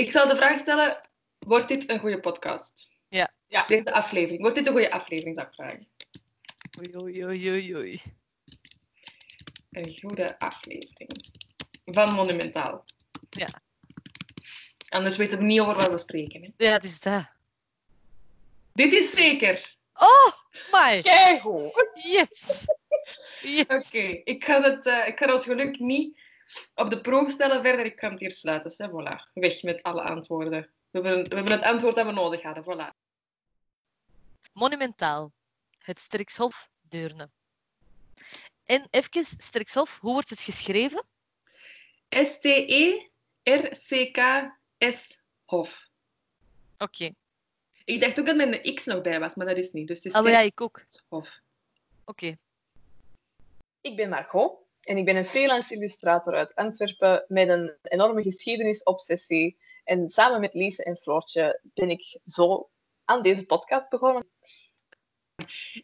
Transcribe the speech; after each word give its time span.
Ik 0.00 0.10
zal 0.10 0.28
de 0.28 0.36
vraag 0.36 0.60
stellen, 0.60 1.00
wordt 1.38 1.68
dit 1.68 1.90
een 1.90 1.98
goede 1.98 2.20
podcast? 2.20 2.90
Ja. 3.08 3.32
Ja, 3.46 3.66
deze 3.66 3.92
aflevering. 3.92 4.40
Wordt 4.40 4.56
dit 4.56 4.66
een 4.66 4.72
goede 4.72 4.90
aflevering, 4.90 5.36
zou 5.36 5.48
ik 5.48 5.54
vragen. 5.54 5.88
Oei, 6.78 6.96
oei, 6.96 7.24
oei, 7.24 7.50
oei, 7.50 7.76
oei. 7.76 8.02
Een 9.70 9.98
goede 10.00 10.38
aflevering. 10.38 11.10
Van 11.84 12.14
Monumentaal. 12.14 12.84
Ja. 13.30 13.48
Anders 14.88 15.16
weten 15.16 15.38
we 15.38 15.44
niet 15.44 15.60
over 15.60 15.74
wat 15.74 15.90
we 15.90 15.98
spreken. 15.98 16.42
Hè. 16.42 16.64
Ja, 16.64 16.72
het 16.72 16.84
is 16.84 17.00
dat. 17.00 17.30
Dit 18.72 18.92
is 18.92 19.10
zeker. 19.10 19.76
Oh, 19.94 20.32
my. 20.72 21.02
Keigoed. 21.02 21.88
Yes. 21.94 22.64
Yes. 23.42 23.64
Oké, 23.66 24.20
ik 24.24 24.44
ga 24.44 24.62
het 24.62 24.86
eh, 24.86 25.06
ik 25.06 25.18
ga 25.18 25.26
als 25.26 25.44
geluk 25.44 25.78
niet 25.78 26.18
op 26.74 26.90
de 26.90 27.00
proef 27.00 27.30
stellen 27.30 27.62
verder. 27.62 27.86
Ik 27.86 28.00
ga 28.00 28.10
het 28.10 28.20
hier 28.20 28.30
sluiten. 28.30 28.72
Hè. 28.76 28.88
Voilà. 28.88 29.32
Weg 29.32 29.62
met 29.62 29.82
alle 29.82 30.02
antwoorden. 30.02 30.70
We 30.90 31.00
hebben, 31.00 31.28
we 31.28 31.34
hebben 31.34 31.52
het 31.52 31.62
antwoord 31.62 31.96
dat 31.96 32.06
we 32.06 32.12
nodig 32.12 32.42
hadden. 32.42 32.64
Voilà. 32.64 32.88
Monumentaal. 34.52 35.32
Het 35.78 36.00
Sterkshof 36.00 36.70
Deurne. 36.80 37.30
En 38.64 38.86
even, 38.90 39.24
Sterkshof, 39.24 39.98
hoe 40.00 40.12
wordt 40.12 40.30
het 40.30 40.40
geschreven? 40.40 41.04
S-T-E-R-C-K-S 42.08 43.10
Hof. 45.44 45.88
Oké. 46.78 47.10
Ik 47.84 48.00
dacht 48.00 48.20
ook 48.20 48.26
dat 48.26 48.38
er 48.38 48.64
een 48.64 48.74
X 48.74 48.84
nog 48.84 49.00
bij 49.00 49.20
was, 49.20 49.34
maar 49.34 49.46
dat 49.46 49.56
is 49.56 49.72
niet. 49.72 49.88
Dus 49.88 49.96
het 49.96 50.06
is 50.06 50.12
maar 50.12 50.30
ja, 50.30 50.40
ik 50.40 50.60
ook. 50.60 50.84
Hof. 51.08 51.40
Oké. 52.04 52.36
Ik 53.80 53.96
ben 53.96 54.08
Margot 54.08 54.58
en 54.90 54.96
ik 54.96 55.04
ben 55.04 55.16
een 55.16 55.24
freelance 55.24 55.74
illustrator 55.74 56.34
uit 56.34 56.54
Antwerpen 56.54 57.24
met 57.28 57.48
een 57.48 57.72
enorme 57.82 58.22
geschiedenisobsessie. 58.22 59.56
En 59.84 60.08
samen 60.08 60.40
met 60.40 60.54
Lise 60.54 60.84
en 60.84 60.96
Floortje 60.96 61.60
ben 61.74 61.90
ik 61.90 62.18
zo 62.26 62.70
aan 63.04 63.22
deze 63.22 63.46
podcast 63.46 63.88
begonnen. 63.88 64.26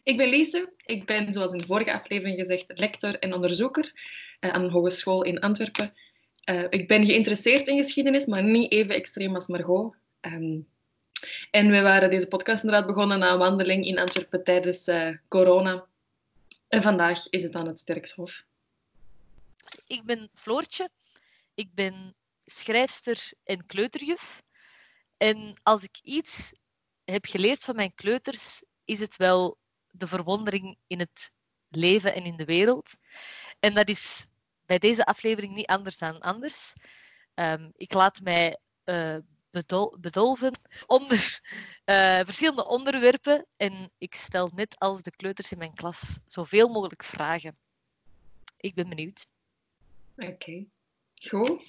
Ik 0.03 0.17
ben 0.17 0.29
Lise. 0.29 0.73
Ik 0.85 1.05
ben, 1.05 1.33
zoals 1.33 1.53
in 1.53 1.59
de 1.59 1.65
vorige 1.65 1.93
aflevering 1.93 2.39
gezegd, 2.39 2.65
lector 2.67 3.19
en 3.19 3.33
onderzoeker 3.33 3.91
eh, 4.39 4.51
aan 4.51 4.63
een 4.63 4.71
hogeschool 4.71 5.23
in 5.23 5.39
Antwerpen. 5.39 5.93
Eh, 6.43 6.63
ik 6.69 6.87
ben 6.87 7.05
geïnteresseerd 7.05 7.67
in 7.67 7.77
geschiedenis, 7.77 8.25
maar 8.25 8.43
niet 8.43 8.71
even 8.71 8.95
extreem 8.95 9.35
als 9.35 9.47
Margot. 9.47 9.95
Ehm, 10.19 10.59
en 11.51 11.71
we 11.71 11.81
waren 11.81 12.09
deze 12.09 12.27
podcast 12.27 12.63
inderdaad 12.63 12.87
begonnen 12.87 13.19
na 13.19 13.31
een 13.31 13.37
wandeling 13.37 13.85
in 13.85 13.99
Antwerpen 13.99 14.43
tijdens 14.43 14.87
eh, 14.87 15.09
corona. 15.27 15.85
En 16.67 16.83
vandaag 16.83 17.29
is 17.29 17.43
het 17.43 17.53
aan 17.53 17.67
het 17.67 17.79
Sterkshof. 17.79 18.45
Ik 19.85 20.03
ben 20.03 20.29
Floortje. 20.33 20.89
Ik 21.53 21.73
ben 21.73 22.15
schrijfster 22.45 23.31
en 23.43 23.65
kleuterjuf. 23.65 24.41
En 25.17 25.59
als 25.63 25.83
ik 25.83 25.99
iets 26.01 26.53
heb 27.03 27.25
geleerd 27.25 27.59
van 27.59 27.75
mijn 27.75 27.93
kleuters, 27.95 28.63
is 28.85 28.99
het 28.99 29.17
wel 29.17 29.57
de 29.87 30.07
verwondering 30.07 30.77
in 30.87 30.99
het 30.99 31.31
leven 31.69 32.13
en 32.13 32.23
in 32.23 32.37
de 32.37 32.45
wereld. 32.45 32.97
En 33.59 33.73
dat 33.73 33.89
is 33.89 34.25
bij 34.65 34.79
deze 34.79 35.05
aflevering 35.05 35.53
niet 35.53 35.65
anders 35.67 35.97
dan 35.97 36.19
anders. 36.19 36.73
Ehm, 37.33 37.69
ik 37.75 37.93
laat 37.93 38.21
mij 38.21 38.59
eh, 38.83 39.17
bedol- 39.49 39.97
bedolven 39.99 40.59
onder 40.85 41.17
eh, 41.85 42.19
verschillende 42.23 42.67
onderwerpen 42.67 43.45
en 43.57 43.91
ik 43.97 44.15
stel 44.15 44.51
net 44.55 44.79
als 44.79 45.01
de 45.01 45.11
kleuters 45.11 45.51
in 45.51 45.57
mijn 45.57 45.73
klas 45.73 46.19
zoveel 46.25 46.67
mogelijk 46.67 47.03
vragen. 47.03 47.57
Ik 48.57 48.73
ben 48.73 48.89
benieuwd. 48.89 49.25
Oké, 50.17 50.65
goed. 51.29 51.61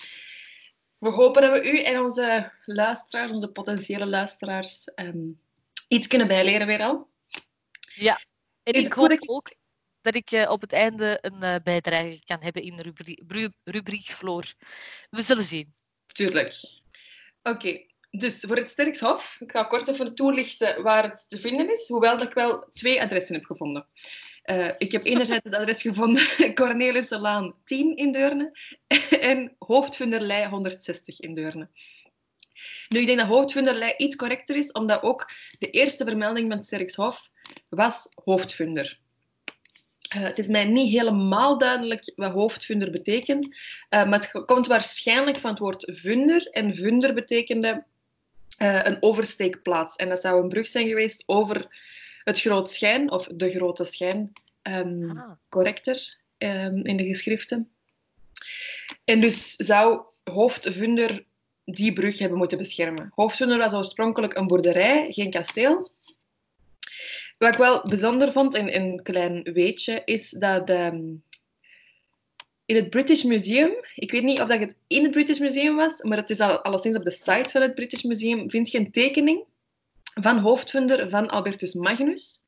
We 0.99 1.09
hopen 1.09 1.43
dat 1.43 1.53
we 1.53 1.71
u 1.71 1.79
en 1.83 2.01
onze 2.01 2.53
luisteraars, 2.65 3.31
onze 3.31 3.53
potentiële 3.53 4.07
luisteraars, 4.07 4.85
ehm, 4.85 5.29
iets 5.89 6.07
kunnen 6.07 6.29
bijleren 6.29 6.67
weer 6.67 6.83
al. 6.83 7.11
Ja, 7.95 8.21
en 8.63 8.73
Is 8.73 8.85
ik 8.85 8.93
hoop 8.93 9.19
ook 9.27 9.55
dat 10.01 10.15
ik 10.15 10.31
eh, 10.31 10.51
op 10.51 10.61
het 10.61 10.73
einde 10.73 11.19
een 11.21 11.43
eh, 11.43 11.55
bijdrage 11.63 12.21
kan 12.25 12.43
hebben 12.43 12.63
in 12.63 12.77
de 12.77 12.83
rubrie- 12.83 13.55
rubriek 13.65 14.07
Floor. 14.07 14.53
We 15.11 15.23
zullen 15.23 15.45
zien. 15.45 15.75
Tuurlijk. 16.07 16.55
Oké, 17.43 17.87
dus 18.11 18.41
voor 18.41 18.57
het 18.57 18.71
Sterkshof, 18.71 19.37
ik 19.41 19.53
ga 19.53 19.65
kort 19.65 19.89
even 19.89 20.15
toelichten 20.15 20.83
waar 20.83 21.03
het 21.11 21.29
te 21.29 21.41
vinden 21.41 21.73
is, 21.73 21.89
hoewel 21.89 22.19
dat 22.19 22.27
ik 22.27 22.35
wel 22.35 22.71
twee 22.73 23.03
adressen 23.03 23.35
heb 23.35 23.45
gevonden. 23.45 23.89
Eh, 24.49 24.69
ik 24.79 24.93
heb 24.93 25.07
enerzijds 25.07 25.45
het 25.45 25.55
adres 25.55 25.83
gevonden 25.83 26.27
Cornelisselaan 26.55 27.55
10 27.65 27.97
in 27.97 28.13
Deurne 28.13 28.59
en 29.21 29.55
Hoofdvunderlei 29.59 30.49
160 30.49 31.21
in 31.21 31.35
Deurne. 31.35 31.69
Nu, 32.89 33.01
ik 33.01 33.07
denk 33.07 33.19
dat 33.19 33.29
Hoofdvunderlei 33.29 33.95
iets 33.97 34.17
correcter 34.17 34.57
is, 34.57 34.73
omdat 34.73 35.03
ook 35.03 35.31
de 35.59 35.71
eerste 35.71 36.05
vermelding 36.05 36.53
van 36.53 36.65
Sterkshof 36.65 37.31
was 37.69 38.09
Hoofdvunder. 38.25 38.99
Eh, 40.09 40.23
het 40.23 40.39
is 40.39 40.47
mij 40.47 40.65
niet 40.65 40.93
helemaal 40.93 41.59
duidelijk 41.59 42.13
wat 42.17 42.33
hoofdvunder 42.33 42.91
betekent, 42.91 43.57
eh, 43.89 44.05
maar 44.05 44.19
het 44.19 44.45
komt 44.45 44.67
waarschijnlijk 44.67 45.39
van 45.39 45.51
het 45.51 45.59
woord 45.59 45.93
vunder. 45.97 46.47
En 46.51 46.75
vunder 46.75 47.15
betekende 47.15 47.85
een 48.59 48.97
oversteekplaats. 49.03 49.97
En 49.97 50.09
dat 50.09 50.21
zou 50.21 50.43
een 50.43 50.49
brug 50.49 50.69
zijn 50.69 50.89
geweest 50.89 51.23
over 51.27 51.69
het 52.29 52.41
Groot 52.41 52.71
Schijn, 52.71 53.11
of 53.11 53.27
de 53.27 53.51
Grote 53.51 53.85
Schijn, 53.85 54.33
Ah. 54.63 55.31
correcter 55.49 56.19
ehm, 56.39 56.77
in 56.77 56.97
de 56.97 57.05
geschriften. 57.05 57.71
En 59.05 59.21
dus 59.21 59.57
zou 59.57 60.03
hoofdvunder 60.25 61.25
die 61.65 61.93
brug 61.93 62.19
hebben 62.19 62.39
moeten 62.39 62.59
beschermen. 62.59 63.13
Hoofdvunder 63.15 63.59
was 63.59 63.75
oorspronkelijk 63.75 64.35
een 64.35 64.47
boerderij, 64.47 65.13
geen 65.13 65.31
kasteel. 65.31 65.91
Wat 67.39 67.53
ik 67.53 67.59
wel 67.59 67.83
bijzonder 67.83 68.33
vond, 68.33 68.55
en 68.55 68.69
en 68.69 68.83
een 68.83 69.03
klein 69.03 69.43
weetje, 69.43 70.03
is 70.05 70.31
dat 70.31 70.71
ehm, 70.71 71.05
in 72.65 72.77
het 72.77 72.91
British 72.91 73.23
Museum, 73.23 73.73
ik 73.95 74.11
weet 74.11 74.23
niet 74.23 74.41
of 74.41 74.49
dat 74.49 74.59
het 74.59 74.77
in 74.87 75.03
het 75.03 75.11
British 75.11 75.39
Museum 75.39 75.77
was, 75.77 76.03
maar 76.03 76.19
het 76.19 76.31
is 76.31 76.41
al, 76.41 76.63
alleszins 76.63 76.97
op 76.97 77.05
de 77.05 77.11
site 77.11 77.49
van 77.49 77.63
het 77.63 77.75
British 77.75 78.03
Museum, 78.03 78.51
vind 78.51 78.71
je 78.71 78.79
een 78.79 78.91
tekening 78.91 79.45
van 80.21 80.39
hoofdvunder 80.39 81.09
van 81.09 81.29
Albertus 81.29 81.75
Magnus. 81.75 82.43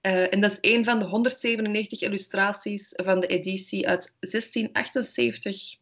Eh, 0.00 0.32
en 0.32 0.40
dat 0.40 0.50
is 0.50 0.58
een 0.60 0.84
van 0.84 0.98
de 0.98 1.04
197 1.04 2.00
illustraties 2.00 2.92
van 2.96 3.20
de 3.20 3.26
editie 3.26 3.88
uit 3.88 4.16
1678 4.20 5.78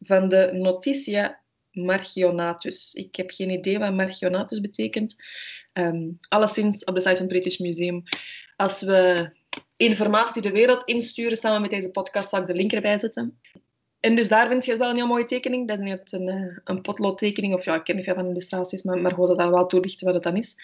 van 0.00 0.28
de 0.28 0.50
Notitia 0.52 1.40
Margionatus. 1.70 2.94
Ik 2.94 3.16
heb 3.16 3.30
geen 3.30 3.50
idee 3.50 3.78
wat 3.78 3.94
Margionatus 3.94 4.60
betekent. 4.60 5.16
Ehm 5.72 6.08
alleszins 6.28 6.84
op 6.84 6.94
de 6.94 7.00
site 7.00 7.16
van 7.16 7.24
het 7.24 7.32
British 7.32 7.58
Museum. 7.58 8.02
Als 8.56 8.82
we 8.82 9.30
informatie 9.76 10.42
de 10.42 10.50
wereld 10.50 10.84
insturen 10.84 11.36
samen 11.36 11.60
met 11.60 11.70
deze 11.70 11.90
podcast, 11.90 12.28
zal 12.28 12.40
ik 12.40 12.46
de 12.46 12.54
link 12.54 12.72
erbij 12.72 12.98
zetten. 12.98 13.40
En 14.02 14.16
dus 14.16 14.28
daar 14.28 14.48
vind 14.48 14.64
je 14.64 14.76
wel 14.76 14.90
een 14.90 14.96
heel 14.96 15.06
mooie 15.06 15.24
tekening. 15.24 15.68
Dat 15.68 15.78
is 15.78 15.84
net 15.84 16.12
een, 16.12 16.28
eh, 16.28 16.58
een 16.64 16.80
potloodtekening, 16.80 17.54
of 17.54 17.64
ja, 17.64 17.74
ik 17.74 17.84
ken 17.84 18.02
veel 18.02 18.14
van 18.14 18.28
illustraties, 18.28 18.82
maar, 18.82 18.98
maar 18.98 19.14
zal 19.14 19.36
dat 19.36 19.48
wel 19.48 19.66
toelichten 19.66 20.06
wat 20.06 20.14
het 20.14 20.22
dan 20.22 20.36
is. 20.36 20.56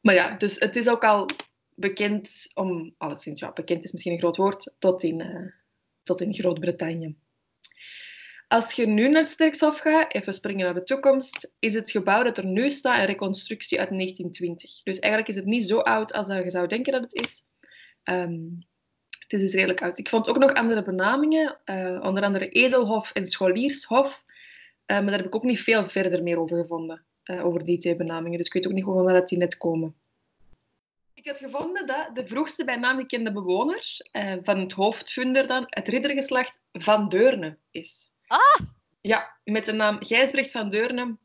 Maar 0.00 0.14
ja, 0.14 0.36
dus 0.36 0.58
het 0.58 0.76
is 0.76 0.88
ook 0.88 1.04
al 1.04 1.26
bekend 1.74 2.50
om, 2.54 2.94
alleszins 2.98 3.40
ja, 3.40 3.52
bekend 3.52 3.84
is 3.84 3.92
misschien 3.92 4.12
een 4.12 4.18
groot 4.18 4.36
woord, 4.36 4.76
tot 4.78 5.02
in, 5.02 5.20
eh, 5.20 5.52
tot 6.02 6.20
in 6.20 6.34
Groot-Brittannië. 6.34 7.16
Als 8.48 8.72
je 8.72 8.86
nu 8.86 9.08
naar 9.08 9.22
het 9.22 9.30
Sterkshof 9.30 9.78
gaat, 9.78 10.14
even 10.14 10.34
springen 10.34 10.64
naar 10.64 10.74
de 10.74 10.82
toekomst, 10.82 11.54
is 11.58 11.74
het 11.74 11.90
gebouw 11.90 12.22
dat 12.22 12.38
er 12.38 12.46
nu 12.46 12.70
staat 12.70 12.98
een 12.98 13.06
reconstructie 13.06 13.80
uit 13.80 13.90
1920. 13.90 14.82
Dus 14.82 14.98
eigenlijk 14.98 15.32
is 15.32 15.38
het 15.38 15.50
niet 15.50 15.68
zo 15.68 15.78
oud 15.78 16.12
als 16.12 16.26
je 16.26 16.50
zou 16.50 16.66
denken 16.66 16.92
dat 16.92 17.02
het 17.02 17.14
is. 17.14 17.42
Ehm, 18.02 18.38
het 19.30 19.40
is 19.40 19.50
dus 19.50 19.54
redelijk 19.54 19.82
oud. 19.82 19.98
Ik 19.98 20.08
vond 20.08 20.28
ook 20.28 20.38
nog 20.38 20.52
andere 20.52 20.82
benamingen, 20.82 21.58
eh, 21.64 22.00
onder 22.02 22.22
andere 22.22 22.48
Edelhof 22.48 23.12
en 23.12 23.26
Scholiershof. 23.26 24.22
Eh, 24.86 24.96
maar 24.96 25.06
daar 25.06 25.16
heb 25.16 25.26
ik 25.26 25.34
ook 25.34 25.42
niet 25.42 25.60
veel 25.60 25.88
verder 25.88 26.22
meer 26.22 26.38
over 26.38 26.56
gevonden, 26.56 27.04
eh, 27.22 27.44
over 27.44 27.64
die 27.64 27.78
twee 27.78 27.96
benamingen. 27.96 28.38
Dus 28.38 28.46
ik 28.46 28.52
weet 28.52 28.66
ook 28.66 28.72
niet 28.72 28.84
van 28.84 29.04
waar 29.04 29.14
dat 29.14 29.28
die 29.28 29.38
net 29.38 29.56
komen. 29.56 29.94
Ik 31.14 31.26
had 31.26 31.38
gevonden 31.38 31.86
dat 31.86 32.10
de 32.14 32.26
vroegste 32.26 32.64
bij 32.64 32.76
naam 32.76 32.98
gekende 32.98 33.32
bewoner 33.32 33.96
van 34.42 34.58
het 34.58 34.72
hoofdvunder 34.72 35.46
dan 35.46 35.64
het 35.68 35.88
riddergeslacht 35.88 36.62
Van 36.72 37.08
Deurne 37.08 37.56
is. 37.70 38.12
Ah! 38.26 38.66
Ja, 39.00 39.36
met 39.44 39.66
de 39.66 39.72
naam 39.72 40.04
Gijsbrecht 40.04 40.50
van 40.50 40.68
Deurne 40.68 41.16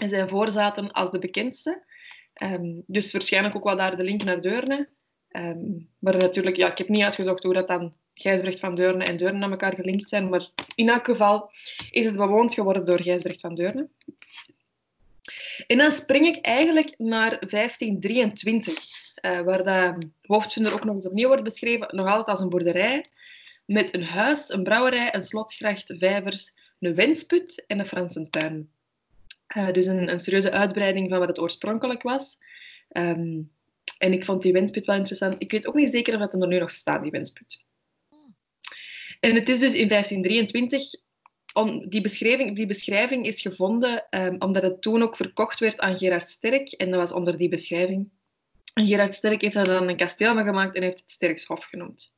en 0.00 0.08
zijn 0.08 0.28
voorzaten 0.28 0.92
als 0.92 1.10
de 1.10 1.18
bekendste. 1.18 1.84
Ehm, 2.32 2.80
dus 2.86 3.12
waarschijnlijk 3.12 3.56
ook 3.56 3.64
wel 3.64 3.76
daar 3.76 3.96
de 3.96 4.02
link 4.02 4.24
naar 4.24 4.40
Deurne. 4.40 4.88
Ehm, 5.30 5.78
maar 5.98 6.16
natuurlijk, 6.16 6.56
ja, 6.56 6.70
ik 6.70 6.78
heb 6.78 6.88
niet 6.88 7.02
uitgezocht 7.02 7.44
hoe 7.44 7.54
dat 7.54 7.68
dan 7.68 7.94
Gijsbrecht 8.14 8.60
van 8.60 8.74
Deurne 8.74 9.04
en 9.04 9.16
Deurne 9.16 9.44
aan 9.44 9.50
elkaar 9.50 9.74
gelinkt 9.74 10.08
zijn. 10.08 10.28
Maar 10.28 10.48
in 10.74 10.88
elk 10.88 11.04
geval 11.04 11.50
is 11.90 12.06
het 12.06 12.16
bewoond 12.16 12.54
geworden 12.54 12.84
door 12.84 13.02
Gijsbrecht 13.02 13.40
van 13.40 13.54
Deurne. 13.54 13.88
En 15.66 15.78
dan 15.78 15.92
spring 15.92 16.26
ik 16.26 16.44
eigenlijk 16.44 16.94
naar 16.98 17.38
1523, 17.48 19.12
eh, 19.14 19.40
waar 19.40 19.64
de 19.64 20.08
hoofdvunder 20.22 20.72
ook 20.72 20.84
nog 20.84 20.94
eens 20.94 21.06
opnieuw 21.06 21.26
wordt 21.26 21.42
beschreven, 21.42 21.96
nog 21.96 22.06
altijd 22.06 22.26
als 22.26 22.40
een 22.40 22.48
boerderij, 22.48 23.04
met 23.64 23.94
een 23.94 24.04
huis, 24.04 24.52
een 24.52 24.62
brouwerij, 24.62 25.14
een 25.14 25.22
slotgracht, 25.22 25.94
vijvers, 25.98 26.54
een 26.80 26.94
wensput 26.94 27.64
en 27.66 27.78
een 27.78 27.86
Fransentuin. 27.86 28.70
Uh, 29.56 29.72
dus 29.72 29.86
een, 29.86 30.10
een, 30.10 30.20
serieuze 30.20 30.50
uitbreiding 30.50 31.08
van 31.08 31.18
wat 31.18 31.28
het 31.28 31.38
oorspronkelijk 31.38 32.02
was. 32.02 32.38
Um, 32.92 33.50
en 34.00 34.12
ik 34.12 34.24
vond 34.24 34.42
die 34.42 34.52
wensput 34.52 34.86
wel 34.86 34.96
interessant. 34.96 35.34
Ik 35.38 35.50
weet 35.50 35.66
ook 35.66 35.74
niet 35.74 35.90
zeker 35.90 36.14
of 36.14 36.20
dat 36.20 36.42
er 36.42 36.48
nu 36.48 36.58
nog 36.58 36.70
staat, 36.70 37.02
die 37.02 37.10
wensput. 37.10 37.64
En 39.20 39.34
het 39.34 39.48
is 39.48 39.58
dus 39.58 39.74
in 39.74 39.88
1523 39.88 40.82
om, 41.52 41.88
die, 41.88 42.00
beschrijving, 42.00 42.56
die 42.56 42.66
beschrijving 42.66 43.26
is 43.26 43.40
gevonden 43.40 44.06
um, 44.10 44.36
omdat 44.38 44.62
het 44.62 44.82
toen 44.82 45.02
ook 45.02 45.16
verkocht 45.16 45.60
werd 45.60 45.78
aan 45.78 45.96
Gerard 45.96 46.28
Sterk. 46.28 46.72
En 46.72 46.90
dat 46.90 47.00
was 47.00 47.12
onder 47.12 47.36
die 47.36 47.48
beschrijving. 47.48 48.08
En 48.74 48.86
Gerard 48.86 49.14
Sterk 49.14 49.40
heeft 49.40 49.56
er 49.56 49.64
dan 49.64 49.88
een 49.88 49.96
kasteel 49.96 50.34
van 50.34 50.44
gemaakt 50.44 50.76
en 50.76 50.82
heeft 50.82 51.00
het 51.00 51.10
Sterkshof 51.10 51.64
genoemd. 51.64 52.14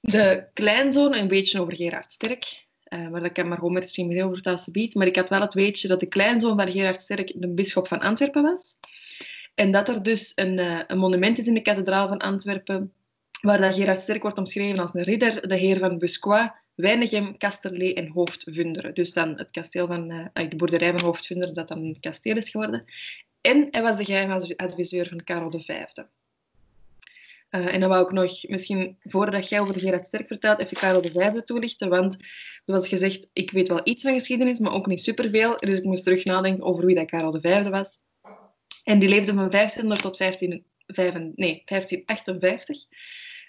De 0.00 0.46
kleinzoon, 0.52 1.14
een 1.14 1.28
beetje 1.28 1.60
over 1.60 1.76
Gerard 1.76 2.12
Sterk, 2.12 2.66
uh, 2.88 3.08
maar 3.08 3.20
dat 3.20 3.32
kan 3.32 3.48
maar 3.48 3.58
gewoon 3.58 3.72
met 3.72 3.96
het 3.96 4.22
over 4.22 4.40
het 4.42 4.60
gebied. 4.60 4.94
Maar 4.94 5.06
ik 5.06 5.16
had 5.16 5.28
wel 5.28 5.40
het 5.40 5.54
weetje 5.54 5.88
dat 5.88 6.00
de 6.00 6.06
kleinzoon 6.06 6.56
van 6.56 6.72
Gerard 6.72 7.02
Sterk 7.02 7.32
de 7.34 7.48
bisschop 7.48 7.88
van 7.88 8.00
Antwerpen 8.00 8.42
was. 8.42 8.78
En 9.54 9.70
dat 9.70 9.88
er 9.88 10.02
dus 10.02 10.32
een, 10.34 10.58
uh, 10.58 10.80
een 10.86 10.98
monument 10.98 11.38
is 11.38 11.46
in 11.46 11.54
de 11.54 11.62
kathedraal 11.62 12.08
van 12.08 12.18
Antwerpen, 12.18 12.92
waar 13.40 13.60
dat 13.60 13.74
Gerard 13.74 14.02
Sterk 14.02 14.22
wordt 14.22 14.38
omschreven 14.38 14.78
als 14.78 14.94
een 14.94 15.02
ridder, 15.02 15.48
de 15.48 15.56
heer 15.56 15.78
van 15.78 15.98
Busquois, 15.98 16.50
Weinigem, 16.74 17.36
Kasterlee 17.36 17.94
en 17.94 18.08
Hoofdvunderen. 18.08 18.94
Dus 18.94 19.12
dan 19.12 19.38
het 19.38 19.50
kasteel 19.50 19.86
van 19.86 20.10
uh, 20.10 20.50
de 20.50 20.56
boerderij 20.56 20.90
van 20.90 21.00
Hoofdvunderen, 21.00 21.54
dat 21.54 21.68
dan 21.68 21.78
een 21.78 21.96
kasteel 22.00 22.36
is 22.36 22.50
geworden. 22.50 22.84
En 23.40 23.68
hij 23.70 23.82
was 23.82 23.96
de 23.96 24.04
geheime 24.04 24.56
adviseur 24.56 25.08
van 25.08 25.24
Karel 25.24 25.50
V. 25.50 25.68
Uh, 25.68 27.74
en 27.74 27.80
dan 27.80 27.88
wou 27.88 28.04
ik 28.04 28.12
nog, 28.12 28.48
misschien 28.48 28.96
voordat 29.02 29.48
jij 29.48 29.60
over 29.60 29.80
Gerard 29.80 30.06
Sterk 30.06 30.26
vertelt, 30.26 30.58
even 30.58 30.76
Karel 30.76 31.02
V 31.02 31.40
toelichten. 31.44 31.88
Want 31.88 32.16
zoals 32.64 32.88
gezegd, 32.88 33.30
ik 33.32 33.50
weet 33.50 33.68
wel 33.68 33.80
iets 33.84 34.02
van 34.02 34.12
geschiedenis, 34.12 34.58
maar 34.58 34.72
ook 34.72 34.86
niet 34.86 35.00
superveel. 35.00 35.56
Dus 35.56 35.78
ik 35.78 35.84
moest 35.84 36.04
terug 36.04 36.24
nadenken 36.24 36.64
over 36.64 36.86
wie 36.86 36.94
dat 36.94 37.06
Karel 37.06 37.40
V 37.40 37.68
was. 37.68 37.98
En 38.82 38.98
die 38.98 39.08
leefde 39.08 39.32
van 39.32 39.50
1500 39.50 40.02
tot 40.02 40.16
15, 40.16 40.64
5, 40.86 41.12
nee, 41.14 41.62
1558. 41.64 42.84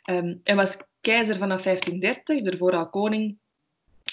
Um, 0.09 0.41
en 0.43 0.55
was 0.55 0.77
keizer 1.01 1.37
vanaf 1.37 1.63
1530, 1.63 2.41
daarvoor 2.41 2.75
al 2.75 2.89
koning. 2.89 3.37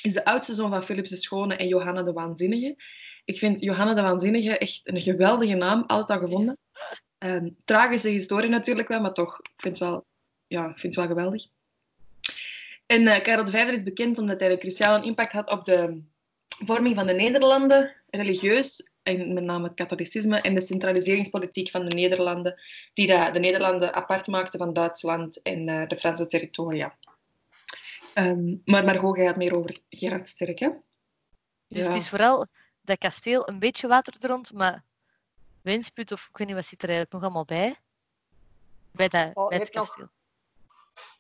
Is 0.03 0.13
de 0.13 0.25
oudste 0.25 0.55
zoon 0.55 0.71
van 0.71 0.83
Philips 0.83 1.11
de 1.11 1.17
Schone 1.17 1.57
en 1.57 1.69
Johanna 1.69 2.03
de 2.03 2.13
Waanzinnige. 2.13 2.77
Ik 3.25 3.39
vind 3.39 3.61
Johanna 3.61 3.95
de 3.95 4.03
Waanzinnige 4.03 4.59
echt 4.59 4.89
een 4.89 5.03
geweldige 5.03 5.55
naam, 5.55 5.85
altijd 5.87 6.21
al 6.21 6.27
gevonden. 6.27 6.59
Um, 7.19 7.57
tragische 7.65 8.09
historie 8.09 8.51
natuurlijk 8.51 8.89
wel, 8.89 9.01
maar 9.01 9.13
toch, 9.13 9.41
ik 9.41 9.51
vind 9.57 9.79
het 9.79 9.89
wel, 9.89 10.07
ja, 10.47 10.65
vind 10.65 10.83
het 10.83 10.95
wel 10.95 11.07
geweldig. 11.07 11.47
En 12.87 13.03
uh, 13.03 13.19
Karel 13.19 13.47
V 13.47 13.55
is 13.55 13.83
bekend 13.83 14.19
omdat 14.19 14.41
hij 14.41 14.51
een 14.51 14.59
cruciale 14.59 15.05
impact 15.05 15.33
had 15.33 15.51
op 15.51 15.65
de 15.65 16.03
vorming 16.49 16.95
van 16.95 17.07
de 17.07 17.13
Nederlanden, 17.13 17.97
religieus, 18.11 18.90
en 19.03 19.33
met 19.33 19.45
name 19.45 19.67
het 19.67 19.75
katholicisme 19.75 20.41
en 20.41 20.55
de 20.55 20.61
centraliseringspolitiek 20.61 21.71
van 21.71 21.87
de 21.87 21.95
Nederlanden, 21.95 22.61
die 22.95 23.07
de, 23.07 23.31
de 23.33 23.39
Nederlanden 23.39 23.95
apart 23.95 24.27
maakte 24.27 24.59
van 24.59 24.73
Duitsland 24.73 25.43
en 25.43 25.69
uh, 25.69 25.89
de 25.89 25.97
Franse 25.97 26.27
territoria. 26.27 26.97
Um, 28.15 28.63
maar 28.65 28.85
Margot, 28.85 29.17
jij 29.17 29.27
gaat 29.27 29.37
meer 29.37 29.55
over 29.55 29.79
Gerard 29.89 30.29
Sterk, 30.29 30.59
hè? 30.59 30.69
Dus 31.69 31.87
ja. 31.87 31.93
het 31.93 32.03
is 32.03 32.09
vooral 32.09 32.47
dat 32.81 32.99
kasteel, 32.99 33.49
een 33.49 33.59
beetje 33.59 33.89
water 33.89 34.15
er 34.21 34.29
rond, 34.29 34.53
maar 34.53 34.85
Winsput 35.63 36.13
of 36.13 36.29
ik 36.31 36.37
weet 36.37 36.47
niet 36.47 36.57
wat 36.57 36.67
zit 36.67 36.83
er 36.83 36.89
eigenlijk 36.89 37.13
nog 37.13 37.23
allemaal 37.23 37.45
bij? 37.45 37.77
Bij, 38.91 39.09
dat, 39.09 39.31
oh, 39.35 39.49
bij 39.49 39.59
het 39.59 39.71
kasteel. 39.71 40.05
Nog, 40.05 40.13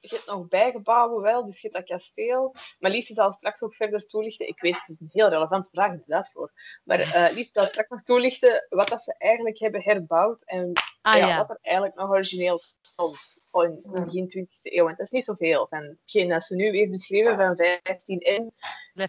je 0.00 0.14
hebt 0.14 0.26
nog 0.26 0.48
bijgebouwen 0.48 1.22
wel, 1.22 1.44
dus 1.44 1.60
je 1.60 1.68
hebt 1.68 1.74
dat 1.74 1.98
kasteel. 1.98 2.54
Maar 2.78 2.90
Lies 2.90 3.06
zal 3.06 3.32
straks 3.32 3.62
ook 3.62 3.74
verder 3.74 4.06
toelichten. 4.06 4.48
Ik 4.48 4.60
weet, 4.60 4.74
het 4.74 4.88
is 4.88 5.00
een 5.00 5.08
heel 5.12 5.28
relevante 5.28 5.70
vraag 5.70 5.90
inderdaad 5.90 6.30
voor. 6.32 6.52
Maar 6.84 7.00
uh, 7.00 7.34
Lies 7.34 7.52
zal 7.52 7.66
straks 7.66 7.90
nog 7.90 8.02
toelichten 8.02 8.66
wat 8.68 8.88
dat 8.88 9.02
ze 9.02 9.14
eigenlijk 9.18 9.58
hebben 9.58 9.82
herbouwd 9.82 10.42
en 10.44 10.72
ah, 11.00 11.16
ja, 11.16 11.26
ja. 11.26 11.36
wat 11.36 11.50
er 11.50 11.58
eigenlijk 11.62 11.96
nog 11.96 12.10
origineel 12.10 12.58
stond 12.80 13.40
in 13.52 13.92
de 13.92 14.00
begin 14.02 14.48
20e 14.48 14.60
eeuw. 14.62 14.88
En 14.88 14.94
dat 14.96 15.06
is 15.06 15.10
niet 15.10 15.24
zoveel. 15.24 15.66
Van 15.66 15.96
hetgeen 16.00 16.28
dat 16.28 16.42
ze 16.42 16.54
nu 16.54 16.70
weer 16.70 16.90
beschreven 16.90 17.36
van 17.36 17.56
15 17.82 18.18
in, 18.20 18.52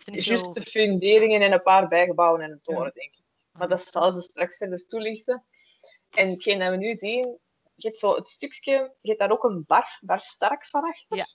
juist 0.06 0.54
de 0.54 0.62
funderingen 0.62 1.42
en 1.42 1.52
een 1.52 1.62
paar 1.62 1.88
bijgebouwen 1.88 2.42
en 2.42 2.52
een 2.52 2.62
toren, 2.62 2.92
denk 2.94 3.12
ik. 3.12 3.24
Maar 3.52 3.68
dat 3.68 3.82
zal 3.82 4.14
ze 4.14 4.22
straks 4.22 4.58
verder 4.58 4.86
toelichten. 4.88 5.44
En 6.10 6.30
hetgeen 6.30 6.60
dat 6.60 6.70
we 6.70 6.76
nu 6.76 6.96
zien, 6.96 7.40
je 7.82 7.88
hebt 7.88 8.00
zo 8.00 8.16
het 8.16 8.28
stukje, 8.30 8.94
je 9.02 9.08
hebt 9.08 9.20
daar 9.20 9.32
ook 9.32 9.44
een 9.44 9.64
bar, 9.68 10.00
bar 10.02 10.20
Stark 10.20 10.66
van 10.66 10.84
achter. 10.84 11.18
Ja. 11.18 11.28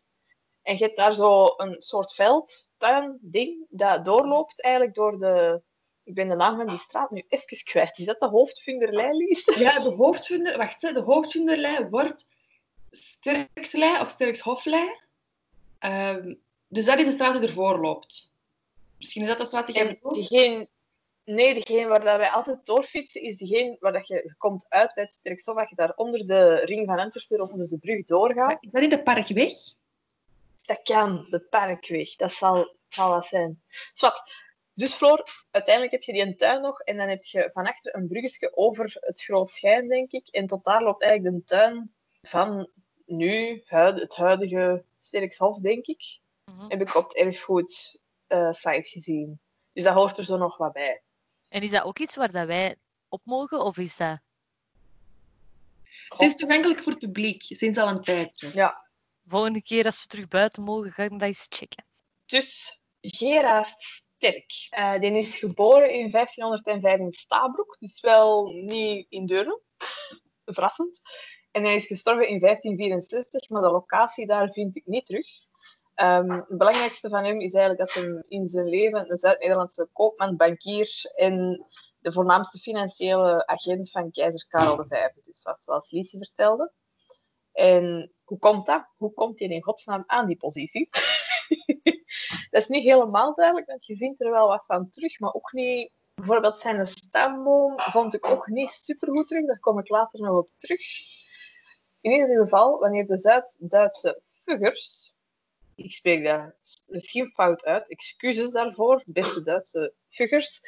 En 0.63 0.77
je 0.77 0.85
hebt 0.85 0.97
daar 0.97 1.15
zo 1.15 1.55
een 1.57 1.77
soort 1.79 2.15
veld, 2.15 2.69
tuin, 2.77 3.19
ding, 3.21 3.67
dat 3.69 4.05
doorloopt 4.05 4.63
eigenlijk 4.63 4.95
door 4.95 5.19
de... 5.19 5.63
Ik 6.05 6.15
ben 6.15 6.29
de 6.29 6.35
naam 6.35 6.57
van 6.57 6.67
die 6.67 6.79
straat 6.79 7.11
nu 7.11 7.25
even 7.29 7.65
kwijt. 7.65 7.99
Is 7.99 8.05
dat 8.05 8.21
de 8.21 8.27
Hoofdvunderlei, 8.27 9.17
Lies? 9.17 9.45
Ja, 9.59 9.81
de 9.81 9.91
Hoofdvunder... 9.91 10.57
Wacht, 10.57 10.81
de 10.81 11.03
Hoofdvunderlei 11.03 11.89
wordt 11.89 12.29
Sterkslei 12.91 14.01
of 14.01 14.09
Sterkshoflei. 14.09 14.91
Um, 15.81 16.41
dus 16.69 16.85
dat 16.85 16.99
is 16.99 17.05
de 17.05 17.11
straat 17.11 17.33
die 17.33 17.49
ervoor 17.49 17.81
loopt. 17.81 18.33
Misschien 18.97 19.23
is 19.23 19.29
dat 19.29 19.39
de 19.39 19.45
straat 19.47 19.67
die 19.67 19.75
jij 19.75 19.89
bedoelt? 19.89 20.27
Geen, 20.27 20.69
Nee, 21.26 21.55
degene 21.55 21.87
waar 21.87 22.05
dat 22.05 22.17
wij 22.17 22.31
altijd 22.31 22.67
doorfietsen, 22.67 23.23
is 23.23 23.37
degene 23.37 23.76
waar 23.81 23.93
dat 23.93 24.06
je 24.06 24.34
komt 24.38 24.67
uit 24.69 24.94
bij 24.94 25.05
het 25.05 25.12
Sterkshof, 25.12 25.56
dat 25.56 25.69
je 25.69 25.75
daar 25.75 25.93
onder 25.96 26.26
de 26.26 26.55
ring 26.55 26.87
van 26.87 26.99
Antwerpen 26.99 27.40
of 27.40 27.50
onder 27.50 27.69
de 27.69 27.78
brug 27.78 28.05
doorgaat. 28.05 28.56
Is 28.61 28.70
dat 28.70 28.81
niet 28.81 28.90
de 28.90 29.02
Parkweg? 29.02 29.52
Dat 30.62 30.82
kan, 30.82 31.26
de 31.31 31.40
Parkweg. 31.40 32.17
Dat 32.17 32.32
zal, 32.32 32.76
zal 32.88 33.11
dat 33.11 33.26
zijn. 33.26 33.62
Zwat. 33.93 34.23
Dus 34.75 34.94
Floor, 34.94 35.25
uiteindelijk 35.50 35.93
heb 35.94 36.02
je 36.02 36.12
die 36.12 36.23
een 36.23 36.37
tuin 36.37 36.61
nog 36.61 36.81
en 36.81 36.96
dan 36.96 37.08
heb 37.08 37.25
je 37.25 37.50
van 37.52 37.67
achter 37.67 37.94
een 37.94 38.08
bruggetje 38.08 38.56
over 38.56 38.96
het 39.00 39.23
Groot 39.23 39.52
Schijn, 39.52 39.88
denk 39.88 40.12
ik. 40.12 40.28
En 40.28 40.46
tot 40.46 40.64
daar 40.64 40.82
loopt 40.82 41.02
eigenlijk 41.02 41.37
de 41.37 41.44
tuin 41.44 41.94
van 42.23 42.70
nu, 43.06 43.62
het 43.64 44.17
huidige 44.17 44.84
Sterkshof, 45.00 45.58
denk 45.58 45.87
ik. 45.87 46.19
Mm 46.44 46.69
Heb 46.69 46.81
ik 46.81 46.94
op 46.94 47.08
het 47.08 47.17
erfgoed 47.17 48.00
uh, 48.28 48.52
site 48.52 48.88
gezien. 48.88 49.40
Dus 49.73 49.84
dat 49.84 49.94
hoort 49.94 50.19
er 50.19 50.25
zo 50.25 50.37
nog 50.37 50.56
wat 50.56 50.73
bij. 50.73 51.02
En 51.49 51.63
is 51.63 51.71
dat 51.71 51.83
ook 51.83 51.99
iets 51.99 52.17
waar 52.17 52.33
dat 52.33 52.47
wij 52.47 52.77
op 53.09 53.21
mogen, 53.25 53.61
of 53.61 53.79
is 53.79 53.97
dat... 53.97 54.19
Het 56.09 56.21
is 56.21 56.37
toegankelijk 56.37 56.83
voor 56.83 56.93
het 56.93 57.01
publiek, 57.01 57.43
sinds 57.43 57.79
al 57.79 57.89
een 57.89 58.03
tijdje. 58.03 58.51
Ja. 58.55 58.85
Volgende 59.27 59.63
keer 59.63 59.85
als 59.85 60.03
we 60.03 60.09
terug 60.09 60.29
buiten 60.29 60.63
mogen, 60.63 60.93
ga 60.93 61.03
ik 61.03 61.11
dat 61.11 61.23
eens 61.23 61.47
checken. 61.49 61.85
Dus 62.27 62.81
Gerard 63.01 63.75
Sterk, 63.79 64.69
uh, 64.79 65.01
die 65.01 65.19
is 65.19 65.39
geboren 65.39 65.93
in 65.93 66.11
1505 66.11 66.99
in 66.99 67.13
Stabroek, 67.13 67.77
dus 67.79 68.01
wel 68.01 68.47
niet 68.47 69.07
in 69.09 69.26
Deurne. 69.26 69.61
Verrassend. 70.45 71.00
En 71.50 71.65
hij 71.65 71.76
is 71.76 71.87
gestorven 71.87 72.29
in 72.29 72.41
1564, 72.41 73.49
maar 73.49 73.62
de 73.62 73.71
locatie 73.71 74.26
daar 74.26 74.50
vind 74.50 74.76
ik 74.76 74.87
niet 74.87 75.07
terug. 75.07 75.26
Um, 76.03 76.31
het 76.31 76.59
belangrijkste 76.59 77.09
van 77.09 77.25
hem 77.25 77.41
is 77.41 77.53
eigenlijk 77.53 77.79
dat 77.79 78.05
hij 78.05 78.25
in 78.29 78.49
zijn 78.49 78.69
leven 78.69 79.11
een 79.11 79.17
Zuid-Nederlandse 79.17 79.88
koopman, 79.93 80.37
bankier 80.37 81.12
en 81.15 81.67
de 81.99 82.12
voornaamste 82.12 82.59
financiële 82.59 83.47
agent 83.47 83.91
van 83.91 84.11
keizer 84.11 84.47
Karel 84.49 84.85
V. 84.85 85.11
Dus 85.23 85.43
wat 85.43 85.62
zoals 85.62 85.91
Liesje 85.91 86.19
vertelde. 86.19 86.73
En 87.53 88.12
hoe 88.25 88.38
komt 88.38 88.67
dat? 88.67 88.93
Hoe 88.97 89.12
komt 89.12 89.38
hij 89.38 89.49
in 89.49 89.62
godsnaam 89.62 90.05
aan 90.07 90.26
die 90.26 90.37
positie? 90.37 90.88
dat 92.50 92.62
is 92.62 92.69
niet 92.69 92.85
helemaal 92.85 93.35
duidelijk, 93.35 93.67
want 93.67 93.87
je 93.87 93.97
vindt 93.97 94.21
er 94.21 94.31
wel 94.31 94.49
wat 94.49 94.67
van 94.67 94.91
terug, 94.91 95.21
maar 95.21 95.33
ook 95.33 95.53
niet... 95.53 95.95
Bijvoorbeeld 96.15 96.61
zijn 96.61 96.87
stamboom 96.87 97.81
vond 97.81 98.15
ik 98.15 98.26
ook 98.26 98.47
niet 98.47 98.71
supergoed 98.71 99.29
terug, 99.29 99.47
daar 99.47 99.59
kom 99.59 99.79
ik 99.79 99.88
later 99.88 100.21
nog 100.21 100.38
op 100.38 100.50
terug. 100.59 100.81
In 102.00 102.12
ieder 102.12 102.37
geval, 102.37 102.79
wanneer 102.79 103.07
de 103.07 103.19
Zuid-Duitse 103.19 104.23
fuggers 104.31 105.15
ik 105.76 105.92
spreek 105.92 106.25
dat 106.25 106.54
misschien 106.87 107.30
fout 107.30 107.64
uit, 107.64 107.88
excuses 107.88 108.50
daarvoor, 108.50 109.02
beste 109.06 109.42
Duitse 109.42 109.95
fuggers, 110.09 110.61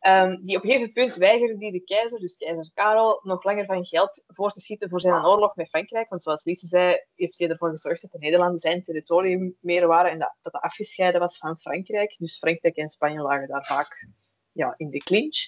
um, 0.00 0.44
die 0.44 0.56
op 0.56 0.64
een 0.64 0.70
gegeven 0.70 0.92
punt 0.92 1.14
weigeren 1.14 1.58
die 1.58 1.72
de 1.72 1.80
keizer, 1.80 2.20
dus 2.20 2.36
keizer 2.36 2.70
Karel, 2.74 3.20
nog 3.22 3.44
langer 3.44 3.64
van 3.64 3.84
geld 3.84 4.22
voor 4.26 4.50
te 4.50 4.60
schieten 4.60 4.88
voor 4.88 5.00
zijn 5.00 5.26
oorlog 5.26 5.56
met 5.56 5.68
Frankrijk. 5.68 6.08
Want 6.08 6.22
zoals 6.22 6.44
Lise 6.44 6.66
zei, 6.66 7.04
heeft 7.14 7.38
hij 7.38 7.48
ervoor 7.48 7.70
gezorgd 7.70 8.02
dat 8.02 8.12
de 8.12 8.18
Nederlanden 8.18 8.60
zijn 8.60 8.82
territorium 8.82 9.56
meer 9.60 9.86
waren 9.86 10.10
en 10.10 10.18
dat, 10.18 10.36
dat 10.40 10.52
afgescheiden 10.52 11.20
was 11.20 11.38
van 11.38 11.58
Frankrijk. 11.58 12.16
Dus 12.18 12.38
Frankrijk 12.38 12.76
en 12.76 12.88
Spanje 12.88 13.22
lagen 13.22 13.48
daar 13.48 13.64
vaak 13.64 14.08
ja, 14.52 14.74
in 14.76 14.90
de 14.90 14.98
clinch. 14.98 15.46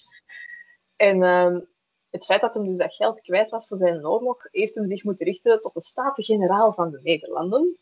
En 0.97 1.23
um, 1.23 1.69
het 2.11 2.25
feit 2.25 2.41
dat 2.41 2.55
hij 2.55 2.65
dus 2.65 2.77
dat 2.77 2.95
geld 2.95 3.21
kwijt 3.21 3.51
was 3.51 3.69
voor 3.69 3.79
zijn 3.79 4.07
oorlog, 4.07 4.47
heeft 4.51 4.75
hem 4.75 4.87
zich 4.87 5.05
moeten 5.05 5.27
richten 5.27 5.61
tot 5.61 5.75
de 5.75 5.83
Staten-Generaal 5.83 6.73
van 6.73 6.91
de 6.91 7.01
Nederlanden 7.03 7.79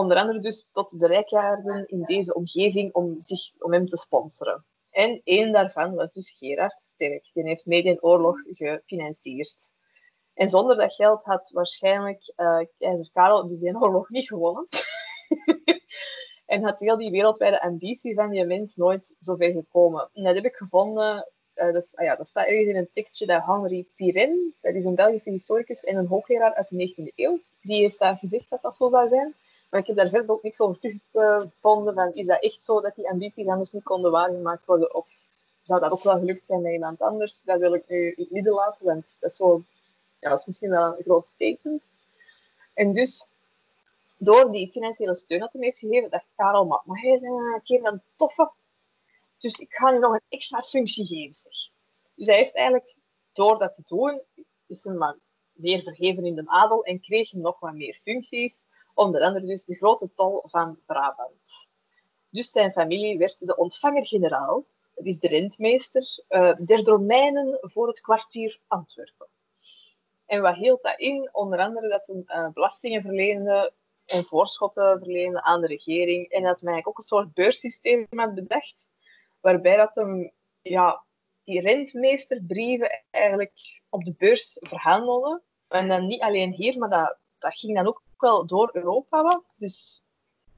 onder 0.00 0.16
andere 0.16 0.40
dus 0.40 0.68
tot 0.72 1.00
de 1.00 1.06
rijkaarden 1.06 1.86
in 1.86 2.02
deze 2.02 2.34
omgeving 2.34 2.92
om, 2.92 3.20
zich, 3.20 3.52
om 3.58 3.72
hem 3.72 3.88
te 3.88 3.96
sponsoren. 3.96 4.64
En 4.90 5.20
één 5.24 5.52
daarvan 5.52 5.94
was 5.94 6.12
dus 6.12 6.36
Gerard 6.38 6.82
Sterk. 6.82 7.30
Die 7.32 7.44
heeft 7.44 7.66
mede 7.66 7.88
een 7.88 8.02
oorlog 8.02 8.36
gefinancierd. 8.50 9.72
En 10.34 10.48
zonder 10.48 10.76
dat 10.76 10.94
geld 10.94 11.24
had 11.24 11.50
waarschijnlijk 11.50 12.32
uh, 12.36 12.60
keizer 12.78 13.10
Karel 13.12 13.48
dus 13.48 13.60
die 13.60 13.80
oorlog 13.80 14.08
niet 14.08 14.28
gewonnen. 14.28 14.66
en 16.46 16.64
had 16.64 16.78
heel 16.78 16.96
die 16.96 17.10
wereldwijde 17.10 17.62
ambitie 17.62 18.14
van 18.14 18.30
die 18.30 18.44
mens 18.44 18.76
nooit 18.76 19.16
zover 19.18 19.52
gekomen. 19.52 20.10
En 20.12 20.24
dat 20.24 20.34
heb 20.34 20.44
ik 20.44 20.56
gevonden 20.56 21.32
uh, 21.54 21.72
dat, 21.72 21.96
ah 21.96 22.04
ja, 22.04 22.16
dat 22.16 22.26
staat 22.26 22.46
ergens 22.46 22.68
in 22.68 22.76
een 22.76 22.90
tekstje 22.92 23.26
dat 23.26 23.44
Henri 23.44 23.86
Pirenne, 23.94 24.52
dat 24.60 24.74
is 24.74 24.84
een 24.84 24.94
Belgische 24.94 25.30
historicus 25.30 25.84
en 25.84 25.96
een 25.96 26.06
hoogleraar 26.06 26.54
uit 26.54 26.68
de 26.68 26.94
19e 26.96 27.14
eeuw, 27.14 27.40
die 27.60 27.82
heeft 27.82 27.98
daar 27.98 28.16
gezegd 28.16 28.50
dat 28.50 28.62
dat 28.62 28.76
zo 28.76 28.88
zou 28.88 29.08
zijn. 29.08 29.34
Maar 29.70 29.80
ik 29.80 29.86
heb 29.86 29.96
daar 29.96 30.08
verder 30.08 30.30
ook 30.30 30.42
niks 30.42 30.60
over 30.60 30.80
teruggevonden. 30.80 31.94
Van, 31.94 32.14
is 32.14 32.26
dat 32.26 32.42
echt 32.42 32.64
zo 32.64 32.80
dat 32.80 32.94
die 32.94 33.08
ambities 33.08 33.46
anders 33.46 33.72
niet 33.72 33.82
konden 33.82 34.10
waargemaakt 34.10 34.66
worden? 34.66 34.94
Of 34.94 35.08
zou 35.62 35.80
dat 35.80 35.90
ook 35.90 36.02
wel 36.02 36.18
gelukt 36.18 36.46
zijn 36.46 36.62
met 36.62 36.72
iemand 36.72 37.00
anders? 37.00 37.42
Dat 37.42 37.58
wil 37.58 37.74
ik 37.74 37.88
nu 37.88 38.06
in 38.06 38.22
het 38.22 38.30
midden 38.30 38.52
laten, 38.52 38.86
want 38.86 39.16
dat 39.20 39.30
is, 39.30 39.36
zo, 39.36 39.62
ja, 40.18 40.30
dat 40.30 40.38
is 40.38 40.46
misschien 40.46 40.70
wel 40.70 40.96
een 40.96 41.02
groot 41.02 41.28
statement. 41.28 41.82
En 42.74 42.92
dus, 42.92 43.26
door 44.16 44.52
die 44.52 44.70
financiële 44.70 45.14
steun 45.14 45.40
dat 45.40 45.52
hij 45.52 45.62
heeft 45.62 45.78
gegeven, 45.78 46.10
dacht 46.10 46.26
Karel, 46.36 46.64
maar, 46.64 46.82
maar 46.84 47.00
hij 47.00 47.12
is 47.12 47.22
een 47.22 47.60
keer 47.64 47.84
een 47.84 48.02
toffe. 48.16 48.50
Dus 49.38 49.58
ik 49.58 49.72
ga 49.72 49.90
nu 49.90 49.98
nog 49.98 50.12
een 50.12 50.20
extra 50.28 50.62
functie 50.62 51.06
geven, 51.06 51.34
zeg. 51.34 51.70
Dus 52.14 52.26
hij 52.26 52.36
heeft 52.36 52.54
eigenlijk, 52.54 52.96
door 53.32 53.58
dat 53.58 53.74
te 53.74 53.82
doen, 53.86 54.20
is 54.66 54.84
hij 54.84 54.94
maar 54.94 55.16
meer 55.52 55.82
verheven 55.82 56.24
in 56.24 56.34
de 56.34 56.42
adel 56.46 56.84
en 56.84 57.00
kreeg 57.00 57.30
hem 57.30 57.40
nog 57.40 57.60
wat 57.60 57.74
meer 57.74 58.00
functies. 58.02 58.64
Onder 59.00 59.22
andere 59.22 59.46
dus 59.46 59.64
de 59.64 59.74
grote 59.74 60.10
tol 60.14 60.42
van 60.46 60.78
Brabant. 60.86 61.32
Dus 62.30 62.50
zijn 62.50 62.72
familie 62.72 63.18
werd 63.18 63.46
de 63.46 63.56
ontvanger-generaal, 63.56 64.64
dat 64.94 65.04
is 65.04 65.18
de 65.18 65.28
rentmeester, 65.28 66.24
uh, 66.28 66.56
der 66.56 66.84
domeinen 66.84 67.58
voor 67.60 67.88
het 67.88 68.00
kwartier 68.00 68.60
Antwerpen. 68.66 69.26
En 70.26 70.40
wat 70.40 70.54
hield 70.54 70.82
dat 70.82 70.98
in? 70.98 71.28
Onder 71.32 71.58
andere 71.58 71.88
dat 71.88 72.06
hij 72.06 72.38
uh, 72.38 72.48
belastingen 72.52 73.02
verleende 73.02 73.72
en 74.06 74.24
voorschotten 74.24 74.98
verleende 74.98 75.42
aan 75.42 75.60
de 75.60 75.66
regering. 75.66 76.28
En 76.28 76.42
dat 76.42 76.60
hij 76.60 76.84
ook 76.84 76.98
een 76.98 77.04
soort 77.04 77.34
beurssysteem 77.34 78.06
had 78.10 78.34
bedacht, 78.34 78.90
waarbij 79.40 79.76
dat 79.76 79.94
hem 79.94 80.32
ja, 80.62 81.02
die 81.44 81.60
rentmeesterbrieven 81.60 83.04
eigenlijk 83.10 83.82
op 83.88 84.04
de 84.04 84.14
beurs 84.18 84.56
verhandelde. 84.60 85.42
En 85.68 85.88
dan 85.88 86.06
niet 86.06 86.22
alleen 86.22 86.52
hier, 86.52 86.78
maar 86.78 86.90
dat, 86.90 87.16
dat 87.38 87.58
ging 87.58 87.76
dan 87.76 87.86
ook 87.86 88.02
wel 88.20 88.46
door 88.46 88.70
Europa 88.72 89.22
wat. 89.22 89.54
Dus 89.56 90.04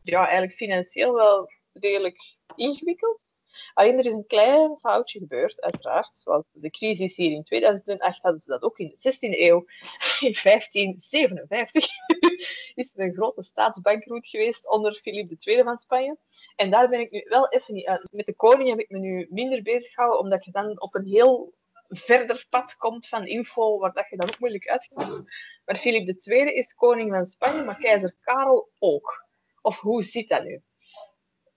ja, 0.03 0.23
eigenlijk 0.23 0.55
financieel 0.55 1.15
wel 1.15 1.51
redelijk 1.73 2.39
ingewikkeld. 2.55 3.31
Alleen 3.75 3.99
er 3.99 4.07
is 4.07 4.13
een 4.13 4.27
klein 4.27 4.79
foutje 4.79 5.19
gebeurd, 5.19 5.61
uiteraard. 5.61 6.11
Zoals 6.19 6.45
de 6.53 6.71
crisis 6.71 7.17
hier 7.17 7.31
in 7.31 7.43
2008 7.43 8.23
hadden 8.23 8.41
ze 8.41 8.51
dat 8.51 8.63
ook 8.63 8.79
in 8.79 8.95
de 8.97 9.13
16e 9.13 9.39
eeuw. 9.39 9.65
In 10.29 10.37
1557 10.43 11.87
is 12.75 12.93
er 12.97 13.05
een 13.05 13.13
grote 13.13 13.43
staatsbankroet 13.43 14.27
geweest 14.27 14.69
onder 14.69 14.95
Philippe 14.95 15.37
II 15.39 15.63
van 15.63 15.79
Spanje. 15.79 16.17
En 16.57 16.71
daar 16.71 16.89
ben 16.89 17.01
ik 17.01 17.11
nu 17.11 17.25
wel 17.29 17.49
even 17.49 17.75
niet. 17.75 18.09
Met 18.13 18.27
de 18.27 18.35
koning 18.35 18.69
heb 18.69 18.79
ik 18.79 18.91
me 18.91 18.99
nu 18.99 19.27
minder 19.31 19.63
bezig 19.63 19.93
gehouden, 19.93 20.21
omdat 20.21 20.45
je 20.45 20.51
dan 20.51 20.81
op 20.81 20.95
een 20.95 21.07
heel 21.07 21.53
verder 21.97 22.47
pad 22.51 22.77
komt 22.77 23.09
van 23.09 23.27
info 23.27 23.79
waar 23.79 23.93
dat 23.93 24.09
je 24.09 24.17
dan 24.17 24.29
ook 24.29 24.39
moeilijk 24.39 24.69
uitkomt. 24.69 25.23
Maar 25.65 25.77
Philip 25.77 26.17
II 26.25 26.55
is 26.55 26.75
koning 26.75 27.11
van 27.11 27.27
Spanje, 27.27 27.65
maar 27.65 27.79
keizer 27.79 28.15
Karel 28.21 28.71
ook. 28.79 29.27
Of 29.63 29.81
hoe 29.81 30.03
zit 30.03 30.29
dat 30.29 30.45
nu? 30.45 30.63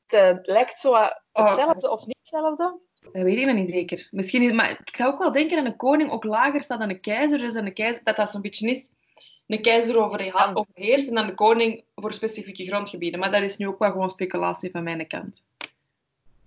Het 0.05 0.47
lijkt 0.47 0.79
zo 0.79 0.91
oh, 0.91 1.09
hetzelfde 1.31 1.91
of 1.91 2.05
niet 2.05 2.17
hetzelfde. 2.19 2.79
Dat 3.11 3.23
weet 3.23 3.37
ik 3.37 3.53
niet 3.53 3.69
zeker. 3.69 4.07
Misschien, 4.11 4.55
maar 4.55 4.71
ik 4.71 4.95
zou 4.95 5.13
ook 5.13 5.19
wel 5.19 5.31
denken 5.31 5.55
dat 5.55 5.65
een 5.65 5.75
koning 5.75 6.11
ook 6.11 6.23
lager 6.23 6.61
staat 6.61 6.79
dan 6.79 6.89
een 6.89 7.01
keizer. 7.01 7.39
Dus 7.39 7.53
een 7.53 7.73
keizer, 7.73 8.03
dat 8.03 8.15
dat 8.15 8.29
zo'n 8.29 8.41
beetje 8.41 8.69
is. 8.69 8.91
Een 9.47 9.61
keizer 9.61 9.97
over, 9.97 10.53
overheerst 10.53 11.07
en 11.07 11.15
dan 11.15 11.27
de 11.27 11.33
koning 11.33 11.83
voor 11.95 12.13
specifieke 12.13 12.65
grondgebieden. 12.65 13.19
Maar 13.19 13.31
dat 13.31 13.41
is 13.41 13.57
nu 13.57 13.67
ook 13.67 13.79
wel 13.79 13.91
gewoon 13.91 14.09
speculatie 14.09 14.71
van 14.71 14.83
mijn 14.83 15.07
kant. 15.07 15.45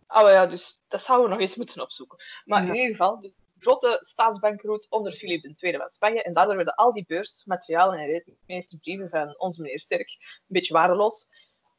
Oh 0.08 0.28
ja, 0.30 0.46
dus 0.46 0.82
dat 0.88 1.02
zouden 1.02 1.28
we 1.28 1.34
nog 1.34 1.42
eens 1.42 1.56
moeten 1.56 1.82
opzoeken. 1.82 2.18
Maar 2.44 2.66
in 2.66 2.74
ieder 2.74 2.90
geval, 2.90 3.20
de 3.20 3.32
grote 3.58 3.98
staatsbankroet 4.00 4.86
onder 4.90 5.12
Filip 5.12 5.44
II 5.44 5.76
van 5.76 5.90
Spanje. 5.90 6.22
En 6.22 6.32
daardoor 6.34 6.56
werden 6.56 6.74
al 6.74 6.92
die 6.92 7.04
beursmaterialen 7.06 7.98
en 8.46 8.64
brieven 8.80 9.08
van 9.08 9.38
onze 9.38 9.62
meneer 9.62 9.80
Sterk 9.80 10.16
een 10.20 10.44
beetje 10.46 10.72
waardeloos. 10.72 11.28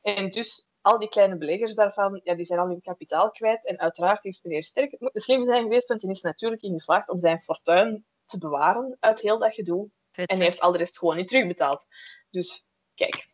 En 0.02 0.30
dus 0.30 0.68
al 0.82 1.00
die 1.00 1.10
kleine 1.10 1.38
beleggers 1.38 1.74
daarvan, 1.74 2.22
ja, 2.24 2.36
die 2.36 2.46
zijn 2.46 2.60
al 2.60 2.68
hun 2.68 2.82
kapitaal 2.82 3.32
kwijt. 3.32 3.66
En 3.66 3.80
uiteraard 3.80 4.24
heeft 4.24 4.44
meneer 4.44 4.64
Sterk, 4.64 4.92
het 4.92 5.00
moet 5.00 5.12
slim 5.14 5.46
zijn 5.46 5.64
geweest, 5.64 5.88
want 5.88 6.02
hij 6.02 6.12
is 6.12 6.22
natuurlijk 6.22 6.62
in 6.62 6.74
geslaagd 6.74 7.10
om 7.10 7.20
zijn 7.20 7.42
fortuin 7.42 8.06
te 8.26 8.38
bewaren 8.38 8.98
uit 9.00 9.20
heel 9.20 9.40
dat 9.40 9.54
gedoe. 9.54 9.90
en 10.12 10.38
hij 10.38 10.46
heeft 10.46 10.60
al 10.60 10.72
de 10.72 10.78
rest 10.78 10.98
gewoon 10.98 11.16
niet 11.16 11.28
terugbetaald. 11.28 11.86
Dus 12.30 12.70
kijk. 12.96 13.28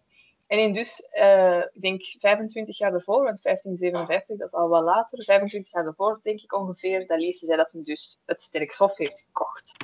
En 0.47 0.59
in 0.59 0.73
dus, 0.73 1.07
uh, 1.13 1.57
ik 1.57 1.81
denk 1.81 2.05
25 2.19 2.77
jaar 2.77 2.93
ervoor, 2.93 3.23
want 3.23 3.41
1557, 3.41 4.37
dat 4.37 4.47
is 4.47 4.53
al 4.53 4.69
wel 4.69 4.83
later, 4.83 5.23
25 5.23 5.71
jaar 5.71 5.85
ervoor, 5.85 6.19
denk 6.23 6.41
ik 6.41 6.53
ongeveer, 6.53 7.07
dat 7.07 7.19
Lise 7.19 7.45
zei 7.45 7.57
dat 7.57 7.71
hij 7.71 7.83
dus 7.83 8.19
het 8.25 8.41
Sterkshof 8.41 8.97
heeft 8.97 9.19
gekocht. 9.25 9.77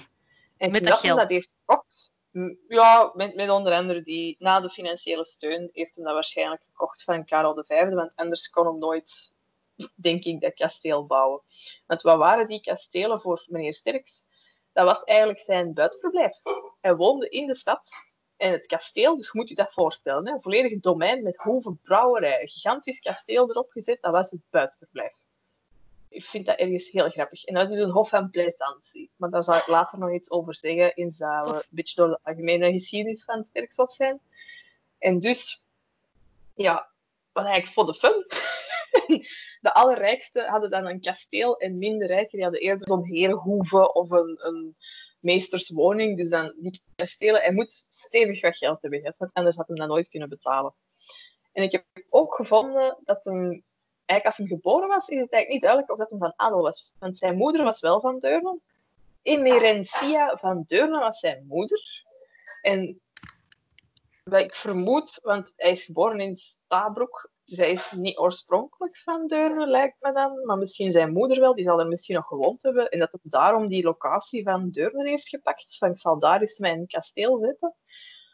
En 0.57 0.71
met 0.71 0.83
dat, 0.83 1.01
dat 1.01 1.17
dat 1.17 1.31
heeft 1.31 1.55
gekocht, 1.59 2.11
ja, 2.67 3.11
met, 3.13 3.35
met 3.35 3.49
onder 3.49 3.73
andere 3.73 4.01
die, 4.01 4.35
na 4.39 4.59
de 4.59 4.69
financiële 4.69 5.25
steun, 5.25 5.69
heeft 5.73 5.95
hij 5.95 6.03
dat 6.03 6.13
waarschijnlijk 6.13 6.63
gekocht 6.63 7.03
van 7.03 7.25
Karel 7.25 7.63
V, 7.63 7.93
want 7.93 8.15
anders 8.15 8.49
kon 8.49 8.65
hem 8.65 8.79
nooit, 8.79 9.33
denk 9.95 10.23
ik, 10.23 10.41
dat 10.41 10.53
kasteel 10.53 11.05
bouwen. 11.05 11.41
Want 11.87 12.01
wat 12.01 12.17
waren 12.17 12.47
die 12.47 12.61
kastelen 12.61 13.21
voor 13.21 13.45
meneer 13.47 13.73
Sterks? 13.73 14.23
Dat 14.73 14.85
was 14.85 15.03
eigenlijk 15.03 15.39
zijn 15.39 15.73
buitenverblijf. 15.73 16.41
Hij 16.81 16.95
woonde 16.95 17.29
in 17.29 17.47
de 17.47 17.55
stad 17.55 17.91
en 18.41 18.51
het 18.51 18.65
kasteel, 18.65 19.17
dus 19.17 19.31
moet 19.31 19.49
je 19.49 19.55
dat 19.55 19.73
voorstellen, 19.73 20.27
hè, 20.27 20.33
een 20.33 20.41
volledig 20.41 20.79
domein 20.79 21.23
met 21.23 21.37
hoeveel 21.37 21.77
brouwerijen, 21.83 22.41
een 22.41 22.47
gigantisch 22.47 22.99
kasteel 22.99 23.49
erop 23.49 23.71
gezet, 23.71 24.01
dat 24.01 24.11
was 24.11 24.31
het 24.31 24.41
buitenverblijf 24.49 25.13
ik 26.11 26.25
vind 26.25 26.45
dat 26.45 26.57
ergens 26.57 26.89
heel 26.89 27.09
grappig. 27.09 27.43
En 27.43 27.53
dat 27.53 27.69
is 27.69 27.75
dus 27.75 27.83
een 27.83 27.91
hof 27.91 28.09
van 28.09 28.29
plaisantie. 28.29 29.11
Maar 29.15 29.29
daar 29.29 29.43
zal 29.43 29.55
ik 29.55 29.67
later 29.67 29.99
nog 29.99 30.13
iets 30.13 30.31
over 30.31 30.55
zeggen. 30.55 30.95
In 30.95 31.11
zou 31.11 31.55
een 31.55 31.61
beetje 31.69 31.95
door 31.95 32.07
de 32.07 32.19
algemene 32.23 32.71
geschiedenis 32.71 33.23
van 33.23 33.43
Sterkslot 33.43 33.93
zijn. 33.93 34.19
En 34.97 35.19
dus, 35.19 35.67
ja, 36.55 36.89
wat 37.31 37.45
eigenlijk 37.45 37.73
voor 37.73 37.85
de 37.85 37.93
fun. 37.93 38.25
de 39.61 39.73
allerrijkste 39.73 40.41
hadden 40.41 40.69
dan 40.69 40.85
een 40.85 41.01
kasteel 41.01 41.57
en 41.57 41.77
minder 41.77 42.07
rijken 42.07 42.31
die 42.31 42.43
hadden 42.43 42.61
eerder 42.61 42.87
zo'n 42.87 43.05
herenhoeve 43.05 43.93
of 43.93 44.11
een, 44.11 44.37
een 44.39 44.75
meesterswoning. 45.21 46.17
Dus 46.17 46.29
dan 46.29 46.53
die 46.57 46.81
kastelen. 46.95 47.41
Hij 47.41 47.53
moet 47.53 47.85
stevig 47.89 48.41
wat 48.41 48.57
geld 48.57 48.81
hebben 48.81 49.13
want 49.17 49.33
anders 49.33 49.55
had 49.55 49.67
hij 49.67 49.75
dat 49.75 49.87
nooit 49.87 50.09
kunnen 50.09 50.29
betalen. 50.29 50.73
En 51.51 51.63
ik 51.63 51.71
heb 51.71 51.85
ook 52.09 52.35
gevonden 52.35 52.97
dat 53.03 53.25
hem 53.25 53.63
eigenlijk 54.05 54.25
als 54.25 54.37
hij 54.37 54.57
geboren 54.57 54.87
was, 54.87 55.07
is 55.07 55.19
het 55.19 55.31
eigenlijk 55.31 55.49
niet 55.49 55.61
duidelijk 55.61 55.91
of 55.91 55.97
dat 55.97 56.09
hij 56.09 56.19
van 56.19 56.33
adel 56.35 56.61
was. 56.61 56.91
Want 56.99 57.17
zijn 57.17 57.37
moeder 57.37 57.63
was 57.63 57.79
wel 57.79 58.01
van 58.01 58.19
Deurne. 58.19 58.59
Emerencia 59.21 60.37
van 60.37 60.63
Deurne 60.67 60.99
was 60.99 61.19
zijn 61.19 61.45
moeder. 61.47 62.03
En 62.61 63.01
wat 64.23 64.41
ik 64.41 64.55
vermoed, 64.55 65.19
want 65.23 65.53
hij 65.55 65.71
is 65.71 65.83
geboren 65.83 66.19
in 66.19 66.37
Stabroek, 66.37 67.30
dus 67.51 67.65
hij 67.65 67.71
is 67.71 67.91
niet 67.91 68.17
oorspronkelijk 68.17 68.97
van 68.97 69.27
Deurne, 69.27 69.67
lijkt 69.67 69.95
me 69.99 70.11
dan. 70.11 70.45
Maar 70.45 70.57
misschien 70.57 70.91
zijn 70.91 71.13
moeder 71.13 71.39
wel, 71.39 71.55
die 71.55 71.65
zal 71.65 71.79
er 71.79 71.87
misschien 71.87 72.15
nog 72.15 72.27
gewoond 72.27 72.63
hebben. 72.63 72.89
En 72.89 72.99
dat 72.99 73.11
hij 73.11 73.19
daarom 73.23 73.67
die 73.67 73.83
locatie 73.83 74.43
van 74.43 74.69
Deurne 74.69 75.09
heeft 75.09 75.29
gepakt. 75.29 75.77
Van 75.77 75.91
ik 75.91 75.99
zal 75.99 76.19
daar 76.19 76.41
eens 76.41 76.59
mijn 76.59 76.87
kasteel 76.87 77.39
zetten. 77.39 77.75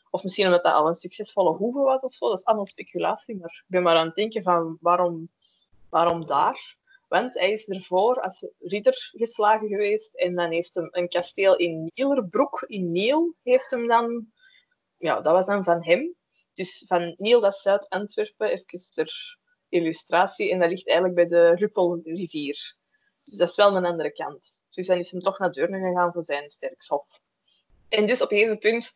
Of 0.10 0.24
misschien 0.24 0.46
omdat 0.46 0.64
dat 0.64 0.74
al 0.74 0.88
een 0.88 0.96
succesvolle 0.96 1.56
hoeve 1.56 1.80
was 1.80 2.02
of 2.02 2.14
zo. 2.14 2.30
Dat 2.30 2.38
is 2.38 2.46
allemaal 2.46 2.66
speculatie. 2.66 3.38
Maar 3.38 3.64
ik 3.64 3.64
ben 3.68 3.84
maar 3.84 3.96
aan 3.96 4.06
het 4.06 4.16
denken 4.16 4.44
van 4.44 4.78
waarom 4.82 5.30
Waarom 5.90 6.26
daar? 6.26 6.76
Want 7.08 7.34
hij 7.34 7.52
is 7.52 7.68
ervoor 7.68 8.22
als 8.22 8.46
ridder 8.60 9.10
geslagen 9.12 9.68
geweest 9.68 10.16
en 10.16 10.36
dan 10.36 10.52
heeft 10.52 10.76
hem 10.76 10.88
een 10.92 11.10
kasteel 11.10 11.56
in 11.56 11.92
Nielerbroek, 11.94 12.64
in 12.68 12.92
Niel, 12.92 13.36
heeft 13.44 13.72
hem 13.72 13.88
dan... 13.88 14.32
Ja, 14.98 15.22
dat 15.22 15.34
was 15.34 15.46
dan 15.46 15.64
van 15.64 15.84
hem. 15.84 16.16
Dus 16.58 16.84
van 16.88 17.16
Niel, 17.18 17.40
dat 17.40 17.58
Zuid-Antwerpen, 17.58 18.50
even 18.50 18.92
ter 18.94 19.38
illustratie. 19.70 20.52
En 20.52 20.60
dat 20.60 20.70
ligt 20.70 20.88
eigenlijk 20.88 21.16
bij 21.16 21.28
de 21.28 21.56
Ruppelrivier. 21.56 22.76
Dus 23.22 23.38
dat 23.38 23.50
is 23.50 23.56
wel 23.56 23.76
een 23.76 23.86
andere 23.86 24.12
kant. 24.12 24.64
Dus 24.70 24.88
dan 24.88 24.98
is 24.98 25.12
hem 25.12 25.22
toch 25.22 25.40
naar 25.40 25.52
Deurne 25.52 25.80
gegaan 25.80 26.12
voor 26.12 26.24
zijn 26.24 26.50
sterkshof. 26.50 27.20
En 27.90 28.08
dus 28.08 28.22
op 28.22 28.32
een 28.32 28.38
gegeven 28.38 28.60
punt 28.60 28.94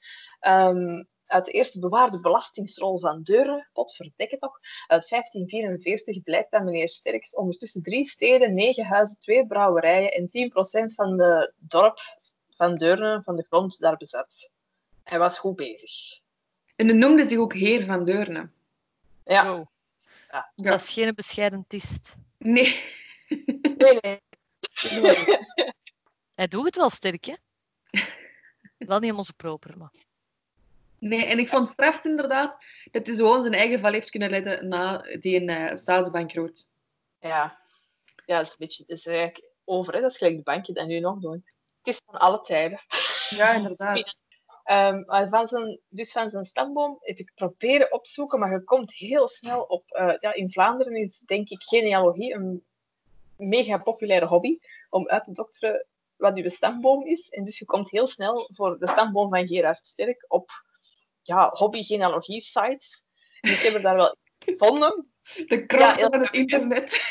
um, 0.47 1.07
uit 1.25 1.45
de 1.45 1.51
eerste 1.51 1.79
bewaarde 1.79 2.19
belastingsrol 2.19 2.99
van 2.99 3.23
Deurne, 3.23 3.69
potverdekke 3.73 4.37
toch, 4.37 4.59
uit 4.87 5.09
1544 5.09 6.23
blijkt 6.23 6.51
dat 6.51 6.63
meneer 6.63 6.89
Sterks 6.89 7.35
ondertussen 7.35 7.83
drie 7.83 8.05
steden, 8.05 8.53
negen 8.53 8.85
huizen, 8.85 9.19
twee 9.19 9.47
brouwerijen 9.47 10.11
en 10.11 10.27
10% 10.91 10.93
van 10.95 11.17
de 11.17 11.53
dorp 11.57 11.99
van 12.49 12.77
Deurne, 12.77 13.21
van 13.23 13.35
de 13.35 13.43
grond, 13.43 13.79
daar 13.79 13.97
bezat. 13.97 14.49
Hij 15.03 15.19
was 15.19 15.37
goed 15.37 15.55
bezig. 15.55 16.21
En 16.81 16.87
hij 16.87 16.97
noemde 16.97 17.27
zich 17.27 17.37
ook 17.37 17.53
heer 17.53 17.83
van 17.83 18.05
Deurne. 18.05 18.49
Ja. 19.25 19.67
ja. 20.31 20.51
Dat 20.55 20.79
is 20.79 20.89
geen 20.89 21.15
bescheiden 21.15 21.65
tist. 21.67 22.15
Nee. 22.37 22.81
Nee, 23.77 23.99
nee. 24.01 24.19
Hij 26.35 26.47
doet 26.47 26.65
het 26.65 26.75
wel 26.75 26.89
sterk, 26.89 27.25
hè? 27.25 27.35
Wel 28.77 28.99
niet 28.99 29.11
om 29.11 29.17
onze 29.17 29.33
proper, 29.33 29.77
maar... 29.77 29.91
Nee, 30.99 31.25
en 31.25 31.39
ik 31.39 31.49
vond 31.49 31.63
het 31.63 31.71
strafst 31.71 32.05
inderdaad 32.05 32.57
dat 32.91 33.05
hij 33.05 33.15
gewoon 33.15 33.41
zijn 33.41 33.53
eigen 33.53 33.79
val 33.79 33.91
heeft 33.91 34.09
kunnen 34.09 34.29
leiden 34.29 34.67
na 34.67 34.97
die 35.19 35.41
uh, 35.41 35.75
staatsbankroet. 35.75 36.71
Ja. 37.19 37.59
ja, 38.25 38.37
dat 38.37 38.45
is, 38.45 38.51
een 38.51 38.55
beetje, 38.57 38.83
dat 38.87 38.97
is 38.97 39.05
eigenlijk 39.05 39.45
over. 39.63 39.93
Hè. 39.93 40.01
Dat 40.01 40.11
is 40.11 40.17
gelijk 40.17 40.35
de 40.35 40.43
bankje 40.43 40.73
dat 40.73 40.87
nu 40.87 40.99
nog 40.99 41.19
doen. 41.19 41.45
Het 41.81 41.95
is 41.95 42.01
van 42.05 42.19
alle 42.19 42.41
tijden. 42.41 42.79
Ja, 43.29 43.53
inderdaad. 43.53 44.19
Maar 45.05 45.27
van 45.29 45.47
zijn, 45.47 45.79
dus 45.89 46.11
van 46.11 46.29
zijn 46.29 46.45
stamboom 46.45 46.97
heb 46.99 47.17
ik 47.17 47.31
proberen 47.35 47.93
opzoeken, 47.93 48.39
maar 48.39 48.51
je 48.51 48.63
komt 48.63 48.93
heel 48.93 49.27
snel 49.27 49.61
op... 49.61 49.91
eh, 49.91 50.13
ja, 50.19 50.33
in 50.33 50.51
Vlaanderen 50.51 50.95
is 50.95 51.19
denk 51.19 51.49
ik 51.49 51.63
genealogie 51.63 52.33
een 52.33 52.63
mega 53.35 53.77
populaire 53.77 54.25
hobby 54.25 54.59
om 54.89 55.07
uit 55.07 55.23
te 55.23 55.31
dokteren 55.31 55.85
wat 56.15 56.37
uw 56.37 56.49
stamboom 56.49 57.05
is. 57.05 57.29
En 57.29 57.43
dus 57.43 57.59
je 57.59 57.65
komt 57.65 57.89
heel 57.89 58.07
snel 58.07 58.49
voor 58.53 58.79
de 58.79 58.87
stamboom 58.87 59.29
van 59.29 59.47
Gerard 59.47 59.85
Sterk 59.85 60.25
op 60.27 60.51
ja, 61.21 61.49
hobby-genealogie-sites. 61.49 63.05
En 63.41 63.51
ik 63.51 63.59
heb 63.59 63.73
er 63.73 63.81
daar 63.81 63.95
wel 63.95 64.15
gevonden. 64.39 65.10
De 65.47 65.65
kracht 65.65 65.99
Ja, 65.99 66.09
van 66.09 66.19
het 66.19 66.31
internet. 66.33 67.01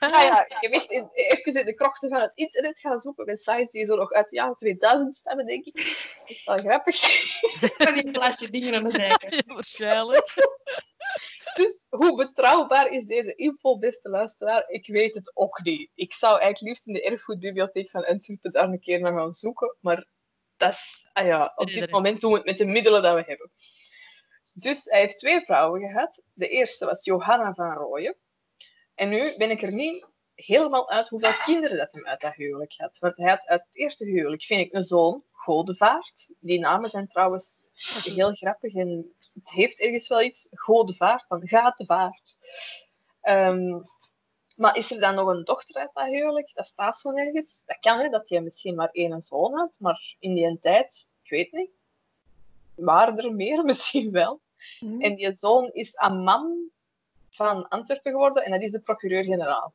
Ja, 0.00 0.22
ja, 0.22 0.46
je 0.60 0.68
weet, 0.68 0.90
in- 0.90 1.08
even 1.12 1.54
in 1.54 1.66
de 1.66 1.74
krochten 1.74 2.08
van 2.08 2.20
het 2.20 2.32
internet 2.34 2.78
gaan 2.78 3.00
zoeken 3.00 3.24
met 3.26 3.42
sites 3.42 3.70
die 3.70 3.84
zo 3.84 3.96
nog 3.96 4.12
uit 4.12 4.28
de 4.28 4.36
jaren 4.36 4.56
2000 4.56 5.16
stammen, 5.16 5.46
denk 5.46 5.64
ik. 5.64 5.74
Dat 5.74 6.28
is 6.28 6.44
wel 6.44 6.56
grappig. 6.58 6.96
Van 7.84 7.94
die 7.94 8.10
plasje 8.10 8.50
dingen 8.50 8.74
aan 8.74 8.84
de 8.84 8.90
zijkant. 8.96 9.42
Waarschijnlijk. 9.46 10.32
Dus 11.54 11.86
hoe 11.88 12.16
betrouwbaar 12.16 12.88
is 12.92 13.04
deze 13.04 13.34
info, 13.34 13.78
beste 13.78 14.08
luisteraar? 14.08 14.64
Ik 14.68 14.86
weet 14.86 15.14
het 15.14 15.30
ook 15.34 15.60
niet. 15.62 15.90
Ik 15.94 16.12
zou 16.12 16.40
eigenlijk 16.40 16.60
liefst 16.72 16.86
in 16.86 16.92
de 16.92 17.02
erfgoedbibliotheek 17.02 17.90
van 17.90 18.04
Antwerpen 18.06 18.52
daar 18.52 18.68
een 18.68 18.80
keer 18.80 19.00
naar 19.00 19.12
gaan 19.12 19.32
zoeken, 19.32 19.76
maar 19.80 20.06
dat 20.56 20.72
is, 20.72 21.06
ah 21.12 21.26
ja, 21.26 21.52
op 21.56 21.66
dit 21.66 21.90
moment 21.90 22.20
doen 22.20 22.30
we 22.32 22.36
het 22.36 22.46
met 22.46 22.58
de 22.58 22.64
middelen 22.64 23.02
die 23.02 23.10
we 23.10 23.22
hebben. 23.26 23.50
Dus 24.58 24.84
hij 24.84 25.00
heeft 25.00 25.18
twee 25.18 25.40
vrouwen 25.40 25.88
gehad. 25.88 26.22
De 26.32 26.48
eerste 26.48 26.84
was 26.84 27.04
Johanna 27.04 27.54
van 27.54 27.72
Rooyen. 27.72 28.16
En 28.94 29.08
nu 29.08 29.36
ben 29.36 29.50
ik 29.50 29.62
er 29.62 29.72
niet 29.72 30.06
helemaal 30.34 30.90
uit 30.90 31.08
hoeveel 31.08 31.32
kinderen 31.44 31.76
dat 31.76 31.92
hem 31.92 32.06
uit 32.06 32.20
dat 32.20 32.34
huwelijk 32.34 32.74
had. 32.76 32.98
Want 32.98 33.16
hij 33.16 33.28
had 33.28 33.46
uit 33.46 33.64
het 33.64 33.76
eerste 33.76 34.04
huwelijk, 34.04 34.42
vind 34.42 34.60
ik, 34.60 34.72
een 34.72 34.82
zoon, 34.82 35.22
Godevaart. 35.30 36.28
Die 36.40 36.58
namen 36.58 36.90
zijn 36.90 37.08
trouwens 37.08 37.68
heel 38.02 38.32
grappig 38.32 38.74
en 38.74 39.14
het 39.18 39.50
heeft 39.50 39.80
ergens 39.80 40.08
wel 40.08 40.22
iets. 40.22 40.48
Godevaart, 40.50 41.26
van 41.26 41.48
Gatenvaart. 41.48 42.38
Ehm, 43.20 43.80
maar 44.56 44.76
is 44.76 44.90
er 44.90 45.00
dan 45.00 45.14
nog 45.14 45.28
een 45.28 45.44
dochter 45.44 45.80
uit 45.80 45.90
dat 45.92 46.06
huwelijk? 46.06 46.54
Dat 46.54 46.66
staat 46.66 46.98
zo 46.98 47.10
nergens. 47.10 47.62
Dat 47.66 47.78
kan, 47.80 47.98
hè, 47.98 48.08
dat 48.08 48.28
hij 48.28 48.40
misschien 48.40 48.74
maar 48.74 48.90
één 48.92 49.22
zoon 49.22 49.54
had. 49.54 49.76
Maar 49.78 50.16
in 50.18 50.34
die 50.34 50.58
tijd, 50.58 51.08
ik 51.22 51.30
weet 51.30 51.52
niet. 51.52 51.70
Waren 52.74 53.18
er 53.18 53.34
meer? 53.34 53.64
Misschien 53.72 54.10
wel. 54.10 54.40
Hm. 54.78 55.00
En 55.00 55.14
die 55.14 55.34
zoon 55.34 55.70
is 55.72 55.96
Amman 55.96 56.70
van 57.30 57.68
Antwerpen 57.68 58.12
geworden 58.12 58.44
en 58.44 58.50
dat 58.50 58.62
is 58.62 58.70
de 58.70 58.80
procureur-generaal. 58.80 59.74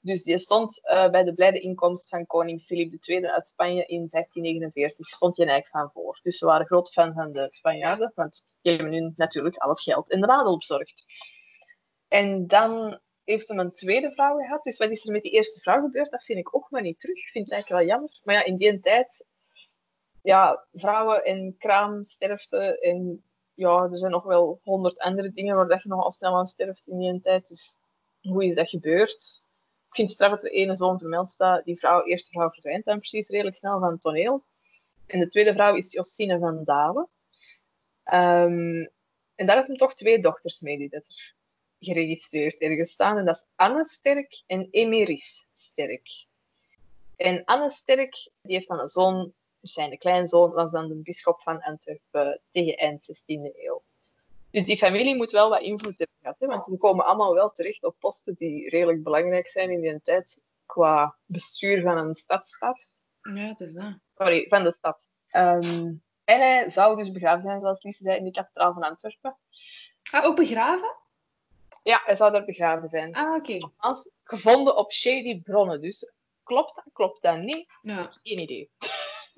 Dus 0.00 0.22
die 0.22 0.38
stond 0.38 0.86
eh, 0.86 1.10
bij 1.10 1.24
de 1.24 1.34
blijde 1.34 1.60
inkomst 1.60 2.08
van 2.08 2.26
koning 2.26 2.62
Filip 2.62 3.04
II 3.04 3.26
uit 3.26 3.48
Spanje 3.48 3.86
in 3.86 4.08
1549. 4.10 5.06
Stond 5.06 5.36
je 5.36 5.44
eigenlijk 5.44 5.70
van 5.70 6.02
voor. 6.02 6.18
Dus 6.22 6.38
ze 6.38 6.46
waren 6.46 6.66
groot 6.66 6.92
fan 6.92 7.12
van 7.12 7.32
de 7.32 7.48
Spanjaarden, 7.50 8.12
want 8.14 8.44
die 8.60 8.72
hebben 8.72 8.90
nu 8.90 9.12
natuurlijk 9.16 9.56
al 9.56 9.68
het 9.68 9.80
geld 9.80 10.10
en 10.10 10.20
de 10.20 10.26
adel 10.26 10.58
bezorgd. 10.58 11.04
En 12.08 12.46
dan 12.46 13.00
heeft 13.24 13.48
hem 13.48 13.58
een 13.58 13.72
tweede 13.72 14.12
vrouw 14.12 14.36
gehad. 14.36 14.62
Dus 14.62 14.78
wat 14.78 14.90
is 14.90 15.06
er 15.06 15.12
met 15.12 15.22
die 15.22 15.32
eerste 15.32 15.60
vrouw 15.60 15.80
gebeurd? 15.80 16.10
Dat 16.10 16.24
vind 16.24 16.38
ik 16.38 16.54
ook 16.54 16.70
maar 16.70 16.82
niet 16.82 17.00
terug. 17.00 17.16
Ik 17.16 17.28
vind 17.28 17.44
het 17.44 17.54
eigenlijk 17.54 17.82
wel 17.82 17.90
jammer. 17.90 18.20
Maar 18.22 18.34
ja, 18.34 18.44
in 18.44 18.56
die 18.56 18.80
tijd, 18.80 19.26
ja, 20.22 20.66
vrouwen 20.72 21.24
en 21.24 21.54
kraamsterfte 21.58 22.80
en 22.80 23.27
ja, 23.58 23.88
er 23.90 23.98
zijn 23.98 24.10
nog 24.10 24.24
wel 24.24 24.60
honderd 24.62 24.98
andere 24.98 25.32
dingen 25.32 25.56
waar 25.56 25.68
dat 25.68 25.82
je 25.82 25.88
nogal 25.88 26.12
snel 26.12 26.36
aan 26.36 26.46
sterft 26.46 26.82
in 26.86 26.98
die 26.98 27.20
tijd. 27.20 27.48
Dus 27.48 27.78
hoe 28.20 28.44
is 28.44 28.54
dat 28.54 28.70
gebeurd? 28.70 29.42
Ik 29.88 29.94
vind 29.94 30.10
het 30.10 30.18
dat 30.18 30.44
er 30.44 30.50
ene 30.50 30.76
zoon 30.76 30.98
vermeld 30.98 31.32
staat. 31.32 31.64
Die 31.64 31.78
vrouw, 31.78 32.04
eerste 32.04 32.30
vrouw 32.30 32.50
verdwijnt 32.50 32.84
dan 32.84 32.98
precies 32.98 33.28
redelijk 33.28 33.56
snel 33.56 33.80
van 33.80 33.98
toneel. 33.98 34.44
En 35.06 35.18
de 35.20 35.28
tweede 35.28 35.52
vrouw 35.52 35.74
is 35.74 35.92
Josine 35.92 36.38
van 36.38 36.64
Dalen. 36.64 37.08
Ehm, 38.04 38.86
en 39.34 39.46
daar 39.46 39.56
had 39.56 39.66
hem 39.66 39.76
toch 39.76 39.94
twee 39.94 40.22
dochters 40.22 40.60
mee 40.60 40.78
die 40.78 40.88
dat 40.88 41.08
er 41.08 41.34
geregistreerd 41.78 42.56
ergens 42.56 42.90
staan. 42.90 43.18
En 43.18 43.24
dat 43.24 43.36
is 43.36 43.44
Anne 43.54 43.86
Sterk 43.86 44.42
en 44.46 44.68
Emeris 44.70 45.46
Sterk. 45.52 46.26
En 47.16 47.44
Anne 47.44 47.70
Sterk 47.70 48.30
die 48.42 48.54
heeft 48.54 48.68
dan 48.68 48.80
een 48.80 48.88
zoon, 48.88 49.32
zijn 49.60 49.98
kleinzoon 49.98 50.50
was 50.50 50.70
dan 50.70 50.88
de 50.88 50.94
bisschop 50.94 51.42
van 51.42 51.62
Antwerpen 51.62 52.40
tegen 52.50 52.76
eind 52.76 53.02
16e 53.02 53.56
eeuw. 53.56 53.82
Dus 54.50 54.64
die 54.64 54.76
familie 54.76 55.16
moet 55.16 55.30
wel 55.30 55.48
wat 55.48 55.60
invloed 55.60 55.98
hebben 55.98 56.16
gehad, 56.20 56.36
hè, 56.38 56.46
want 56.46 56.66
die 56.66 56.78
komen 56.78 57.04
allemaal 57.04 57.34
wel 57.34 57.52
terecht 57.52 57.84
op 57.84 57.96
posten 57.98 58.34
die 58.34 58.68
redelijk 58.68 59.02
belangrijk 59.02 59.48
zijn 59.48 59.70
in 59.70 59.80
die 59.80 60.00
tijd 60.02 60.42
qua 60.66 61.16
bestuur 61.26 61.82
van 61.82 61.96
een 61.96 62.14
stadstad. 62.14 62.92
Ja, 63.22 63.34
het 63.34 63.60
is 63.60 63.74
dat. 63.74 63.98
Sorry, 64.16 64.46
van 64.48 64.64
de 64.64 64.72
stad. 64.72 64.98
Ehm, 65.28 65.92
en 66.24 66.40
hij 66.40 66.70
zou 66.70 66.96
dus 66.96 67.10
begraven 67.10 67.42
zijn, 67.42 67.60
zoals 67.60 67.82
Lies 67.82 67.96
zei, 67.96 68.16
in 68.16 68.24
de 68.24 68.30
kathedraal 68.30 68.72
van 68.72 68.82
Antwerpen. 68.82 69.36
Ah, 70.10 70.24
ook 70.24 70.36
begraven? 70.36 70.96
Ja, 71.82 72.02
hij 72.04 72.16
zou 72.16 72.32
daar 72.32 72.44
begraven 72.44 72.88
zijn. 72.88 73.14
Ah, 73.14 73.34
oké. 73.34 73.70
Gevonden 74.22 74.76
op 74.76 74.92
shady 74.92 75.42
bronnen. 75.42 75.80
Dus 75.80 76.12
klopt 76.42 76.74
dat, 76.74 76.84
klopt 76.92 77.22
dat 77.22 77.38
niet? 77.38 77.78
Ja, 77.82 78.08
Geen 78.22 78.38
idee. 78.38 78.70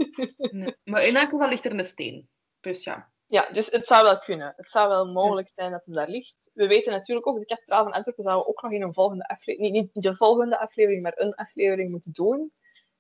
nee. 0.51 0.77
Maar 0.85 1.07
in 1.07 1.17
elk 1.17 1.29
geval 1.29 1.49
ligt 1.49 1.65
er 1.65 1.73
een 1.73 1.85
steen. 1.85 2.29
Dus 2.61 2.85
ja. 2.85 3.13
Ja, 3.27 3.51
dus 3.53 3.71
het 3.71 3.87
zou 3.87 4.05
wel 4.05 4.19
kunnen. 4.19 4.53
Het 4.57 4.71
zou 4.71 4.89
wel 4.89 5.07
mogelijk 5.07 5.51
zijn 5.55 5.71
dat 5.71 5.83
het 5.85 5.95
daar 5.95 6.09
ligt. 6.09 6.51
We 6.53 6.67
weten 6.67 6.93
natuurlijk 6.93 7.27
ook, 7.27 7.39
de 7.39 7.47
kathedraal 7.47 7.83
van 7.83 7.93
Antwerpen 7.93 8.25
zouden 8.25 8.45
we 8.45 8.51
ook 8.51 8.63
nog 8.63 8.73
in 8.73 8.83
een 8.83 8.95
volgende 8.95 9.29
aflevering, 9.29 9.73
niet, 9.73 9.95
niet 9.95 10.05
de 10.05 10.17
volgende 10.17 10.59
aflevering, 10.59 11.03
maar 11.03 11.13
een 11.17 11.35
aflevering 11.35 11.91
moeten 11.91 12.13
doen. 12.13 12.53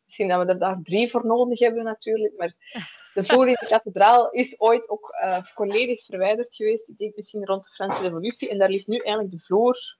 Misschien 0.05 0.29
dat 0.29 0.45
we 0.45 0.53
er 0.53 0.59
daar 0.59 0.81
drie 0.83 1.11
voor 1.11 1.27
nodig 1.27 1.59
hebben 1.59 1.85
natuurlijk, 1.85 2.37
maar 2.37 2.55
de 3.15 3.25
vloer 3.25 3.49
in 3.49 3.57
de 3.61 3.67
kathedraal 3.75 4.31
is 4.31 4.61
ooit 4.61 4.89
ook 4.89 5.09
eh, 5.09 5.43
volledig 5.43 6.05
verwijderd 6.05 6.55
geweest. 6.55 6.89
Ik 6.89 6.99
denk 6.99 7.17
misschien 7.17 7.47
rond 7.47 7.65
de 7.65 7.71
Franse 7.71 8.03
revolutie. 8.03 8.49
En 8.49 8.59
daar 8.59 8.71
ligt 8.71 8.87
nu 8.87 8.97
eigenlijk 8.97 9.31
de 9.31 9.41
vloer 9.41 9.99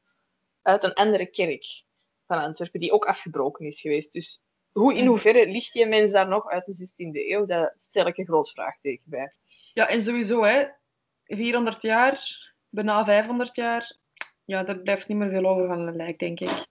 uit 0.63 0.85
een 0.85 0.95
andere 0.95 1.27
kerk 1.27 1.85
van 2.27 2.39
Antwerpen, 2.39 2.81
die 2.81 2.93
ook 2.93 3.05
afgebroken 3.05 3.67
is 3.67 3.81
geweest. 3.81 4.13
Dus 4.13 4.43
hoe, 4.73 4.95
in 4.95 5.07
hoeverre 5.07 5.47
ligt 5.47 5.73
die 5.73 5.87
mens 5.87 6.13
daar 6.13 6.29
nog 6.29 6.49
uit 6.49 6.65
de 6.65 6.89
16e 6.89 7.31
eeuw? 7.31 7.47
Daar 7.47 7.75
stel 7.77 8.07
ik 8.07 8.19
een 8.19 8.25
groot 8.25 8.51
vraagteken 8.51 9.11
bij. 9.11 9.35
Ja, 9.73 9.89
en 9.89 10.03
sowieso, 10.03 10.43
hè. 10.43 10.67
400 11.25 11.83
jaar, 11.83 12.51
bijna 12.69 13.05
500 13.05 13.57
jaar. 13.57 13.97
Ja, 14.45 14.63
daar 14.63 14.79
blijft 14.79 15.09
niet 15.09 15.17
meer 15.17 15.31
veel 15.31 15.47
over 15.47 15.67
van 15.67 15.81
een 15.81 15.97
lijk, 15.97 16.19
denk 16.19 16.41
ik. 16.41 16.67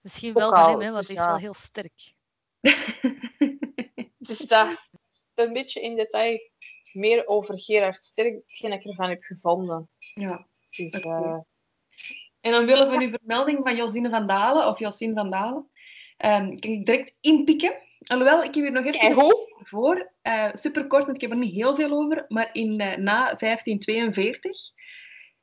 Misschien 0.00 0.32
wel 0.32 0.50
van 0.50 0.70
hem, 0.70 0.80
hè, 0.80 0.90
want 0.90 1.06
dus 1.06 1.16
hij 1.16 1.16
is 1.16 1.22
ja. 1.22 1.28
wel 1.28 1.38
heel 1.38 1.54
sterk. 1.54 2.12
Dus 4.18 4.38
dat 4.38 4.88
een 5.34 5.52
beetje 5.52 5.80
in 5.80 5.96
detail 5.96 6.38
meer 6.92 7.26
over 7.26 7.60
Gerard 7.60 7.96
Sterk, 7.96 8.34
hetgeen 8.34 8.72
ik 8.72 8.84
ervan 8.84 9.08
heb 9.08 9.22
gevonden. 9.22 9.88
ja. 9.98 10.46
Dus, 10.70 10.90
eh, 10.90 11.38
En 12.40 12.52
dan 12.52 12.66
willen 12.66 12.90
we 12.90 13.04
uw 13.04 13.10
vermelding 13.10 13.58
van 13.62 13.76
Josine 13.76 14.10
van 14.10 14.26
Dalen, 14.26 14.66
of 14.66 14.78
Josine 14.78 15.14
van 15.14 15.30
Dalen, 15.30 15.70
kan 16.18 16.72
ik 16.72 16.86
direct 16.86 17.16
inpikken. 17.20 17.74
Alhoewel, 18.06 18.38
ik 18.44 18.54
heb 18.54 18.64
hier 18.64 18.72
nog 18.72 18.84
even 18.84 19.34
voor. 19.64 20.12
eh 20.22 20.48
superkort, 20.52 21.04
want 21.04 21.16
ik 21.16 21.22
heb 21.22 21.30
er 21.30 21.36
niet 21.36 21.54
heel 21.54 21.74
veel 21.74 21.90
over. 21.92 22.24
Maar 22.28 22.48
in, 22.52 22.80
eh, 22.80 22.96
na 22.96 23.36
1542 23.36 24.70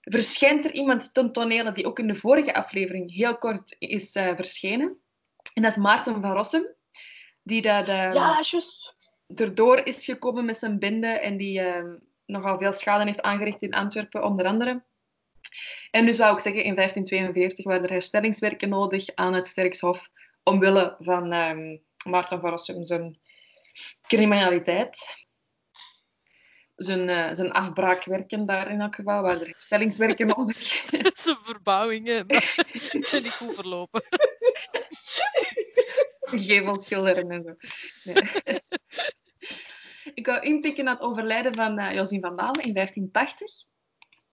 verschijnt 0.01 0.65
er 0.65 0.71
iemand 0.71 1.13
ten 1.13 1.31
tonele 1.31 1.71
die 1.71 1.85
ook 1.85 1.99
in 1.99 2.07
de 2.07 2.15
vorige 2.15 2.53
aflevering 2.53 3.13
heel 3.13 3.37
kort 3.37 3.75
is 3.79 4.11
eh, 4.15 4.35
verschenen. 4.35 4.97
En 5.53 5.61
dat 5.61 5.71
is 5.71 5.77
Maarten 5.77 6.21
van 6.21 6.31
Rossum. 6.33 6.67
Die 7.43 7.61
dat, 7.61 7.87
ehm, 7.87 8.13
Ja, 8.13 8.41
juist. 8.41 8.95
erdoor 9.35 9.81
is 9.85 10.05
gekomen 10.05 10.45
met 10.45 10.57
zijn 10.57 10.79
bende 10.79 11.07
en 11.07 11.37
die 11.37 11.59
ehm, 11.59 11.95
nogal 12.25 12.57
veel 12.59 12.73
schade 12.73 13.03
heeft 13.05 13.21
aangericht 13.21 13.61
in 13.61 13.73
Antwerpen, 13.73 14.23
onder 14.23 14.45
andere. 14.45 14.83
En 15.91 16.05
dus 16.05 16.17
wou 16.17 16.35
ik 16.35 16.41
zeggen, 16.41 16.63
in 16.63 16.75
1542 16.75 17.65
waren 17.65 17.83
er 17.83 17.89
herstellingswerken 17.89 18.69
nodig 18.69 19.05
aan 19.15 19.33
het 19.33 19.47
Sterkshof 19.47 20.09
omwille 20.45 20.95
van 20.99 21.31
ehm 21.31 21.77
Maarten 22.05 22.39
van 22.39 22.49
Rossum 22.49 22.85
zijn 22.85 23.19
criminaliteit. 24.01 25.23
Zijn, 26.75 27.09
eh, 27.09 27.33
zijn 27.33 27.51
afbraakwerken 27.51 28.45
daar 28.45 28.71
in 28.71 28.81
elk 28.81 28.95
geval, 28.95 29.21
waren 29.21 29.39
er 29.39 29.45
herstellingswerken 29.45 30.27
nodig. 30.35 30.57
Zijn 31.13 31.37
verbouwingen 31.41 32.25
maar 32.27 32.65
zijn 33.01 33.23
niet 33.23 33.31
goed 33.31 33.55
verlopen. 33.55 34.03
gevelschilderen 36.19 37.31
en 37.31 37.43
zo. 37.43 37.55
Nee. 38.03 38.23
Ik 40.13 40.25
wou 40.25 40.41
inpikken 40.41 40.83
naar 40.83 40.93
het 40.93 41.03
overlijden 41.03 41.53
van 41.53 41.79
eh 41.79 41.93
Josien 41.93 42.21
van 42.21 42.35
Dalen 42.35 42.63
in 42.63 42.73
1580. 42.73 43.63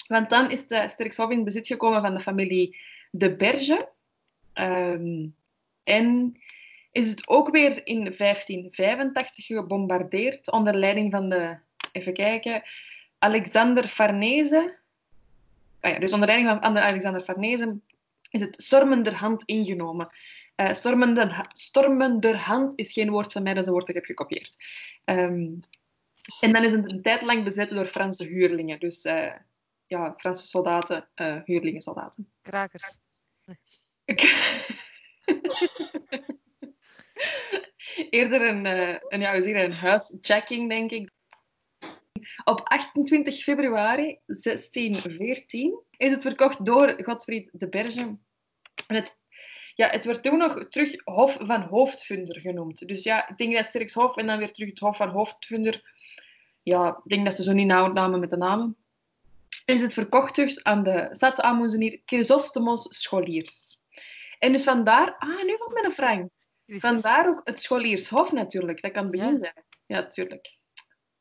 Want 0.07 0.31
dan 0.31 0.51
is 0.51 0.67
de 0.67 0.89
Sterkshof 0.89 1.31
in 1.31 1.45
bezit 1.45 1.67
gekomen 1.67 2.03
van 2.03 2.15
de 2.15 2.21
familie 2.21 2.77
De 3.11 3.37
Berge. 3.37 3.89
Ehm, 4.53 5.27
en 5.85 6.37
is 6.93 7.11
het 7.11 7.29
ook 7.29 7.51
weer 7.51 7.87
in 7.87 8.15
1585 8.17 9.47
gebombardeerd 9.47 10.51
onder 10.51 10.75
leiding 10.75 11.13
van 11.13 11.29
de, 11.29 11.59
even 11.93 12.13
kijken, 12.13 12.63
Alexander 13.19 13.89
Farnese. 13.89 14.79
Ah 15.81 15.93
ja, 15.93 15.99
dus 15.99 16.13
onder 16.13 16.29
leiding 16.29 16.51
van 16.51 16.63
van 16.63 16.75
de 16.75 16.81
Alexander 16.81 17.23
Farnese 17.23 17.79
is 18.31 18.41
het 18.41 18.63
stormenderhand 18.63 19.43
ingenomen. 19.45 20.09
Uh, 20.57 20.73
stormender, 20.73 21.49
stormenderhand 21.53 22.73
is 22.79 22.93
geen 22.93 23.11
woord 23.11 23.33
van 23.33 23.43
mij, 23.43 23.53
dat 23.53 23.63
is 23.63 23.67
een 23.67 23.73
woord 23.73 23.87
dat 23.87 23.97
ik 23.97 24.07
heb 24.07 24.17
gekopieerd. 24.17 24.57
Ehm, 25.05 25.51
en 26.41 26.53
dan 26.53 26.65
is 26.65 26.73
het 26.73 26.91
een 26.91 27.03
tijd 27.03 27.23
lang 27.23 27.45
bezet 27.45 27.71
door 27.71 27.87
Franse 27.87 28.25
huurlingen. 28.25 28.81
Dus 28.81 29.05
uh, 29.05 29.33
ja, 29.87 30.15
Franse 30.17 30.47
soldaten, 30.47 31.09
uh, 31.17 31.37
huurlingen, 31.45 31.83
soldaten. 31.83 32.33
Krakers. 32.43 32.99
Eerder 38.11 38.49
een, 38.49 38.65
een, 39.09 39.21
ja, 39.21 39.35
een 39.35 39.73
huischecking, 39.73 40.69
denk 40.69 40.91
ik. 40.91 41.11
Op 42.45 42.61
28 42.65 43.43
februari 43.43 44.19
1614 44.27 45.81
is 45.97 46.11
het 46.11 46.23
verkocht 46.23 46.65
door 46.65 47.05
Godfried 47.05 47.49
de 47.53 47.69
Berge. 47.69 48.17
het, 48.87 49.17
ja, 49.75 49.89
het 49.89 50.05
werd 50.05 50.23
toen 50.23 50.39
nog 50.39 50.69
terug 50.69 51.05
Hof 51.05 51.37
van 51.41 51.61
Hoofdvunder 51.61 52.41
genoemd. 52.41 52.89
Dus 52.89 53.05
ja, 53.05 53.29
ik 53.29 53.37
denk 53.37 53.55
dat 53.55 53.67
Sterks 53.67 53.95
Hof 53.95 54.17
en 54.17 54.27
dan 54.27 54.39
weer 54.39 54.53
terug 54.53 54.69
het 54.69 54.79
Hof 54.79 54.97
van 54.97 55.09
Hoofdvunder. 55.09 55.91
Ja, 56.63 57.01
ik 57.05 57.11
denk 57.11 57.25
dat 57.25 57.37
ze 57.37 57.43
zo 57.43 57.53
niet 57.53 57.67
namen 57.67 58.21
met 58.21 58.31
de 58.31 58.37
namen. 58.37 58.77
En 59.65 59.75
is 59.75 59.83
het 59.83 59.95
verkocht 59.95 60.35
dus 60.35 60.65
aan 60.65 60.83
de 60.83 61.09
stadsaanmoezenier 61.13 62.01
Chrysostomos 62.05 63.01
Scholiers. 63.01 63.82
En 64.43 64.53
dus 64.53 64.65
vandaar... 64.65 65.17
Ah, 65.19 65.43
nu 65.43 65.57
komt 65.57 65.73
mijn 65.73 65.93
vraag. 65.93 66.19
Vandaar 66.67 67.29
ook 67.29 67.41
het 67.45 67.63
Scholiershof 67.63 68.33
natuurlijk. 68.33 68.83
Dat 68.83 68.93
kan 68.93 69.03
het 69.03 69.11
begin 69.11 69.39
zijn. 69.39 69.65
Ja, 69.87 70.01
natuurlijk. 70.01 70.57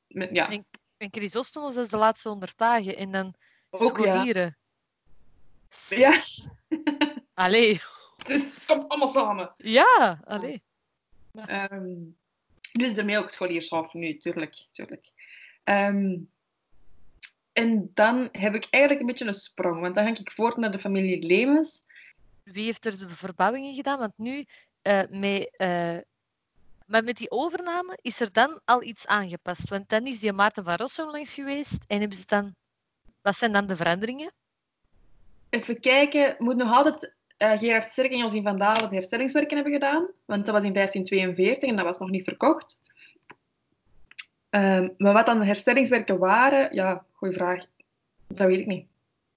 Ja. 0.07 0.49
En 0.97 1.07
Chrysostomos 1.11 1.75
is 1.75 1.89
de 1.89 1.97
laatste 1.97 2.29
honderd 2.29 2.57
dagen. 2.57 2.97
En 2.97 3.11
dan 3.11 3.33
ook, 3.69 3.97
scholieren. 3.97 4.57
Ja. 5.89 5.97
ja. 5.97 6.21
Allee. 7.33 7.81
Dus 8.27 8.55
het 8.55 8.65
komt 8.65 8.89
allemaal 8.89 9.07
samen. 9.07 9.53
Ja, 9.57 10.21
allee. 10.23 10.63
Um, 11.71 12.17
dus 12.71 12.95
daarmee 12.95 13.17
ook 13.17 13.29
scholiershof 13.29 13.93
nu, 13.93 14.17
tuurlijk. 14.17 14.65
tuurlijk. 14.71 15.11
Um, 15.63 16.31
en 17.53 17.91
dan 17.93 18.29
heb 18.31 18.55
ik 18.55 18.67
eigenlijk 18.69 19.01
een 19.01 19.07
beetje 19.07 19.25
een 19.25 19.33
sprong, 19.33 19.81
want 19.81 19.95
dan 19.95 20.05
ga 20.05 20.21
ik 20.21 20.31
voort 20.31 20.57
naar 20.57 20.71
de 20.71 20.79
familie 20.79 21.25
Lemens. 21.25 21.83
Wie 22.51 22.63
heeft 22.63 22.85
er 22.85 22.97
de 22.97 23.09
verbouwingen 23.09 23.73
gedaan? 23.73 23.99
Want 23.99 24.17
nu, 24.17 24.45
uh, 24.83 25.01
met 25.09 25.49
uh, 25.57 25.97
maar 26.91 27.03
met 27.03 27.17
die 27.17 27.31
overname 27.31 27.97
is 28.01 28.19
er 28.19 28.31
dan 28.31 28.61
al 28.65 28.83
iets 28.83 29.07
aangepast. 29.07 29.69
Want 29.69 29.89
dan 29.89 30.05
is 30.05 30.19
die 30.19 30.33
Maarten 30.33 30.63
van 30.63 30.75
Rossum 30.75 31.11
langs 31.11 31.33
geweest. 31.33 31.83
En 31.87 31.99
hebben 31.99 32.17
ze 32.17 32.25
dan... 32.25 32.55
Wat 33.21 33.37
zijn 33.37 33.51
dan 33.51 33.67
de 33.67 33.75
veranderingen? 33.75 34.31
Even 35.49 35.79
kijken. 35.79 36.35
moet 36.39 36.55
nog 36.55 36.71
altijd 36.71 37.13
uh, 37.37 37.57
Gerard 37.57 37.91
Sterk 37.91 38.11
en 38.11 38.17
Josien 38.17 38.43
van 38.43 38.57
Dalen 38.57 38.89
de 38.89 38.95
herstellingswerken 38.95 39.55
hebben 39.55 39.73
gedaan. 39.73 40.07
Want 40.25 40.45
dat 40.45 40.55
was 40.55 40.63
in 40.63 40.73
1542 40.73 41.69
en 41.69 41.75
dat 41.75 41.85
was 41.85 41.97
nog 41.97 42.09
niet 42.09 42.23
verkocht. 42.23 42.81
Uh, 44.49 44.87
maar 44.97 45.13
wat 45.13 45.25
dan 45.25 45.39
de 45.39 45.45
herstellingswerken 45.45 46.17
waren, 46.17 46.75
ja, 46.75 47.05
goeie 47.11 47.33
vraag. 47.33 47.65
Dat 48.27 48.47
weet 48.47 48.59
ik 48.59 48.65
niet. 48.65 48.87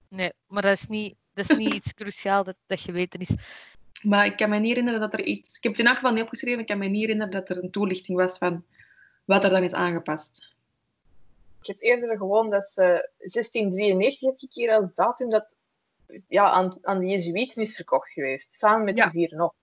Nee, 0.09 0.33
maar 0.47 0.63
dat 0.63 0.73
is 0.73 0.87
niet, 0.87 1.17
dat 1.35 1.51
is 1.51 1.57
niet 1.57 1.75
iets 1.75 1.95
cruciaal 1.95 2.45
dat, 2.45 2.57
dat 2.67 2.81
geweten 2.81 3.21
is. 3.21 3.37
Maar 4.03 4.27
ik 4.27 4.37
kan 4.37 4.51
me 4.51 4.59
niet 4.59 4.69
herinneren 4.69 5.01
dat 5.01 5.13
er 5.13 5.25
iets... 5.25 5.57
Ik 5.57 5.63
heb 5.63 5.73
het 5.73 5.81
in 5.81 5.87
elk 5.87 5.97
geval 5.97 6.13
niet 6.13 6.23
opgeschreven. 6.23 6.61
Ik 6.61 6.67
kan 6.67 6.79
me 6.79 6.87
niet 6.87 7.01
herinneren 7.01 7.33
dat 7.33 7.49
er 7.49 7.63
een 7.63 7.71
toelichting 7.71 8.19
was 8.19 8.39
van 8.39 8.65
wat 9.25 9.45
er 9.45 9.51
dan 9.51 9.63
is 9.63 9.73
aangepast. 9.73 10.53
Ik 11.61 11.67
heb 11.67 11.77
eerder 11.81 12.17
gewoon 12.17 12.51
dat 12.51 12.67
ze 12.67 12.83
1693 13.19 14.21
heb 14.21 14.39
ik 14.39 14.53
hier 14.53 14.73
als 14.73 14.95
datum 14.95 15.31
dat 15.31 15.47
ja, 16.29 16.51
aan, 16.51 16.79
aan 16.83 16.99
de 16.99 17.07
Jezuïeten 17.07 17.63
is 17.63 17.75
verkocht 17.75 18.13
geweest. 18.13 18.49
Samen 18.53 18.85
met 18.85 18.97
ja. 18.97 19.05
de 19.05 19.11
vier 19.11 19.35
nog. 19.35 19.55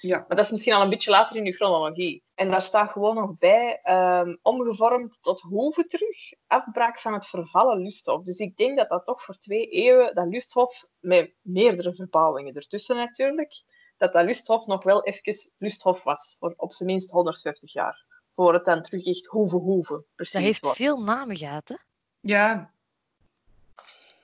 Ja. 0.00 0.24
Maar 0.28 0.36
dat 0.36 0.44
is 0.44 0.50
misschien 0.50 0.72
al 0.72 0.82
een 0.82 0.90
beetje 0.90 1.10
later 1.10 1.36
in 1.36 1.44
je 1.44 1.52
chronologie. 1.52 2.22
En 2.34 2.50
daar 2.50 2.62
staat 2.62 2.90
gewoon 2.90 3.14
nog 3.14 3.38
bij, 3.38 3.80
um, 3.84 4.38
omgevormd 4.42 5.18
tot 5.20 5.40
hoeve 5.40 5.86
terug, 5.86 6.16
afbraak 6.46 7.00
van 7.00 7.12
het 7.12 7.26
vervallen 7.26 7.82
lusthof. 7.82 8.22
Dus 8.22 8.38
ik 8.38 8.56
denk 8.56 8.76
dat 8.76 8.88
dat 8.88 9.04
toch 9.04 9.22
voor 9.22 9.34
twee 9.34 9.68
eeuwen, 9.68 10.14
dat 10.14 10.26
lusthof, 10.26 10.84
met 11.00 11.32
meerdere 11.42 11.94
verbouwingen 11.94 12.54
ertussen 12.54 12.96
natuurlijk, 12.96 13.62
dat 13.96 14.12
dat 14.12 14.24
lusthof 14.24 14.66
nog 14.66 14.82
wel 14.82 15.04
even 15.04 15.52
lusthof 15.58 16.02
was, 16.02 16.36
voor 16.38 16.54
op 16.56 16.72
zijn 16.72 16.88
minst 16.88 17.10
150 17.10 17.72
jaar. 17.72 18.04
Voor 18.34 18.52
het 18.52 18.64
dan 18.64 18.82
terug 18.82 19.06
echt 19.06 19.26
hoeve 19.26 19.56
hoeve 19.56 20.04
precies 20.14 20.34
Dat 20.34 20.42
heeft 20.42 20.76
veel 20.76 21.02
namen 21.02 21.36
gehad, 21.36 21.68
hè? 21.68 21.76
Ja. 22.20 22.70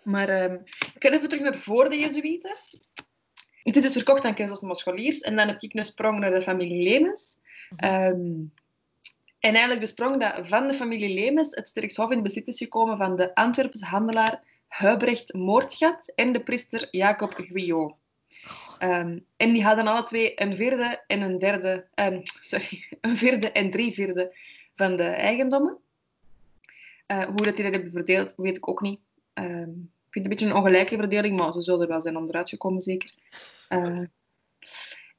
Maar 0.02 0.42
um, 0.42 0.62
ik 0.94 1.02
ga 1.02 1.08
even 1.08 1.28
terug 1.28 1.44
naar 1.44 1.56
voor 1.56 1.88
de 1.88 1.98
Jezuïeten. 1.98 2.56
Het 3.62 3.76
is 3.76 3.82
dus 3.82 3.92
verkocht 3.92 4.24
aan 4.24 4.34
Keizers 4.34 4.78
Scholiers 4.78 5.20
en 5.20 5.36
dan 5.36 5.48
heb 5.48 5.62
ik 5.62 5.74
een 5.74 5.84
sprong 5.84 6.18
naar 6.18 6.30
de 6.30 6.42
familie 6.42 6.82
Lemens. 6.82 7.40
Um, 7.84 8.52
en 9.38 9.50
eigenlijk 9.50 9.80
de 9.80 9.86
sprong 9.86 10.20
dat 10.20 10.48
van 10.48 10.68
de 10.68 10.74
familie 10.74 11.14
Lemens 11.14 11.54
het 11.54 11.68
Sterkshof 11.68 12.10
in 12.10 12.22
bezit 12.22 12.48
is 12.48 12.58
gekomen 12.58 12.96
van 12.96 13.16
de 13.16 13.34
Antwerpse 13.34 13.84
handelaar 13.84 14.42
Huibrecht 14.66 15.34
Moordgat 15.34 16.12
en 16.14 16.32
de 16.32 16.42
priester 16.42 16.88
Jacob 16.90 17.34
Guyot. 17.34 17.94
Um, 18.78 19.26
en 19.36 19.52
die 19.52 19.64
hadden 19.64 19.86
alle 19.86 20.02
twee 20.02 20.42
een 20.42 20.54
vierde 20.54 21.04
en 21.06 21.20
een 21.20 21.38
derde, 21.38 21.86
um, 21.94 22.22
sorry, 22.40 22.86
een 23.00 23.16
vierde 23.16 23.52
en 23.52 23.70
drie 23.70 23.92
vierde 23.92 24.36
van 24.74 24.96
de 24.96 25.04
eigendommen. 25.04 25.78
Uh, 27.06 27.24
hoe 27.24 27.44
dat 27.44 27.56
die 27.56 27.64
dat 27.64 27.74
hebben 27.74 27.92
verdeeld, 27.92 28.34
weet 28.36 28.56
ik 28.56 28.68
ook 28.68 28.80
niet. 28.80 29.00
Um, 29.34 29.91
vind 30.12 30.24
het 30.24 30.24
een 30.24 30.30
beetje 30.30 30.46
een 30.46 30.62
ongelijke 30.62 30.96
verdeling, 30.96 31.36
maar 31.36 31.52
ze 31.52 31.62
zullen 31.62 31.80
er 31.80 31.88
wel 31.88 32.00
zijn 32.00 32.16
om 32.16 32.28
eruit 32.28 32.48
gekomen, 32.48 32.80
zeker. 32.80 33.14
Uh, 33.68 34.02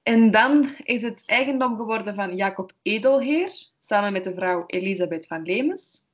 en 0.03 0.31
dan 0.31 0.75
is 0.83 1.01
het 1.01 1.23
eigendom 1.25 1.75
geworden 1.75 2.15
van 2.15 2.35
Jacob 2.35 2.71
Edelheer, 2.81 3.67
samen 3.79 4.11
met 4.11 4.23
de 4.23 4.33
vrouw 4.33 4.63
Elisabeth 4.67 5.27
van 5.27 5.43
Lemens. 5.43 6.05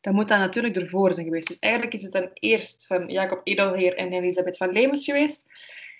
Dat 0.00 0.14
moet 0.14 0.28
dan 0.28 0.38
natuurlijk 0.38 0.76
ervoor 0.76 1.14
zijn 1.14 1.26
geweest. 1.26 1.48
Dus 1.48 1.58
eigenlijk 1.58 1.94
is 1.94 2.02
het 2.02 2.12
dan 2.12 2.30
eerst 2.32 2.86
van 2.86 3.08
Jacob 3.08 3.40
Edelheer 3.44 3.94
en 3.94 4.12
Elisabeth 4.12 4.56
van 4.56 4.72
Lemens 4.72 5.04
geweest. 5.04 5.46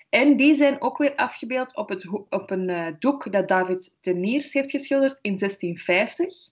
En 0.09 0.35
die 0.35 0.55
zijn 0.55 0.81
ook 0.81 0.97
weer 0.97 1.15
afgebeeld 1.15 1.75
op, 1.75 1.89
het, 1.89 2.07
op 2.29 2.51
een 2.51 2.69
uh, 2.69 2.87
doek 2.99 3.31
dat 3.31 3.47
David 3.47 3.95
Teniers 3.99 4.53
heeft 4.53 4.71
geschilderd 4.71 5.19
in 5.21 5.37
1650. 5.37 6.49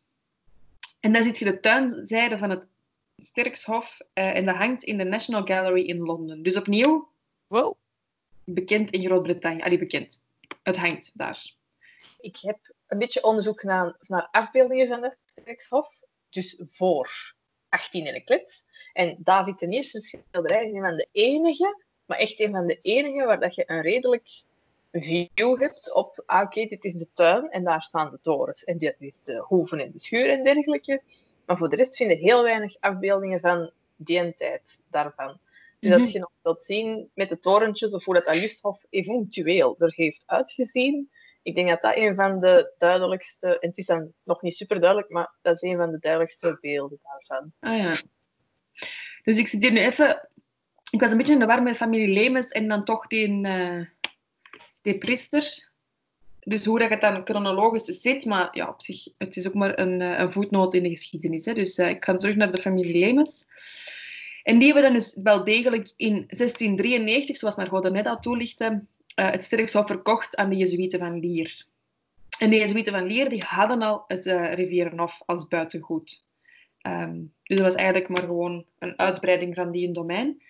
En 0.99 1.13
daar 1.13 1.23
ziet 1.23 1.37
je 1.37 1.45
de 1.45 1.59
tuinzijde 1.59 2.37
van 2.37 2.49
het 2.49 2.67
Sterkshof 3.17 3.99
uh, 4.13 4.35
en 4.35 4.45
dat 4.45 4.55
hangt 4.55 4.83
in 4.83 4.97
de 4.97 5.03
National 5.03 5.45
Gallery 5.45 5.81
in 5.81 5.99
Londen. 5.99 6.43
Dus 6.43 6.57
opnieuw, 6.57 7.09
wow. 7.47 7.75
bekend 8.43 8.91
in 8.91 9.05
Groot-Brittannië. 9.05 9.61
Allee, 9.61 9.77
bekend. 9.77 10.23
Het 10.63 10.77
hangt 10.77 11.11
daar. 11.13 11.53
Ik 12.19 12.37
heb 12.37 12.59
een 12.87 12.97
beetje 12.97 13.23
onderzoek 13.23 13.59
gedaan 13.59 13.97
naar 14.01 14.27
afbeeldingen 14.31 14.87
van 14.87 15.03
het 15.03 15.17
Sterkshof. 15.25 16.01
Dus 16.29 16.61
voor 16.65 17.35
18 17.69 18.05
en 18.05 18.15
een 18.15 18.45
En 18.93 19.17
David 19.19 19.57
Teniers' 19.57 20.09
schilderij 20.09 20.65
is 20.65 20.73
een 20.73 20.81
van 20.81 20.95
de 20.95 21.07
enige 21.11 21.85
maar 22.07 22.17
echt 22.17 22.39
een 22.39 22.51
van 22.51 22.67
de 22.67 22.79
enige 22.81 23.25
waar 23.25 23.39
dat 23.39 23.55
je 23.55 23.63
een 23.67 23.81
redelijk 23.81 24.29
view 24.91 25.59
hebt 25.59 25.93
op, 25.93 26.23
ah, 26.25 26.41
oké, 26.41 26.65
dit 26.65 26.83
is 26.83 26.93
de 26.93 27.07
tuin 27.13 27.49
en 27.49 27.63
daar 27.63 27.81
staan 27.81 28.11
de 28.11 28.19
torens. 28.21 28.63
En 28.63 28.77
dit 28.77 28.95
is 28.99 29.23
de 29.23 29.37
hoeven 29.37 29.79
en 29.79 29.91
de 29.91 29.99
schuur 29.99 30.29
en 30.29 30.43
dergelijke. 30.43 31.01
Maar 31.47 31.57
voor 31.57 31.69
de 31.69 31.75
rest 31.75 31.95
vind 31.95 32.11
je 32.11 32.17
heel 32.17 32.43
weinig 32.43 32.79
afbeeldingen 32.79 33.39
van 33.39 33.71
die 33.95 34.35
tijd 34.35 34.79
daarvan. 34.89 35.39
Dus 35.79 35.91
als 35.91 36.01
mhm. 36.01 36.11
je 36.11 36.19
nog 36.19 36.31
wilt 36.41 36.65
zien 36.65 37.09
met 37.13 37.29
de 37.29 37.39
torentjes 37.39 37.91
of 37.93 38.05
hoe 38.05 38.21
dat 38.21 38.35
Lusthof 38.35 38.85
eventueel 38.89 39.75
er 39.77 39.93
heeft 39.95 40.23
uitgezien, 40.25 41.11
ik 41.43 41.55
denk 41.55 41.69
dat 41.69 41.81
dat 41.81 41.95
een 41.95 42.15
van 42.15 42.39
de 42.39 42.73
duidelijkste, 42.77 43.59
en 43.59 43.67
het 43.67 43.77
is 43.77 43.85
dan 43.85 44.13
nog 44.23 44.41
niet 44.41 44.55
super 44.55 44.79
duidelijk, 44.79 45.09
maar 45.09 45.33
dat 45.41 45.55
is 45.55 45.61
een 45.61 45.77
van 45.77 45.91
de 45.91 45.99
duidelijkste 45.99 46.57
beelden 46.61 46.99
daarvan. 47.03 47.53
Ah 47.59 47.77
ja. 47.77 48.01
Dus 49.23 49.37
ik 49.37 49.47
zit 49.47 49.61
hier 49.63 49.71
nu 49.71 49.79
even 49.79 50.29
ik 50.89 50.99
was 50.99 51.11
een 51.11 51.17
beetje 51.17 51.33
in 51.33 51.39
de 51.39 51.45
war 51.45 51.63
met 51.63 51.77
familie 51.77 52.07
Lemens 52.07 52.47
en 52.47 52.67
dan 52.67 52.83
toch 52.83 53.07
die, 53.07 53.47
uh, 53.47 53.85
die 54.81 54.97
priester. 54.97 55.71
Dus 56.47 56.65
hoe 56.65 56.79
dat 56.79 56.89
het 56.89 57.01
dan 57.01 57.21
chronologisch 57.23 57.85
zit, 57.85 58.25
maar 58.25 58.49
ja, 58.51 58.69
op 58.69 58.81
zich, 58.81 59.07
het 59.17 59.35
is 59.35 59.47
ook 59.47 59.53
maar 59.53 59.79
een, 59.79 60.01
eh, 60.01 60.19
een 60.19 60.31
voetnoot 60.31 60.73
in 60.73 60.83
de 60.83 60.89
geschiedenis. 60.89 61.45
Hè. 61.45 61.53
Dus 61.53 61.77
uh, 61.77 61.89
ik 61.89 62.03
ga 62.03 62.15
terug 62.15 62.35
naar 62.35 62.51
de 62.51 62.57
familie 62.57 62.99
Lemens. 62.99 63.47
En 64.43 64.57
die 64.57 64.65
hebben 64.65 64.83
dan 64.83 64.93
dus 64.93 65.17
wel 65.23 65.43
degelijk 65.43 65.91
in 65.95 66.13
1693, 66.13 67.37
zoals 67.37 67.55
Margot 67.55 67.91
net 67.91 68.05
al 68.05 68.19
toelichtte, 68.19 68.65
uh, 68.65 69.31
het 69.31 69.43
sterkshof 69.43 69.87
verkocht 69.87 70.35
aan 70.35 70.49
de 70.49 70.55
Jezuïeten 70.55 70.99
van 70.99 71.19
Lier. 71.19 71.65
En 72.39 72.49
de 72.49 72.55
Jezuïeten 72.55 72.93
van 72.93 73.07
Lier 73.07 73.29
die 73.29 73.43
hadden 73.43 73.81
al 73.81 74.03
het 74.07 74.25
uh, 74.25 74.53
Rivierenhof 74.53 75.21
als 75.25 75.47
buitengoed. 75.47 76.25
Um, 76.81 77.33
dus 77.43 77.57
dat 77.57 77.65
was 77.65 77.75
eigenlijk 77.75 78.09
maar 78.09 78.23
gewoon 78.23 78.65
een 78.79 78.99
uitbreiding 78.99 79.55
van 79.55 79.71
die 79.71 79.91
domein. 79.91 80.41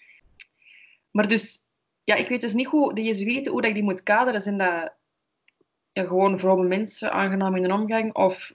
Maar 1.12 1.28
dus, 1.28 1.60
ja, 2.04 2.16
ik 2.16 2.28
weet 2.28 2.42
dus 2.42 2.54
niet 2.54 2.68
hoe 2.68 2.96
de 2.96 3.04
Jezuïeten, 3.04 3.52
hoe 3.52 3.62
dat 3.62 3.70
ik 3.70 3.76
die 3.76 3.86
moet 3.86 4.04
kaderen. 4.04 4.42
Zijn 4.42 4.58
dat 4.58 4.97
gewoon 6.06 6.40
vrome 6.40 6.68
mensen, 6.68 7.12
aangenaam 7.12 7.56
in 7.56 7.64
de 7.64 7.74
omgang? 7.74 8.14
Of 8.14 8.54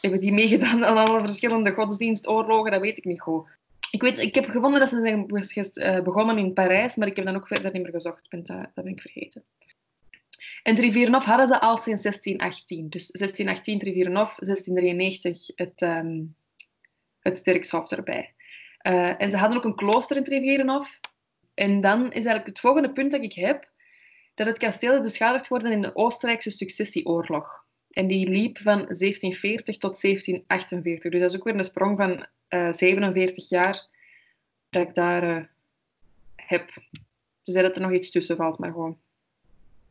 hebben 0.00 0.20
die 0.20 0.32
meegedaan 0.32 0.84
aan 0.84 0.96
alle 0.96 1.20
verschillende 1.20 1.72
godsdienstoorlogen? 1.72 2.70
Dat 2.70 2.80
weet 2.80 2.98
ik 2.98 3.04
niet 3.04 3.20
goed. 3.20 3.48
Ik, 3.90 4.02
weet, 4.02 4.18
ik 4.18 4.34
heb 4.34 4.48
gevonden 4.48 4.80
dat 4.80 4.88
ze 4.88 5.00
zijn 5.00 5.28
eh, 5.28 6.02
begonnen 6.02 6.38
in 6.38 6.52
Parijs, 6.52 6.96
maar 6.96 7.08
ik 7.08 7.16
heb 7.16 7.24
dan 7.24 7.36
ook 7.36 7.46
verder 7.46 7.72
niet 7.72 7.82
meer 7.82 7.92
gezocht. 7.92 8.26
Dat, 8.28 8.46
dat 8.46 8.74
ben 8.74 8.86
ik 8.86 9.00
vergeten. 9.00 9.44
En 10.66 10.74
Trivirenhof 10.74 11.24
hadden 11.24 11.48
ze 11.48 11.60
al 11.60 11.76
sinds 11.76 12.02
1618. 12.02 12.88
Dus 12.88 13.06
1618 13.06 13.78
Trivirenhof, 13.78 14.34
1693 14.34 15.52
het, 15.56 15.82
um, 15.82 16.36
het 17.20 17.38
Sterkshof 17.38 17.90
erbij. 17.90 18.34
Uh, 18.86 19.22
en 19.22 19.30
ze 19.30 19.36
hadden 19.36 19.58
ook 19.58 19.64
een 19.64 19.74
klooster 19.74 20.16
in 20.16 20.24
Trivirenhof. 20.24 21.00
En 21.54 21.80
dan 21.80 22.04
is 22.04 22.12
eigenlijk 22.12 22.46
het 22.46 22.60
volgende 22.60 22.92
punt 22.92 23.12
dat 23.12 23.22
ik 23.22 23.32
heb, 23.32 23.70
dat 24.36 24.46
het 24.46 24.58
kasteel 24.58 25.02
beschadigd 25.02 25.48
worden 25.48 25.72
in 25.72 25.82
de 25.82 25.94
Oostenrijkse 25.94 26.50
successieoorlog. 26.50 27.64
En 27.90 28.06
die 28.06 28.28
liep 28.28 28.58
van 28.58 28.78
1740 28.78 29.78
tot 29.78 30.00
1748. 30.00 31.10
Dus 31.10 31.20
dat 31.20 31.30
is 31.30 31.36
ook 31.36 31.44
weer 31.44 31.54
een 31.54 31.64
sprong 31.64 31.96
van 31.96 32.26
uh, 32.48 32.72
47 32.72 33.48
jaar 33.48 33.86
dat 34.70 34.88
ik 34.88 34.94
daar 34.94 35.24
uh, 35.24 35.44
heb. 36.36 36.70
Ze 37.42 37.52
zei 37.52 37.66
dat 37.66 37.76
er 37.76 37.82
nog 37.82 37.92
iets 37.92 38.10
tussen 38.10 38.36
valt, 38.36 38.58
maar 38.58 38.72
gewoon. 38.72 38.98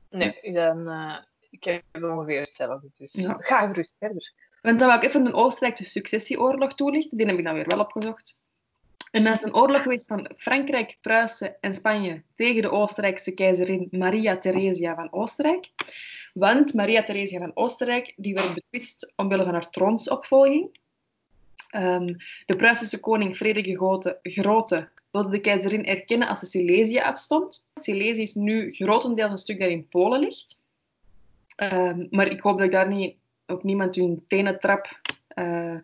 Nee, 0.10 0.54
dan, 0.54 0.88
uh, 0.88 1.18
ik 1.50 1.64
heb 1.64 1.84
ongeveer 1.94 2.40
hetzelfde. 2.40 2.90
Dus 2.98 3.14
ja. 3.14 3.36
ga 3.40 3.68
gerust 3.68 3.96
verder. 4.00 4.34
Want 4.62 4.80
dan 4.80 4.88
wil 4.88 4.98
ik 4.98 5.04
even 5.04 5.24
de 5.24 5.34
Oostenrijkse 5.34 5.86
successieoorlog 5.86 6.76
toelichten. 6.76 7.18
Die 7.18 7.28
heb 7.28 7.38
ik 7.38 7.44
dan 7.44 7.54
weer 7.54 7.68
wel 7.68 7.80
opgezocht. 7.80 8.40
En 9.16 9.24
dat 9.24 9.34
is 9.34 9.44
een 9.44 9.56
oorlog 9.56 9.82
geweest 9.82 10.08
van 10.08 10.30
Frankrijk, 10.38 10.98
Pruisen 11.02 11.56
en 11.62 11.74
Spanje 11.74 12.22
tegen 12.36 12.62
de 12.62 12.70
Oostenrijkse 12.70 13.34
keizerin 13.34 13.88
Maria 13.92 14.38
Theresia 14.38 14.96
van 14.96 15.14
Oostenrijk. 15.14 15.70
Want 16.34 16.74
Maria 16.74 17.04
Theresia 17.04 17.40
van 17.40 17.52
Oostenrijk 17.54 18.14
die 18.16 18.34
werd 18.34 18.54
betwist 18.54 19.14
omwille 19.16 19.44
van 19.44 19.54
haar 19.54 19.70
troonsopvolging. 19.70 20.80
Um, 21.76 22.18
de 22.46 22.56
Pruisische 22.56 23.00
koning 23.00 23.36
Frederik 23.36 23.78
Grote, 23.78 24.20
Grote 24.22 24.90
wilde 25.12 25.30
de 25.30 25.42
keizerin 25.42 25.86
erkennen 25.86 26.28
als 26.28 26.40
ze 26.40 26.46
Silesië 26.46 27.00
afstond. 27.00 27.68
Silesië 27.82 28.22
is 28.22 28.34
nu 28.34 28.72
grotendeels 28.72 29.32
een 29.32 29.38
stuk 29.38 29.60
dat 29.60 29.70
in 29.70 29.88
Polen 29.88 30.20
ligt. 30.20 30.60
Um, 31.74 32.08
maar 32.10 32.32
ik 32.32 32.40
hoop 32.40 32.58
dat 32.58 32.66
ik 32.66 32.72
daar 32.72 32.90
niet, 32.90 33.16
ook 33.46 33.64
niemand 33.64 33.96
hun 33.96 34.26
tenen 34.28 34.60
trap 34.60 35.00
uh, 35.36 35.76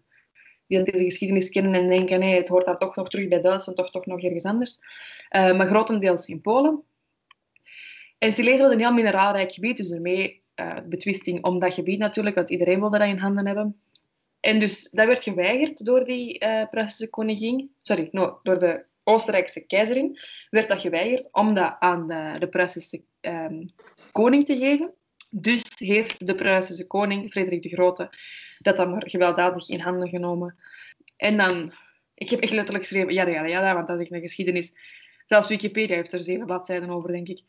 die 0.72 0.92
deze 0.92 1.04
geschiedenis 1.04 1.50
kennen 1.50 1.74
en 1.74 1.90
denken 1.90 2.20
nee, 2.20 2.36
het 2.36 2.48
hoort 2.48 2.66
dan 2.66 2.78
toch 2.78 2.96
nog 2.96 3.10
terug 3.10 3.28
bij 3.28 3.42
Duitsland 3.42 3.80
of 3.80 3.90
toch 3.90 4.06
nog 4.06 4.22
ergens 4.22 4.44
anders. 4.44 4.80
Uh, 5.36 5.58
maar 5.58 5.68
grotendeels 5.68 6.26
in 6.26 6.42
Polen. 6.42 6.84
En 8.18 8.34
Silesië 8.34 8.62
was 8.62 8.74
een 8.74 8.80
heel 8.80 8.94
mineraalrijk 8.94 9.52
gebied, 9.52 9.78
dus 9.78 9.92
ermee 9.92 10.42
uh, 10.56 10.78
betwisting 10.86 11.46
om 11.46 11.60
dat 11.60 11.74
gebied 11.74 12.00
natuurlijk, 12.00 12.36
want 12.36 12.50
iedereen 12.50 12.80
wilde 12.80 12.98
dat 12.98 13.08
in 13.08 13.18
handen 13.18 13.46
hebben. 13.46 13.82
En 14.40 14.60
dus 14.60 14.90
dat 14.90 15.06
werd 15.06 15.24
geweigerd 15.24 15.86
door 15.86 16.06
die 16.06 16.46
uh, 16.46 16.64
Pruisische 16.70 17.10
koningin, 17.10 17.72
sorry, 17.82 18.10
door 18.44 18.60
de 18.60 18.84
Oostenrijkse 19.04 19.66
keizerin, 19.66 20.20
werd 20.50 20.70
dat 20.70 20.82
geweigerd 20.82 21.28
om 21.32 21.54
dat 21.54 21.76
aan 21.80 22.08
de, 22.08 22.36
de 22.40 22.48
Pruisische 22.48 23.02
um, 23.22 23.70
koning 24.12 24.46
te 24.46 24.58
geven. 24.58 24.94
Dus 25.32 25.64
heeft 25.78 26.28
de 26.28 26.36
Pruisische 26.36 26.88
koning, 26.88 27.32
Frederik 27.32 27.62
de 27.62 27.70
Grote, 27.70 28.10
dat 28.60 28.76
dan 28.76 28.90
maar 28.90 29.10
gewelddadig 29.10 29.70
in 29.70 29.80
handen 29.80 30.10
genomen. 30.10 30.56
En 31.18 31.38
dan, 31.38 31.74
ik 32.16 32.30
heb 32.30 32.40
echt 32.40 32.52
letterlijk 32.52 32.88
geschreven, 32.88 33.14
ja, 33.14 33.28
ja, 33.28 33.46
ja, 33.46 33.74
want 33.74 33.88
dat 33.88 34.02
is 34.02 34.10
een 34.10 34.22
geschiedenis. 34.22 34.74
Zelfs 35.26 35.48
Wikipedia 35.48 35.96
heeft 35.96 36.14
er 36.14 36.20
zeven 36.20 36.46
bladzijden 36.46 36.90
over, 36.90 37.12
denk 37.12 37.28
ik. 37.28 37.42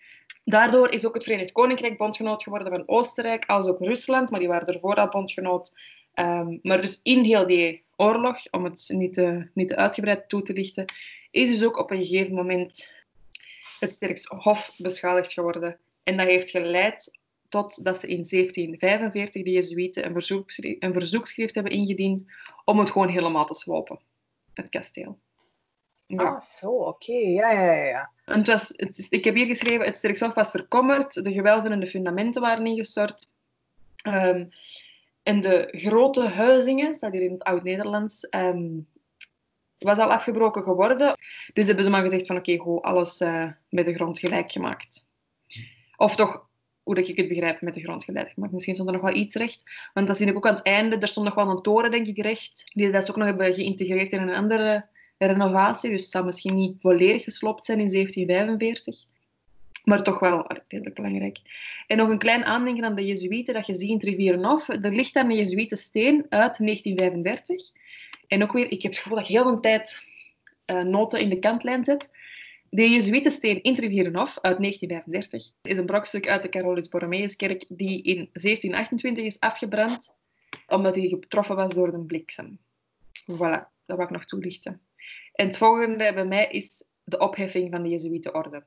Daardoor 0.45 0.91
is 0.91 1.07
ook 1.07 1.15
het 1.15 1.25
Verenigd 1.25 1.53
Koninkrijk 1.53 1.99
bondgenoot 1.99 2.43
geworden 2.43 2.73
van 2.73 2.89
Oostenrijk, 2.89 3.47
als 3.47 3.67
ook 3.67 3.79
Rusland, 3.79 4.31
maar 4.31 4.41
die 4.41 4.49
waren 4.49 4.75
ervoor 4.75 4.95
al 4.95 5.09
bondgenoot. 5.09 5.73
Um, 6.15 6.59
maar 6.63 6.81
dus 6.81 7.01
in 7.03 7.25
heel 7.25 7.47
die 7.47 7.83
oorlog, 7.97 8.51
om 8.51 8.65
het 8.65 8.85
niet 8.89 9.15
te, 9.15 9.49
niet 9.55 9.75
uitgebreid 9.75 10.29
toe 10.29 10.43
te 10.43 10.53
lichten, 10.53 10.85
is 11.31 11.51
dus 11.51 11.65
ook 11.65 11.79
op 11.79 11.91
een 11.91 12.05
gegeven 12.05 12.35
moment 12.35 12.91
het 13.81 13.93
sterkste 13.93 14.37
hof 14.37 14.75
beschadigd 14.79 15.33
geworden. 15.33 15.79
En 16.03 16.17
dat 16.17 16.27
heeft 16.27 16.51
geleid 16.51 17.21
tot 17.53 17.85
dat 17.85 18.01
ze 18.01 18.07
in 18.07 18.25
1745 18.31 19.43
de 19.43 19.51
Jezuïeten 19.51 20.05
een, 20.07 20.13
verzoekschrift, 20.13 20.83
een 20.83 20.93
verzoekschrift 20.93 21.55
hebben 21.55 21.73
ingediend 21.73 22.25
om 22.65 22.79
het 22.79 22.91
gewoon 22.91 23.09
helemaal 23.09 23.47
te 23.47 23.55
slopen, 23.55 24.01
het 24.55 24.69
kasteel. 24.69 25.19
Ja. 26.07 26.23
Ah, 26.23 26.41
zo, 26.41 26.71
oké. 26.71 27.13
Ja, 27.13 27.51
ja, 27.51 27.73
ja. 27.73 28.11
En 28.25 28.39
het 28.39 28.47
was, 28.47 28.73
het 28.77 28.99
is, 28.99 29.09
ik 29.09 29.25
heb 29.25 29.35
hier 29.35 29.47
geschreven, 29.47 29.87
het 29.87 29.97
sterkshof 29.97 30.35
was 30.35 30.51
verkommerd, 30.51 31.25
de 31.25 31.33
gewelven 31.33 31.73
en 31.73 31.81
de 31.81 31.87
fundamenten 31.87 32.43
waren 32.43 32.67
ingestort. 32.67 33.31
Um, 34.07 34.49
en 35.23 35.41
de 35.41 35.69
grote 35.71 36.29
huizingen, 36.29 36.95
staat 36.95 37.13
hier 37.13 37.23
in 37.23 37.33
het 37.33 37.43
Oud-Nederlands, 37.43 38.27
um, 38.31 38.89
was 39.79 39.99
al 39.99 40.13
afgebroken 40.13 40.63
geworden. 40.63 41.15
Dus 41.53 41.67
hebben 41.67 41.85
ze 41.85 41.91
maar 41.91 42.03
gezegd 42.03 42.27
van 42.27 42.37
oké, 42.37 42.53
okay, 42.53 42.93
alles 42.93 43.21
uh, 43.21 43.51
met 43.69 43.87
de 43.87 43.95
grond 43.95 44.19
gelijk 44.19 44.53
gemaakt. 44.53 45.07
Of 45.97 46.17
toch, 46.17 46.51
hoe 46.83 46.95
dat 46.95 47.09
ik 47.09 47.17
het 47.17 47.29
begrijp, 47.29 47.61
met 47.61 47.75
de 47.75 47.81
grond 47.81 48.05
gelijk 48.05 48.31
gemaakt. 48.31 48.53
Misschien 48.53 48.75
stond 48.75 48.89
er 48.89 48.95
nog 48.95 49.05
wel 49.05 49.15
iets 49.15 49.37
recht. 49.37 49.91
Want 49.93 50.07
dat 50.07 50.17
zie 50.17 50.27
ik 50.27 50.37
ook 50.37 50.47
aan 50.47 50.55
het 50.55 50.65
einde. 50.65 50.99
Er 50.99 51.09
stond 51.09 51.27
nog 51.27 51.35
wel 51.35 51.51
een 51.51 51.63
toren, 51.63 51.91
denk 51.91 52.07
ik, 52.07 52.19
recht. 52.19 52.65
Die 52.75 52.91
dat 52.91 53.05
ze 53.05 53.11
ook 53.11 53.17
nog 53.17 53.27
hebben 53.27 53.55
geïntegreerd 53.55 54.13
in 54.13 54.21
een 54.21 54.35
andere 54.35 54.87
renovatie. 55.19 55.91
Dus 55.91 56.03
het 56.03 56.11
zou 56.11 56.25
misschien 56.25 56.55
niet 56.55 56.77
volledig 56.81 57.25
gesloopt 57.25 57.67
zijn 57.67 57.81
in 57.81 57.91
1745. 57.91 59.11
Maar 59.85 60.03
toch 60.03 60.19
wel 60.19 60.47
redelijk 60.69 60.95
belangrijk. 60.95 61.39
En 61.87 61.97
nog 61.97 62.09
een 62.09 62.19
klein 62.19 62.45
aandenken 62.45 62.85
aan 62.85 62.95
de 62.95 63.07
Jezuïeten 63.07 63.55
dat 63.55 63.67
je 63.67 63.75
ziet 63.75 63.89
in 63.89 63.95
het 63.95 64.05
Rivierenhof. 64.05 64.69
Er 64.69 64.95
ligt 64.95 65.15
daar 65.15 65.25
een 65.25 65.37
Jezuïetensteen 65.37 66.27
uit 66.29 66.59
1935. 66.59 67.71
En 68.27 68.43
ook 68.43 68.53
weer, 68.53 68.71
ik 68.71 68.83
heb 68.83 68.93
het 68.93 69.01
gevoel 69.01 69.17
dat 69.17 69.29
ik 69.29 69.35
heel 69.35 69.43
veel 69.43 69.61
tijd 69.61 70.03
uh, 70.67 70.83
noten 70.83 71.21
in 71.21 71.29
de 71.29 71.39
kantlijn 71.39 71.85
zet. 71.85 72.11
De 72.75 72.91
Jezuïetensteen 72.91 73.63
in 73.63 73.75
Trivierenhof 73.75 74.39
uit 74.41 74.59
1935 74.59 75.53
is 75.63 75.79
een 75.79 75.87
brokstuk 75.87 76.29
uit 76.29 76.43
de 76.43 76.49
Carolus 76.49 76.89
Borromeuskerk 76.89 77.65
die 77.69 78.03
in 78.03 78.17
1728 78.17 79.25
is 79.25 79.41
afgebrand 79.41 80.15
omdat 80.67 80.95
hij 80.95 81.09
getroffen 81.09 81.57
was 81.57 81.75
door 81.75 81.93
een 81.93 82.07
bliksem. 82.07 82.59
Voilà, 83.33 83.65
dat 83.85 83.97
wil 83.97 84.01
ik 84.01 84.11
nog 84.11 84.25
toelichten. 84.25 84.81
En 85.33 85.47
het 85.47 85.57
volgende 85.57 86.13
bij 86.15 86.25
mij 86.25 86.51
is 86.51 86.85
de 87.05 87.19
opheffing 87.19 87.71
van 87.71 87.83
de 87.83 87.89
Jezuïetenorde. 87.89 88.65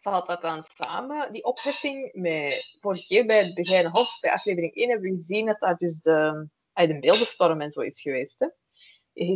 Valt 0.00 0.26
dat 0.26 0.42
dan 0.42 0.64
samen, 0.68 1.32
die 1.32 1.44
opheffing, 1.44 2.10
met 2.12 2.76
vorige 2.80 3.06
keer 3.06 3.26
bij 3.26 3.44
het 3.44 3.54
Begijnen 3.54 3.90
Hof, 3.90 4.20
bij 4.20 4.32
aflevering 4.32 4.74
1, 4.74 4.88
hebben 4.90 5.10
we 5.10 5.16
gezien 5.16 5.46
dat 5.46 5.60
daar 5.60 5.76
dus 5.76 6.00
de, 6.00 6.48
de 6.72 6.98
beeldenstorm 7.00 7.60
en 7.60 7.72
zo 7.72 7.80
is 7.80 8.00
geweest. 8.00 8.38
Hè? 8.38 8.48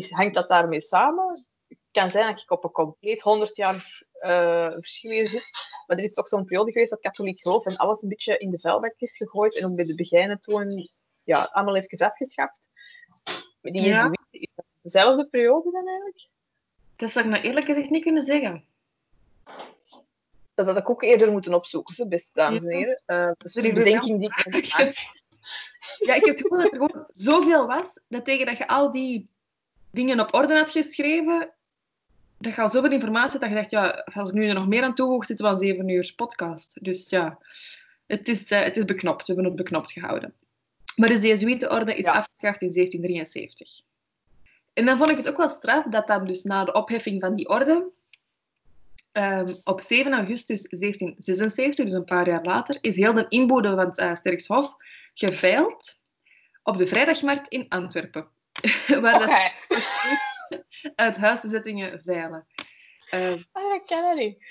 Hangt 0.08 0.34
dat 0.34 0.48
daarmee 0.48 0.80
samen? 0.80 1.50
Het 1.92 2.02
kan 2.02 2.10
zijn 2.10 2.26
dat 2.26 2.42
ik 2.42 2.50
op 2.50 2.64
een 2.64 2.70
compleet 2.70 3.20
100 3.20 3.56
jaar 3.56 4.04
uh, 4.20 4.72
verschil 4.72 5.10
hier 5.10 5.28
zit. 5.28 5.50
Maar 5.86 5.96
er 5.96 6.04
is 6.04 6.12
toch 6.12 6.28
zo'n 6.28 6.44
periode 6.44 6.72
geweest 6.72 6.90
dat 6.90 7.00
katholiek 7.00 7.40
geloof 7.40 7.66
en 7.66 7.76
alles 7.76 8.02
een 8.02 8.08
beetje 8.08 8.38
in 8.38 8.50
de 8.50 8.58
vuilbak 8.58 8.94
is 8.96 9.16
gegooid. 9.16 9.58
En 9.58 9.66
ook 9.66 9.74
bij 9.74 9.84
de 9.84 9.94
begijnen 9.94 10.40
toen 10.40 10.90
ja, 11.24 11.42
allemaal 11.42 11.76
even 11.76 12.06
afgeschaft. 12.06 12.70
Maar 13.60 13.72
die 13.72 13.82
ja. 13.82 14.10
is 14.30 14.48
dat 14.54 14.64
dezelfde 14.80 15.28
periode 15.28 15.70
dan 15.70 15.86
eigenlijk? 15.86 16.28
Dat 16.96 17.12
zou 17.12 17.24
ik 17.24 17.30
nou 17.30 17.44
eerlijk 17.44 17.66
gezegd 17.66 17.90
niet 17.90 18.02
kunnen 18.02 18.22
zeggen. 18.22 18.64
Dat 20.54 20.66
had 20.66 20.76
ik 20.76 20.90
ook 20.90 21.02
eerder 21.02 21.32
moeten 21.32 21.54
opzoeken, 21.54 22.08
beste 22.08 22.30
dames 22.32 22.62
en 22.62 22.70
heren. 22.70 23.02
Uh, 23.06 23.26
dat 23.26 23.44
is 23.44 23.54
een 23.54 23.74
bedenking 23.74 24.18
die 24.18 24.28
ik 24.28 24.72
heb 24.72 24.92
Ja, 25.98 26.14
ik 26.14 26.24
heb 26.24 26.36
het 26.36 26.40
gevoel 26.40 26.58
dat 26.58 26.72
er 26.72 26.78
gewoon 26.78 27.06
zoveel 27.08 27.66
was, 27.66 28.00
dat 28.08 28.24
tegen 28.24 28.46
dat 28.46 28.56
je 28.56 28.68
al 28.68 28.92
die 28.92 29.28
dingen 29.90 30.20
op 30.20 30.34
orde 30.34 30.56
had 30.56 30.70
geschreven, 30.70 31.52
dat 32.42 32.58
al 32.58 32.68
zoveel 32.68 32.90
informatie 32.90 33.38
dat 33.38 33.48
je 33.48 33.54
dacht, 33.54 33.70
ja, 33.70 34.04
als 34.14 34.28
ik 34.28 34.34
nu 34.34 34.48
er 34.48 34.54
nog 34.54 34.66
meer 34.66 34.82
aan 34.82 34.94
toevoeg, 34.94 35.26
zitten 35.26 35.46
we 35.46 35.52
aan 35.52 35.58
zeven 35.58 35.88
uur 35.88 36.12
podcast. 36.16 36.84
Dus 36.84 37.10
ja, 37.10 37.38
het 38.06 38.28
is, 38.28 38.50
uh, 38.50 38.60
het 38.60 38.76
is 38.76 38.84
beknopt. 38.84 39.26
We 39.26 39.32
hebben 39.32 39.44
het 39.44 39.62
beknopt 39.62 39.92
gehouden. 39.92 40.34
Maar 40.96 41.08
dus 41.08 41.20
de 41.20 41.26
Jezuïetenorde 41.26 41.96
is 41.96 42.04
ja. 42.04 42.12
afgeschaft 42.12 42.60
in 42.60 42.72
1773. 42.72 43.80
En 44.72 44.84
dan 44.84 44.98
vond 44.98 45.10
ik 45.10 45.16
het 45.16 45.28
ook 45.28 45.36
wel 45.36 45.50
straf 45.50 45.84
dat 45.84 46.06
dan 46.06 46.26
dus 46.26 46.42
na 46.42 46.64
de 46.64 46.72
opheffing 46.72 47.20
van 47.20 47.34
die 47.34 47.48
orde, 47.48 47.90
um, 49.12 49.60
op 49.64 49.80
7 49.80 50.12
augustus 50.12 50.62
1776, 50.62 51.84
dus 51.84 51.94
een 51.94 52.04
paar 52.04 52.28
jaar 52.28 52.44
later, 52.44 52.78
is 52.80 52.96
heel 52.96 53.12
de 53.12 53.26
inboedel 53.28 53.76
van 53.76 53.86
het 53.86 53.98
uh, 53.98 54.14
Sterkshof 54.14 54.76
geveild 55.14 56.00
op 56.62 56.78
de 56.78 56.86
vrijdagmarkt 56.86 57.48
in 57.48 57.68
Antwerpen. 57.68 58.26
waar 59.00 59.22
okay. 59.22 59.52
dat 59.68 60.31
uit 60.94 61.16
huiszettingen 61.16 62.00
veilen. 62.04 62.46
Uh, 63.10 63.42
ah, 63.52 63.70
dat 63.70 63.86
ken 63.86 64.16
niet. 64.16 64.44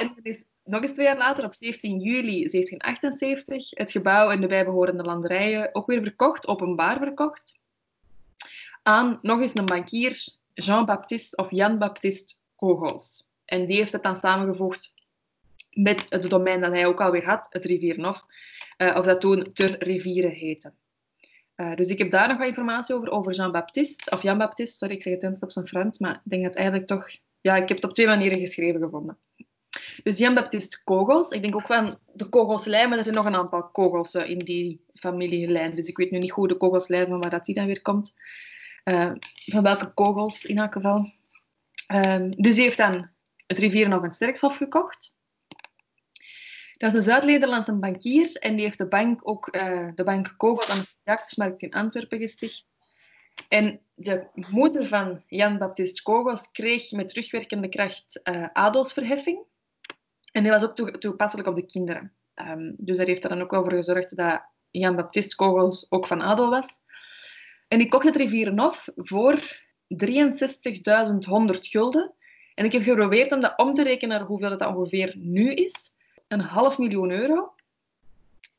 En 0.00 0.18
is 0.22 0.44
nog 0.64 0.82
eens 0.82 0.92
twee 0.92 1.06
jaar 1.06 1.16
later, 1.16 1.44
op 1.44 1.54
17 1.54 2.00
juli 2.00 2.48
1778, 2.48 3.70
het 3.70 3.90
gebouw 3.90 4.30
en 4.30 4.40
de 4.40 4.46
bijbehorende 4.46 5.02
landerijen 5.02 5.74
ook 5.74 5.86
weer 5.86 6.02
verkocht, 6.02 6.46
openbaar 6.46 6.98
verkocht, 6.98 7.60
aan 8.82 9.18
nog 9.22 9.40
eens 9.40 9.54
een 9.54 9.64
bankier, 9.64 10.16
Jean-Baptiste 10.54 11.36
of 11.36 11.50
Jan-Baptiste 11.50 12.34
Kogels. 12.56 13.28
En 13.44 13.66
die 13.66 13.76
heeft 13.76 13.92
het 13.92 14.02
dan 14.02 14.16
samengevoegd 14.16 14.92
met 15.70 16.06
het 16.08 16.30
domein 16.30 16.60
dat 16.60 16.72
hij 16.72 16.86
ook 16.86 17.00
alweer 17.00 17.24
had, 17.24 17.46
het 17.50 17.64
Rivierenhof, 17.64 18.24
uh, 18.78 18.96
of 18.96 19.04
dat 19.04 19.20
toen 19.20 19.52
Ter 19.52 19.84
Rivieren 19.84 20.30
heette. 20.30 20.72
Uh, 21.56 21.74
dus 21.74 21.88
ik 21.88 21.98
heb 21.98 22.10
daar 22.10 22.28
nog 22.28 22.38
wat 22.38 22.46
informatie 22.46 22.94
over, 22.94 23.10
over 23.10 23.32
Jean-Baptiste, 23.32 24.10
of 24.10 24.22
Jan-Baptiste, 24.22 24.76
sorry, 24.76 24.94
ik 24.94 25.02
zeg 25.02 25.12
het 25.12 25.22
net 25.22 25.42
op 25.42 25.52
zijn 25.52 25.66
Frans, 25.66 25.98
maar 25.98 26.14
ik 26.14 26.30
denk 26.30 26.42
dat 26.42 26.54
eigenlijk 26.54 26.86
toch... 26.86 27.08
Ja, 27.40 27.56
ik 27.56 27.68
heb 27.68 27.76
het 27.76 27.84
op 27.84 27.94
twee 27.94 28.06
manieren 28.06 28.38
geschreven 28.38 28.80
gevonden. 28.80 29.18
Dus 30.02 30.18
Jan-Baptiste 30.18 30.84
Kogels. 30.84 31.30
Ik 31.30 31.42
denk 31.42 31.54
ook 31.54 31.66
van 31.66 31.98
de 32.12 32.28
kogelslijn, 32.28 32.88
maar 32.88 32.98
er 32.98 33.04
zijn 33.04 33.16
nog 33.16 33.24
een 33.24 33.34
aantal 33.34 33.68
kogels 33.68 34.14
in 34.14 34.38
die 34.38 34.84
familielijn. 34.94 35.74
Dus 35.74 35.88
ik 35.88 35.96
weet 35.96 36.10
nu 36.10 36.18
niet 36.18 36.32
goed 36.32 36.48
de 36.48 36.56
kogelslijn 36.56 37.06
van 37.06 37.20
waar 37.20 37.30
dat 37.30 37.44
die 37.44 37.54
dan 37.54 37.66
weer 37.66 37.82
komt. 37.82 38.14
Uh, 38.84 39.12
van 39.44 39.62
welke 39.62 39.94
kogels 39.94 40.44
in 40.44 40.58
elk 40.58 40.72
geval. 40.72 41.12
Um, 41.94 42.30
dus 42.30 42.54
hij 42.54 42.64
heeft 42.64 42.76
dan 42.76 43.08
het 43.46 43.58
Rivierenhof 43.58 44.02
en 44.02 44.12
Sterkshof 44.12 44.56
gekocht. 44.56 45.13
Dat 46.84 46.92
is 46.92 46.98
een 46.98 47.12
Zuid-Nederlandse 47.12 47.78
bankier 47.78 48.36
en 48.36 48.56
die 48.56 48.64
heeft 48.64 48.78
de 48.78 48.88
bank 48.88 49.20
ook 49.28 49.56
uh, 49.56 49.88
de 49.94 50.04
bank 50.04 50.34
Kogel 50.36 50.74
aan 50.74 50.80
de 50.80 50.88
Jacobsmarkt 51.04 51.62
in 51.62 51.72
Antwerpen 51.72 52.18
gesticht. 52.18 52.66
En 53.48 53.80
de 53.94 54.26
moeder 54.34 54.86
van 54.86 55.22
Jan-Baptist 55.26 56.02
Kogels 56.02 56.50
kreeg 56.50 56.90
met 56.90 57.08
terugwerkende 57.08 57.68
kracht 57.68 58.20
uh, 58.24 58.46
adelsverheffing. 58.52 59.44
En 60.32 60.42
die 60.42 60.52
was 60.52 60.64
ook 60.64 60.90
toepasselijk 61.00 61.48
op 61.48 61.54
de 61.54 61.66
kinderen. 61.66 62.12
Um, 62.34 62.74
dus 62.78 62.96
daar 62.96 63.06
heeft 63.06 63.24
er 63.24 63.30
dan 63.30 63.42
ook 63.42 63.54
voor 63.54 63.72
gezorgd 63.72 64.16
dat 64.16 64.42
Jan-Baptist 64.70 65.34
Kogels 65.34 65.86
ook 65.90 66.06
van 66.06 66.22
adel 66.22 66.50
was. 66.50 66.68
En 67.68 67.80
ik 67.80 67.90
kocht 67.90 68.04
het 68.04 68.16
Rivierenhof 68.16 68.88
voor 68.96 69.40
63.100 70.04 70.06
gulden. 71.60 72.14
En 72.54 72.64
ik 72.64 72.72
heb 72.72 72.82
geprobeerd 72.82 73.32
om 73.32 73.40
dat 73.40 73.58
om 73.58 73.74
te 73.74 73.82
rekenen 73.82 74.18
naar 74.18 74.26
hoeveel 74.26 74.58
dat 74.58 74.66
ongeveer 74.66 75.14
nu 75.16 75.52
is. 75.54 75.93
Een 76.34 76.40
half 76.40 76.78
miljoen 76.78 77.10
euro, 77.10 77.54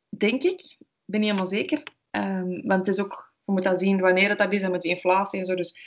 denk 0.10 0.44
ik. 0.44 0.78
Ben 1.06 1.20
niet 1.20 1.30
helemaal 1.30 1.50
zeker. 1.50 1.84
Um, 2.12 2.68
want 2.68 2.88
het 2.88 2.96
is 2.98 3.04
ook, 3.04 3.34
je 3.46 3.52
moet 3.52 3.64
dat 3.64 3.80
zien 3.80 4.00
wanneer 4.00 4.30
het 4.30 4.38
dat 4.38 4.54
is 4.54 4.62
en 4.62 4.72
met 4.72 4.82
de 4.82 4.88
inflatie 4.88 5.40
en 5.40 5.46
zo. 5.46 5.56
Dus 5.56 5.80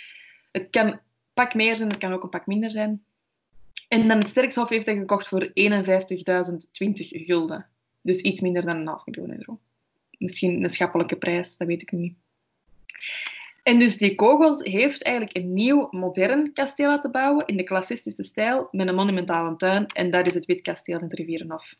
het 0.52 0.70
kan 0.70 0.86
een 0.86 1.00
pak 1.34 1.54
meer 1.54 1.76
zijn, 1.76 1.88
het 1.88 1.98
kan 1.98 2.12
ook 2.12 2.22
een 2.22 2.28
pak 2.28 2.46
minder 2.46 2.70
zijn. 2.70 3.04
En 3.88 4.08
dan 4.08 4.18
het 4.18 4.28
Sterkshof 4.28 4.68
heeft 4.68 4.86
hij 4.86 4.96
gekocht 4.96 5.28
voor 5.28 5.46
51.020 5.46 5.52
gulden. 7.08 7.66
Dus 8.00 8.20
iets 8.20 8.40
minder 8.40 8.64
dan 8.64 8.76
een 8.76 8.86
half 8.86 9.06
miljoen 9.06 9.36
euro. 9.36 9.60
Misschien 10.10 10.64
een 10.64 10.70
schappelijke 10.70 11.16
prijs, 11.16 11.56
dat 11.56 11.66
weet 11.66 11.82
ik 11.82 11.92
niet. 11.92 12.16
En 13.68 13.78
dus 13.78 13.96
die 13.96 14.14
Kogels 14.14 14.62
heeft 14.62 15.02
eigenlijk 15.02 15.36
een 15.36 15.52
nieuw, 15.52 15.88
modern 15.90 16.52
kasteel 16.52 16.88
laten 16.88 17.10
bouwen 17.10 17.46
in 17.46 17.56
de 17.56 17.62
klassistische 17.62 18.22
stijl 18.22 18.68
met 18.70 18.88
een 18.88 18.94
monumentale 18.94 19.56
tuin. 19.56 19.86
En 19.86 20.10
dat 20.10 20.26
is 20.26 20.34
het 20.34 20.46
Witkasteel 20.46 20.96
in 20.96 21.04
het 21.04 21.12
Rivierenhof. 21.12 21.74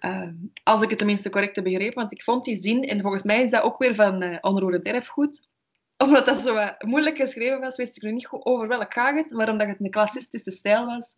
Uh, 0.00 0.28
als 0.62 0.82
ik 0.82 0.88
het 0.88 0.98
tenminste 0.98 1.30
correct 1.30 1.56
heb 1.56 1.64
begrepen, 1.64 1.94
want 1.94 2.12
ik 2.12 2.22
vond 2.22 2.44
die 2.44 2.56
zin, 2.56 2.84
en 2.84 3.00
volgens 3.00 3.22
mij 3.22 3.42
is 3.42 3.50
dat 3.50 3.62
ook 3.62 3.78
weer 3.78 3.94
van 3.94 4.22
uh, 4.22 4.36
onroerend 4.40 4.86
erfgoed, 4.86 5.48
omdat 6.04 6.26
dat 6.26 6.38
zo 6.38 6.56
uh, 6.56 6.70
moeilijk 6.78 7.16
geschreven 7.16 7.60
was, 7.60 7.76
wist 7.76 7.96
ik 7.96 8.02
nu 8.02 8.12
niet 8.12 8.26
goed 8.26 8.44
over 8.44 8.68
welk 8.68 8.92
gaat 8.92 9.16
het, 9.16 9.30
maar 9.30 9.50
omdat 9.50 9.66
het 9.66 9.80
een 9.80 9.90
klassistische 9.90 10.50
stijl 10.50 10.86
was. 10.86 11.14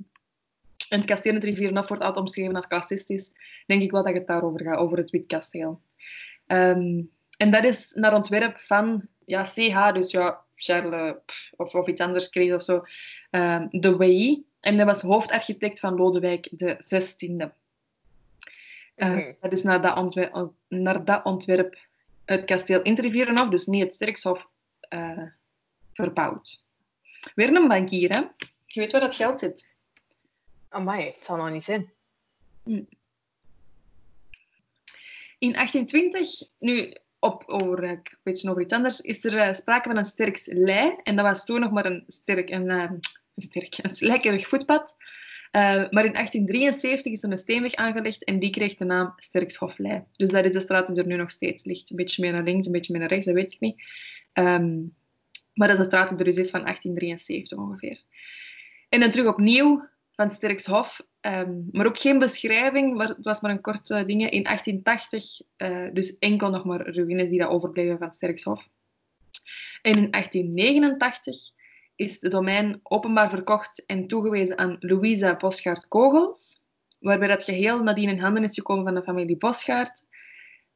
En 0.89 0.99
het 0.99 1.07
kasteel 1.07 1.33
in 1.33 1.39
het 1.39 1.47
Rivierenhof 1.47 1.89
wordt 1.89 2.03
altijd 2.03 2.25
omschreven 2.25 2.55
als 2.55 2.67
klassistisch, 2.67 3.33
denk 3.67 3.83
ik 3.83 3.91
wel 3.91 4.05
dat 4.05 4.15
het 4.15 4.27
daarover 4.27 4.61
gaat, 4.61 4.79
over 4.79 4.99
het 4.99 5.11
Witkasteel. 5.11 5.81
Um, 6.47 7.11
en 7.37 7.51
dat 7.51 7.65
is 7.65 7.93
naar 7.93 8.15
ontwerp 8.15 8.59
van 8.59 9.09
ja, 9.27 9.45
CH, 9.45 9.93
dus 9.93 10.11
ja, 10.11 10.45
Charles 10.55 11.15
of, 11.57 11.75
of 11.75 11.87
iets 11.87 12.01
anders 12.01 12.29
kreeg 12.29 12.55
of 12.55 12.63
zo, 12.63 12.85
um, 13.31 13.69
de 13.71 13.97
WI. 13.97 14.45
En 14.61 14.77
dat 14.77 14.87
was 14.87 15.01
hoofdarchitect 15.01 15.81
van 15.81 15.95
Lodewijk 15.95 16.49
de 16.51 16.77
16e. 16.77 17.65
Uh, 18.97 19.33
Dat 19.41 19.53
is 19.53 19.63
naar 19.63 19.83
dat, 19.83 19.97
ontwerp, 19.97 20.53
naar 20.69 21.05
dat 21.05 21.25
ontwerp 21.25 21.79
het 22.25 22.45
kasteel 22.45 22.83
Intervierenhof, 22.83 23.49
dus 23.49 23.67
niet 23.67 23.83
het 23.83 23.95
Sterkshof, 23.95 24.47
uh, 24.89 25.23
verbouwd. 25.93 26.65
Weer 27.35 27.55
een 27.55 27.69
bankier, 27.69 28.13
hè? 28.13 28.19
Je 28.67 28.81
weet 28.81 28.93
waar 28.93 29.01
dat 29.01 29.15
geld 29.15 29.41
zit. 29.41 29.69
Amai, 30.69 31.05
het 31.05 31.25
zal 31.25 31.37
nog 31.37 31.51
niet 31.51 31.65
zijn. 31.65 31.93
Hm. 32.65 32.83
In 35.39 35.53
1820, 35.53 36.49
nu 36.59 36.97
op, 37.19 37.45
over, 37.47 37.85
een 37.85 38.03
beetje 38.23 38.51
over 38.51 38.63
iets 38.63 38.73
anders, 38.73 39.01
is 39.01 39.25
er 39.25 39.35
uh, 39.35 39.53
sprake 39.53 39.89
van 39.89 39.99
een 39.99 40.05
sterk 40.05 40.41
lei. 40.45 40.95
En 41.03 41.17
dat 41.17 41.25
was 41.25 41.45
toen 41.45 41.61
nog 41.61 41.71
maar 41.71 41.87
een 41.87 42.05
sterk, 42.07 42.51
een, 42.51 42.71
uh, 42.71 42.91
een, 43.35 43.43
sterk, 43.43 43.79
een 43.83 43.95
slijkerig 43.95 44.49
voetpad. 44.49 44.97
Uh, 45.53 45.63
maar 45.63 46.05
in 46.05 46.13
1873 46.13 47.13
is 47.13 47.23
er 47.23 47.31
een 47.31 47.39
steenweg 47.39 47.75
aangelegd 47.75 48.25
en 48.25 48.39
die 48.39 48.51
kreeg 48.51 48.75
de 48.75 48.85
naam 48.85 49.13
Sterkshoflei. 49.17 50.05
Dus 50.17 50.31
dat 50.31 50.45
is 50.45 50.53
de 50.53 50.61
straat 50.61 50.87
die 50.87 50.97
er 50.97 51.07
nu 51.07 51.17
nog 51.17 51.31
steeds 51.31 51.65
ligt. 51.65 51.91
Een 51.91 51.97
beetje 51.97 52.23
meer 52.23 52.33
naar 52.33 52.43
links, 52.43 52.67
een 52.67 52.73
beetje 52.73 52.93
meer 52.93 53.01
naar 53.01 53.11
rechts, 53.11 53.27
dat 53.27 53.35
weet 53.35 53.53
ik 53.53 53.61
niet. 53.61 53.83
Um, 54.33 54.95
maar 55.55 55.69
dat 55.69 55.79
is 55.79 55.83
de 55.85 55.91
straat 55.91 56.09
die 56.09 56.19
er 56.19 56.25
dus 56.25 56.37
is 56.37 56.51
van 56.51 56.61
1873 56.61 57.59
ongeveer. 57.59 58.03
En 58.89 59.01
dan 59.01 59.11
terug 59.11 59.27
opnieuw 59.27 59.89
van 60.17 60.33
Sterkshof. 60.33 61.01
Um, 61.21 61.69
maar 61.73 61.87
ook 61.87 61.99
geen 61.99 62.19
beschrijving, 62.19 62.97
maar 62.97 63.09
het 63.09 63.25
was 63.25 63.41
maar 63.41 63.51
een 63.51 63.61
korte 63.61 63.99
uh, 63.99 64.07
ding. 64.07 64.31
In 64.31 64.43
1880, 64.43 65.41
uh, 65.57 65.89
dus 65.93 66.19
enkel 66.19 66.51
nog 66.51 66.65
maar 66.65 66.89
ruïnes 66.91 67.29
die 67.29 67.39
daar 67.39 67.51
overbleven 67.51 67.99
van 67.99 68.13
Sterkshof. 68.13 68.69
En 69.83 69.93
in 69.93 70.11
1889 70.11 71.37
is 71.97 72.21
het 72.21 72.33
domein 72.33 72.81
openbaar 72.83 73.31
verkocht 73.31 73.87
en 73.87 74.07
toegewezen 74.07 74.59
aan 74.59 74.77
Louisa 74.81 75.37
Bosgaard-Kogels, 75.37 76.65
waarbij 76.99 77.29
dat 77.29 77.45
geheel 77.45 77.83
nadien 77.83 78.09
in 78.09 78.19
handen 78.19 78.45
is 78.45 78.55
gekomen 78.55 78.85
van 78.85 78.95
de 78.95 79.03
familie 79.03 79.37
Bosgaard. 79.37 80.05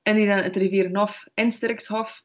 En 0.03 0.17
die 0.17 0.27
dan 0.27 0.39
het 0.39 0.57
Rivierenhof 0.57 1.27
en 1.35 1.53
Sterkshof 1.53 2.23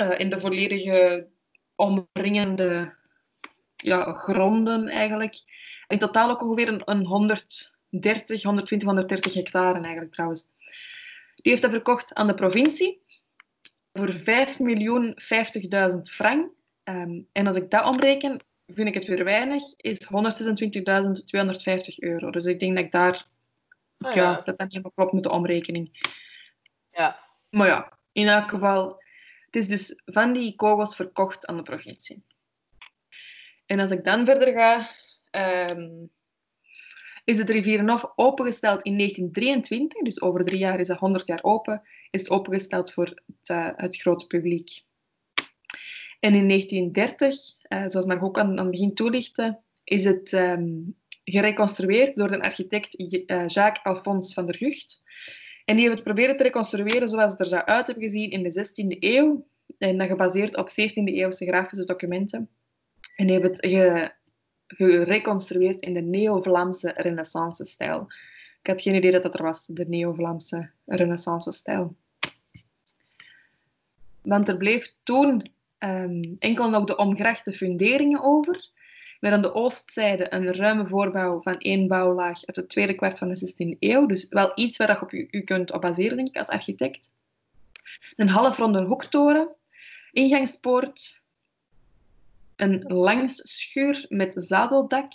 uh, 0.00 0.18
in 0.18 0.30
de 0.30 0.40
volledige 0.40 1.28
omringende 1.74 2.94
ja, 3.76 4.12
gronden 4.12 4.88
eigenlijk 4.88 5.34
in 5.88 5.98
totaal 5.98 6.30
ook 6.30 6.42
ongeveer 6.42 6.68
een, 6.68 6.82
een 6.84 7.04
130, 7.06 8.42
120, 8.42 8.88
130 8.88 9.34
hectare 9.34 9.80
eigenlijk 9.80 10.12
trouwens. 10.12 10.46
Die 11.34 11.52
heeft 11.52 11.62
hij 11.62 11.72
verkocht 11.72 12.14
aan 12.14 12.26
de 12.26 12.34
provincie 12.34 13.02
voor 13.92 14.12
5.050.000 14.12 14.24
frank. 16.02 16.50
Um, 16.84 17.28
en 17.32 17.46
als 17.46 17.56
ik 17.56 17.70
dat 17.70 17.86
omreken, 17.86 18.40
vind 18.66 18.88
ik 18.88 18.94
het 18.94 19.06
weer 19.06 19.24
weinig, 19.24 19.62
is 19.76 20.04
126.250 20.04 20.08
euro. 21.96 22.30
Dus 22.30 22.46
ik 22.46 22.60
denk 22.60 22.76
dat 22.76 22.84
ik 22.84 22.92
daar, 22.92 23.26
oh, 23.98 24.14
ja. 24.14 24.22
ja. 24.22 24.40
dat 24.44 24.58
dan 24.58 24.68
niet 24.70 24.82
meer 24.82 24.92
klopt 24.94 25.12
met 25.12 25.22
de 25.22 25.30
omrekening. 25.30 26.10
Ja. 26.92 27.20
Maar 27.50 27.66
ja, 27.66 27.98
in 28.12 28.28
elk 28.28 28.50
geval, 28.50 29.02
het 29.44 29.56
is 29.56 29.66
dus 29.66 30.00
van 30.04 30.32
die 30.32 30.54
kogels 30.54 30.96
verkocht 30.96 31.46
aan 31.46 31.56
de 31.56 31.62
provincie. 31.62 32.22
En 33.66 33.80
als 33.80 33.90
ik 33.90 34.04
dan 34.04 34.24
verder 34.24 34.52
ga, 34.52 34.90
um, 35.30 36.10
is 37.24 37.38
het 37.38 37.50
Rivierenhof 37.50 38.12
opengesteld 38.14 38.82
in 38.82 38.96
1923. 38.96 40.02
Dus 40.02 40.20
over 40.20 40.44
drie 40.44 40.58
jaar 40.58 40.80
is 40.80 40.88
het 40.88 40.98
100 40.98 41.26
jaar 41.26 41.42
open. 41.42 41.82
Is 42.10 42.20
het 42.20 42.30
opengesteld 42.30 42.92
voor 42.92 43.04
het, 43.04 43.48
uh, 43.50 43.68
het 43.76 43.96
grote 43.96 44.26
publiek. 44.26 44.82
En 46.20 46.34
in 46.34 46.48
1930, 46.48 47.34
uh, 47.34 47.84
eh, 47.84 47.90
zoals 47.90 48.06
Margot 48.06 48.28
ook 48.28 48.38
aan, 48.38 48.50
aan 48.50 48.56
het 48.56 48.70
begin 48.70 48.94
toelichtte, 48.94 49.60
is 49.84 50.04
het 50.04 50.32
um, 50.32 50.96
gereconstrueerd 51.24 52.14
door 52.14 52.28
de 52.28 52.42
architect 52.42 53.00
uh, 53.00 53.46
Jacques 53.46 53.84
Alphonse 53.84 54.34
van 54.34 54.46
der 54.46 54.56
Gucht. 54.56 55.02
En 55.64 55.76
die 55.76 55.84
heeft 55.84 55.94
het 55.94 56.04
proberen 56.04 56.36
te 56.36 56.42
reconstrueren 56.42 57.08
zoals 57.08 57.30
het 57.30 57.40
er 57.40 57.46
zou 57.46 57.64
uit 57.64 57.86
hebben 57.86 58.04
gezien 58.04 58.30
in 58.30 58.42
de 58.42 58.68
16e 58.68 58.98
eeuw. 58.98 59.48
En 59.78 59.98
dat 59.98 60.08
gebaseerd 60.08 60.56
op 60.56 60.70
17e 60.70 61.04
eeuwse 61.04 61.46
grafische 61.46 61.86
documenten. 61.86 62.50
En 63.16 63.26
die 63.26 63.36
heeft 63.36 63.48
het 63.48 63.66
ge 63.66 64.16
gereconstrueerd 64.68 65.80
in 65.80 65.94
de 65.94 66.00
neo-Vlaamse 66.00 66.92
renaissance-stijl. 66.96 68.06
Ik 68.62 68.70
had 68.70 68.82
geen 68.82 68.94
idee 68.94 69.12
dat 69.12 69.22
dat 69.22 69.34
er 69.34 69.42
was, 69.42 69.66
de 69.66 69.88
neo-Vlaamse 69.88 70.70
renaissance-stijl. 70.86 71.96
Want 74.22 74.48
er 74.48 74.56
bleef 74.56 74.94
toen 75.02 75.50
um, 75.78 76.36
enkel 76.38 76.70
nog 76.70 76.84
de 76.84 76.96
omgrachte 76.96 77.52
funderingen 77.52 78.22
over, 78.22 78.70
met 79.20 79.32
aan 79.32 79.42
de 79.42 79.54
oostzijde 79.54 80.32
een 80.34 80.54
ruime 80.54 80.86
voorbouw 80.86 81.42
van 81.42 81.58
één 81.58 81.88
bouwlaag 81.88 82.46
uit 82.46 82.56
het 82.56 82.68
tweede 82.68 82.94
kwart 82.94 83.18
van 83.18 83.28
de 83.28 83.52
16e 83.74 83.78
eeuw. 83.78 84.06
Dus 84.06 84.28
wel 84.28 84.52
iets 84.54 84.76
waar 84.76 84.90
je 84.90 85.00
op 85.00 85.12
u, 85.12 85.28
u 85.30 85.40
kunt 85.40 85.72
op 85.72 85.80
baseren, 85.80 86.16
denk 86.16 86.28
ik, 86.28 86.36
als 86.36 86.48
architect. 86.48 87.12
Een 88.16 88.28
halfronde 88.28 88.82
hoektoren, 88.82 89.48
ingangspoort, 90.12 91.22
een 92.60 92.84
langsschuur 92.86 94.06
met 94.08 94.34
zadeldak 94.38 95.12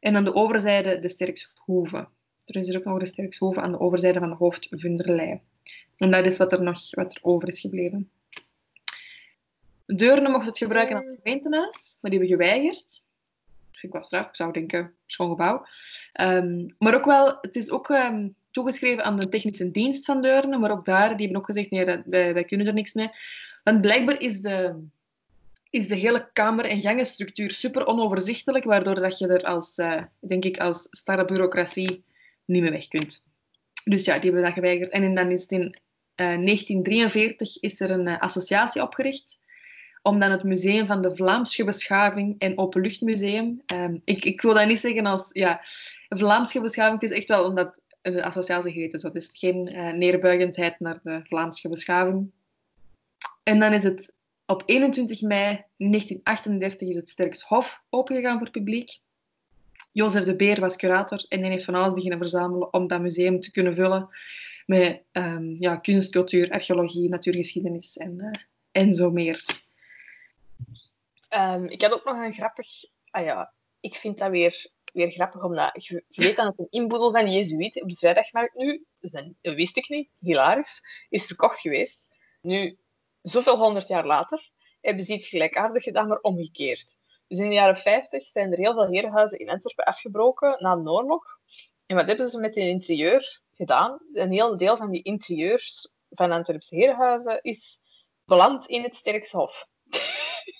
en 0.00 0.16
aan 0.16 0.24
de 0.24 0.34
overzijde 0.34 0.98
de 0.98 1.08
sterkshoeve. 1.08 2.08
Er 2.44 2.56
is 2.56 2.68
er 2.68 2.76
ook 2.76 2.84
nog 2.84 2.98
de 2.98 3.06
sterkshoeve 3.06 3.60
aan 3.60 3.72
de 3.72 3.80
overzijde 3.80 4.18
van 4.18 4.28
de 4.28 4.34
hoofdvunderlei. 4.34 5.40
En 5.96 6.10
dat 6.10 6.26
is 6.26 6.36
wat 6.36 6.52
er 6.52 6.62
nog 6.62 6.94
wat 6.94 7.14
er 7.14 7.18
over 7.22 7.48
is 7.48 7.60
gebleven. 7.60 8.10
Deurne 9.86 10.28
mocht 10.28 10.46
het 10.46 10.58
gebruiken 10.58 10.96
als 10.96 11.16
gemeentehuis, 11.22 11.98
maar 12.00 12.10
die 12.10 12.20
hebben 12.20 12.38
geweigerd. 12.38 13.06
Ik 13.80 13.92
was 13.92 14.06
straf, 14.06 14.28
ik 14.28 14.36
zou 14.36 14.52
denken, 14.52 14.94
schoon 15.06 15.28
gebouw. 15.28 15.66
Um, 16.20 16.74
maar 16.78 16.94
ook 16.94 17.04
wel, 17.04 17.38
het 17.40 17.56
is 17.56 17.70
ook 17.70 17.88
um, 17.88 18.34
toegeschreven 18.50 19.04
aan 19.04 19.20
de 19.20 19.28
technische 19.28 19.70
dienst 19.70 20.04
van 20.04 20.22
Deurne, 20.22 20.58
maar 20.58 20.70
ook 20.70 20.84
daar, 20.84 21.08
die 21.08 21.24
hebben 21.24 21.36
ook 21.36 21.46
gezegd, 21.46 21.70
nee, 21.70 21.84
wij, 21.84 22.34
wij 22.34 22.44
kunnen 22.44 22.66
er 22.66 22.72
niks 22.72 22.92
mee. 22.92 23.10
Want 23.64 23.80
blijkbaar 23.80 24.20
is 24.20 24.40
de, 24.40 24.86
is 25.70 25.88
de 25.88 25.94
hele 25.94 26.30
kamer- 26.32 26.64
en 26.64 26.80
gangenstructuur 26.80 27.50
super 27.50 27.86
onoverzichtelijk, 27.86 28.64
waardoor 28.64 28.94
dat 28.94 29.18
je 29.18 29.26
er 29.26 29.44
als, 29.44 29.78
uh, 29.78 30.02
denk 30.20 30.44
ik, 30.44 30.58
als 30.58 30.86
starre 30.90 31.24
bureaucratie 31.24 32.04
niet 32.44 32.62
meer 32.62 32.70
weg 32.70 32.88
kunt. 32.88 33.26
Dus 33.84 34.04
ja, 34.04 34.14
die 34.18 34.24
hebben 34.24 34.42
dat 34.42 34.52
geweigerd. 34.52 34.90
En 34.90 35.14
dan 35.14 35.30
is 35.30 35.42
het 35.42 35.52
in 35.52 35.60
uh, 35.60 36.32
eh, 36.32 36.44
1943 36.44 37.60
is 37.60 37.80
er 37.80 37.90
een 37.90 38.06
uh, 38.06 38.18
associatie 38.18 38.82
opgericht 38.82 39.38
om 40.02 40.18
dan 40.18 40.30
het 40.30 40.42
Museum 40.42 40.86
van 40.86 41.02
de 41.02 41.16
Vlaamse 41.16 41.64
Beschaving 41.64 42.38
en 42.38 42.58
Openluchtmuseum... 42.58 43.62
Um, 43.66 44.02
ik, 44.04 44.24
ik 44.24 44.40
wil 44.40 44.54
dat 44.54 44.66
niet 44.66 44.80
zeggen 44.80 45.06
als... 45.06 45.30
Ja, 45.32 45.64
Vlaamse 46.08 46.60
beschaving, 46.60 47.00
het 47.00 47.10
is 47.10 47.16
echt 47.16 47.28
wel 47.28 47.44
omdat 47.44 47.82
de 48.02 48.24
associatie 48.24 48.72
heet. 48.72 48.90
Dus 48.90 49.02
dat 49.02 49.14
is 49.14 49.30
geen 49.32 49.62
neerbuigendheid 49.98 50.80
naar 50.80 50.98
de 51.02 51.20
Vlaamse 51.24 51.68
beschaving. 51.68 52.30
En 53.42 53.58
dan 53.58 53.72
is 53.72 53.82
het 53.82 54.14
op 54.48 54.62
21 54.66 55.20
mei 55.22 55.64
1938 55.76 56.88
is 56.88 56.96
het 56.96 57.08
Sterkshof 57.08 57.82
opengegaan 57.90 58.38
voor 58.38 58.50
publiek. 58.50 58.98
Jozef 59.92 60.24
de 60.24 60.36
Beer 60.36 60.60
was 60.60 60.76
curator 60.76 61.24
en 61.28 61.40
hij 61.40 61.50
heeft 61.50 61.64
van 61.64 61.74
alles 61.74 61.94
beginnen 61.94 62.18
verzamelen 62.18 62.72
om 62.72 62.86
dat 62.86 63.00
museum 63.00 63.40
te 63.40 63.50
kunnen 63.50 63.74
vullen 63.74 64.08
met 64.66 65.02
um, 65.12 65.56
ja, 65.60 65.76
kunst, 65.76 66.10
cultuur, 66.10 66.50
archeologie, 66.50 67.08
natuurgeschiedenis 67.08 67.96
en, 67.96 68.18
uh, 68.18 68.30
en 68.72 68.92
zo 68.92 69.10
meer. 69.10 69.44
Um, 71.36 71.66
ik 71.66 71.82
had 71.82 71.92
ook 71.92 72.04
nog 72.04 72.24
een 72.24 72.32
grappig... 72.32 72.66
Ah 73.10 73.24
ja, 73.24 73.54
ik 73.80 73.94
vind 73.94 74.18
dat 74.18 74.30
weer, 74.30 74.70
weer 74.92 75.10
grappig, 75.10 75.42
omdat 75.42 75.84
je, 75.84 76.04
je 76.08 76.22
weet 76.22 76.36
dat 76.36 76.54
een 76.56 76.66
inboedel 76.70 77.10
van 77.10 77.24
de 77.24 77.30
Jezuïeten 77.30 77.82
op 77.82 77.90
de 77.90 77.96
vrijdagmarkt 77.96 78.54
nu, 78.54 78.84
dus 79.00 79.10
dat 79.10 79.54
wist 79.54 79.76
ik 79.76 79.88
niet, 79.88 80.10
hilarisch, 80.18 80.80
is 81.08 81.26
verkocht 81.26 81.60
geweest. 81.60 82.06
Nu, 82.40 82.78
zoveel 83.22 83.56
honderd 83.56 83.88
jaar 83.88 84.06
later, 84.06 84.50
hebben 84.80 85.04
ze 85.04 85.12
iets 85.12 85.28
gelijkaardigs 85.28 85.84
gedaan, 85.84 86.08
maar 86.08 86.20
omgekeerd. 86.20 86.98
Dus 87.26 87.38
in 87.38 87.48
de 87.48 87.54
jaren 87.54 87.76
50 87.76 88.26
zijn 88.26 88.52
er 88.52 88.58
heel 88.58 88.72
veel 88.72 88.86
herenhuizen 88.86 89.38
in 89.38 89.50
Antwerpen 89.50 89.84
afgebroken 89.84 90.56
na 90.58 90.76
de 90.76 90.90
oorlog. 90.90 91.24
En 91.86 91.96
wat 91.96 92.06
hebben 92.06 92.30
ze 92.30 92.38
met 92.38 92.54
het 92.54 92.64
interieur 92.64 93.40
gedaan? 93.52 93.98
Een 94.12 94.32
heel 94.32 94.56
deel 94.56 94.76
van 94.76 94.90
die 94.90 95.02
interieurs 95.02 95.92
van 96.10 96.32
Antwerpse 96.32 96.74
herenhuizen 96.74 97.42
is 97.42 97.80
beland 98.24 98.66
in 98.66 98.82
het 98.82 98.96
Sterkshof. 98.96 99.66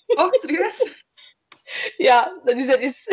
Oh, 0.06 0.32
serieus? 0.32 1.04
ja, 2.08 2.40
dat 2.44 2.56
is, 2.56 2.66
dat 2.66 2.80
is 2.80 3.08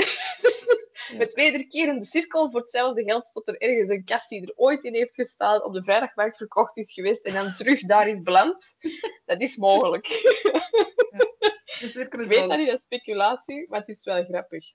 met 1.18 1.34
wederkerende 1.34 2.06
cirkel. 2.06 2.52
Voor 2.52 2.60
hetzelfde 2.60 3.04
geld 3.04 3.30
tot 3.34 3.48
er 3.48 3.62
ergens 3.62 3.90
een 3.90 4.04
kast 4.04 4.30
die 4.30 4.42
er 4.42 4.54
ooit 4.56 4.84
in 4.84 4.94
heeft 4.94 5.14
gestaan 5.14 5.64
op 5.64 5.74
de 5.74 5.84
vrijdagmarkt 5.84 6.38
verkocht 6.38 6.78
is 6.78 6.94
geweest 6.94 7.22
en 7.22 7.34
dan 7.34 7.56
terug 7.58 7.80
daar 7.80 8.08
is 8.08 8.22
beland. 8.22 8.76
Dat 9.26 9.42
is 9.42 9.56
mogelijk. 9.56 10.08
Ja. 10.08 11.34
Ik 11.80 12.14
weet 12.14 12.50
dat 12.50 12.58
niet, 12.58 12.68
dat 12.68 12.78
is 12.78 12.84
speculatie, 12.84 13.66
maar 13.70 13.80
het 13.80 13.88
is 13.88 14.04
wel 14.04 14.24
grappig. 14.24 14.66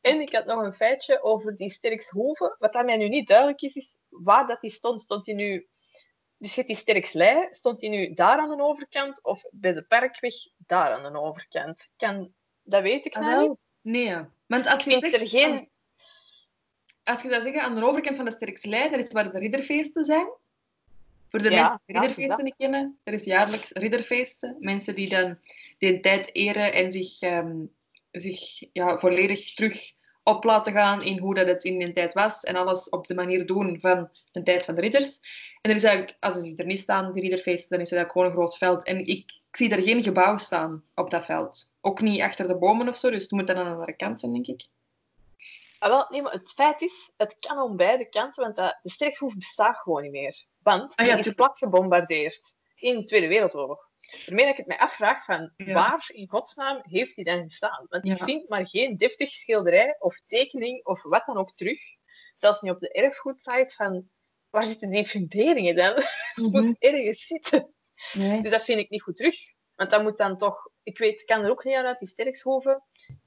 En 0.00 0.20
ik 0.20 0.32
had 0.32 0.46
nog 0.46 0.62
een 0.62 0.74
feitje 0.74 1.22
over 1.22 1.56
die 1.56 1.70
Sterkshoeve. 1.70 2.56
Wat 2.58 2.72
aan 2.72 2.84
mij 2.84 2.96
nu 2.96 3.08
niet 3.08 3.28
duidelijk 3.28 3.62
is, 3.62 3.74
is 3.74 3.98
waar 4.08 4.46
dat 4.46 4.60
die 4.60 4.70
stond. 4.70 5.02
Stond 5.02 5.26
hij 5.26 5.34
nu... 5.34 5.68
Dus 6.36 6.50
je 6.50 6.56
hebt 6.56 6.66
die 6.66 6.76
Sterkslei, 6.76 7.48
stond 7.50 7.80
hij 7.80 7.90
nu 7.90 8.14
daar 8.14 8.38
aan 8.38 8.56
de 8.56 8.62
overkant 8.62 9.24
of 9.24 9.42
bij 9.50 9.72
de 9.72 9.82
Parkweg 9.82 10.34
daar 10.56 10.92
aan 10.92 11.12
de 11.12 11.20
overkant? 11.20 11.88
Kan... 11.96 12.32
Dat 12.62 12.82
weet 12.82 13.04
ik 13.04 13.16
Ah, 13.16 13.22
nou 13.22 13.48
niet. 13.48 13.58
Nee. 13.80 14.16
Want 14.46 14.66
als 14.66 14.84
je, 14.84 14.90
zegt, 14.90 15.14
er 15.14 15.28
geen... 15.28 15.70
als 17.08 17.22
je 17.22 17.28
zou 17.28 17.42
zeggen, 17.42 17.62
aan 17.62 17.74
de 17.74 17.84
overkant 17.84 18.16
van 18.16 18.24
de 18.24 18.30
Sterkslei, 18.30 18.90
dat 18.90 19.04
is 19.04 19.12
waar 19.12 19.32
de 19.32 19.38
ridderfeesten 19.38 20.04
zijn. 20.04 20.26
Voor 21.28 21.42
de 21.42 21.50
Ja, 21.50 21.60
mensen 21.60 21.80
die 21.86 21.98
ridderfeesten 21.98 22.44
niet 22.44 22.56
kennen, 22.56 22.98
er 23.04 23.12
is 23.12 23.24
jaarlijks 23.24 23.72
ridderfeesten. 23.72 24.56
Mensen 24.58 24.94
die 24.94 25.08
dan 25.08 25.38
die 25.78 26.00
tijd 26.00 26.34
eren 26.34 26.72
en 26.72 26.92
zich, 26.92 27.20
ehm, 27.20 27.56
zich 28.10 28.62
ja, 28.72 28.98
volledig 28.98 29.54
terug 29.54 29.92
op 30.22 30.44
laten 30.44 30.72
gaan 30.72 31.02
in 31.02 31.18
hoe 31.18 31.34
dat 31.34 31.46
het 31.46 31.64
in 31.64 31.78
die 31.78 31.92
tijd 31.92 32.12
was. 32.12 32.42
En 32.44 32.56
alles 32.56 32.88
op 32.88 33.06
de 33.06 33.14
manier 33.14 33.46
doen 33.46 33.80
van 33.80 34.10
de 34.32 34.42
tijd 34.42 34.64
van 34.64 34.74
de 34.74 34.80
ridders. 34.80 35.20
En 35.60 35.70
er 35.70 35.76
is 35.76 35.84
eigenlijk, 35.84 36.16
als 36.20 36.36
ze 36.36 36.56
er 36.56 36.66
niet 36.66 36.80
staan, 36.80 37.12
die 37.12 37.22
ridderfeesten, 37.22 37.70
dan 37.70 37.80
is 37.80 37.90
het 37.90 37.98
eigenlijk 37.98 38.12
gewoon 38.12 38.26
een 38.26 38.32
groot 38.32 38.58
veld. 38.58 38.84
En 38.84 38.98
ik, 38.98 39.32
ik 39.50 39.56
zie 39.56 39.70
er 39.70 39.82
geen 39.82 40.02
gebouw 40.02 40.36
staan 40.36 40.84
op 40.94 41.10
dat 41.10 41.24
veld. 41.24 41.72
Ook 41.80 42.00
niet 42.00 42.20
achter 42.20 42.48
de 42.48 42.58
bomen 42.58 42.88
of 42.88 42.96
zo, 42.96 43.10
dus 43.10 43.22
het 43.22 43.30
moet 43.30 43.46
dan 43.46 43.56
aan 43.56 43.64
de 43.64 43.70
andere 43.70 43.96
kant 43.96 44.20
zijn, 44.20 44.32
denk 44.32 44.46
ik. 44.46 44.68
Ah, 45.78 45.88
wel, 45.88 46.06
nee, 46.08 46.22
maar 46.22 46.32
het 46.32 46.52
feit 46.52 46.82
is, 46.82 47.12
het 47.16 47.36
kan 47.38 47.58
om 47.62 47.76
beide 47.76 48.08
kanten, 48.08 48.42
want 48.44 48.56
dat, 48.56 48.78
de 48.82 48.90
Sterkshoef 48.90 49.34
bestaat 49.34 49.76
gewoon 49.76 50.02
niet 50.02 50.10
meer. 50.12 50.46
Want 50.62 50.96
Ah, 50.96 51.06
ja, 51.06 51.16
die 51.16 51.24
is 51.24 51.32
plat 51.32 51.58
gebombardeerd 51.58 52.56
in 52.74 52.96
de 52.98 53.04
Tweede 53.04 53.28
Wereldoorlog. 53.28 53.86
Daarmee 54.26 54.44
dat 54.44 54.52
ik 54.52 54.58
het 54.58 54.66
mij 54.66 54.78
afvraag 54.78 55.24
van 55.24 55.52
Ja. 55.56 55.72
waar 55.72 56.04
in 56.12 56.28
godsnaam 56.28 56.78
heeft 56.82 57.14
die 57.14 57.24
dan 57.24 57.42
gestaan? 57.42 57.86
Want 57.88 58.04
ik 58.04 58.18
Ja. 58.18 58.24
vind 58.24 58.48
maar 58.48 58.68
geen 58.68 58.96
deftig 58.96 59.28
schilderij 59.28 59.96
of 59.98 60.20
tekening 60.26 60.84
of 60.84 61.02
wat 61.02 61.26
dan 61.26 61.36
ook 61.36 61.52
terug. 61.54 61.80
Zelfs 62.36 62.60
niet 62.60 62.72
op 62.72 62.80
de 62.80 62.92
erfgoedsite 62.92 63.74
van 63.74 64.08
waar 64.50 64.64
zitten 64.64 64.90
die 64.90 65.06
funderingen 65.06 65.74
dan? 65.76 65.94
Het 66.34 66.52
moet 66.52 66.76
ergens 66.78 67.26
zitten. 67.26 67.74
Nee. 68.12 68.42
Dus 68.42 68.50
dat 68.50 68.64
vind 68.64 68.80
ik 68.80 68.90
niet 68.90 69.02
goed 69.02 69.16
terug. 69.16 69.36
Want 69.74 69.90
dat 69.90 70.02
moet 70.02 70.18
dan 70.18 70.38
toch, 70.38 70.70
ik 70.82 70.98
weet, 70.98 71.20
ik 71.20 71.26
kan 71.26 71.44
er 71.44 71.50
ook 71.50 71.64
niet 71.64 71.74
aan 71.76 71.84
uit, 71.86 71.98
die 71.98 72.08
Sterkshoven. 72.08 72.82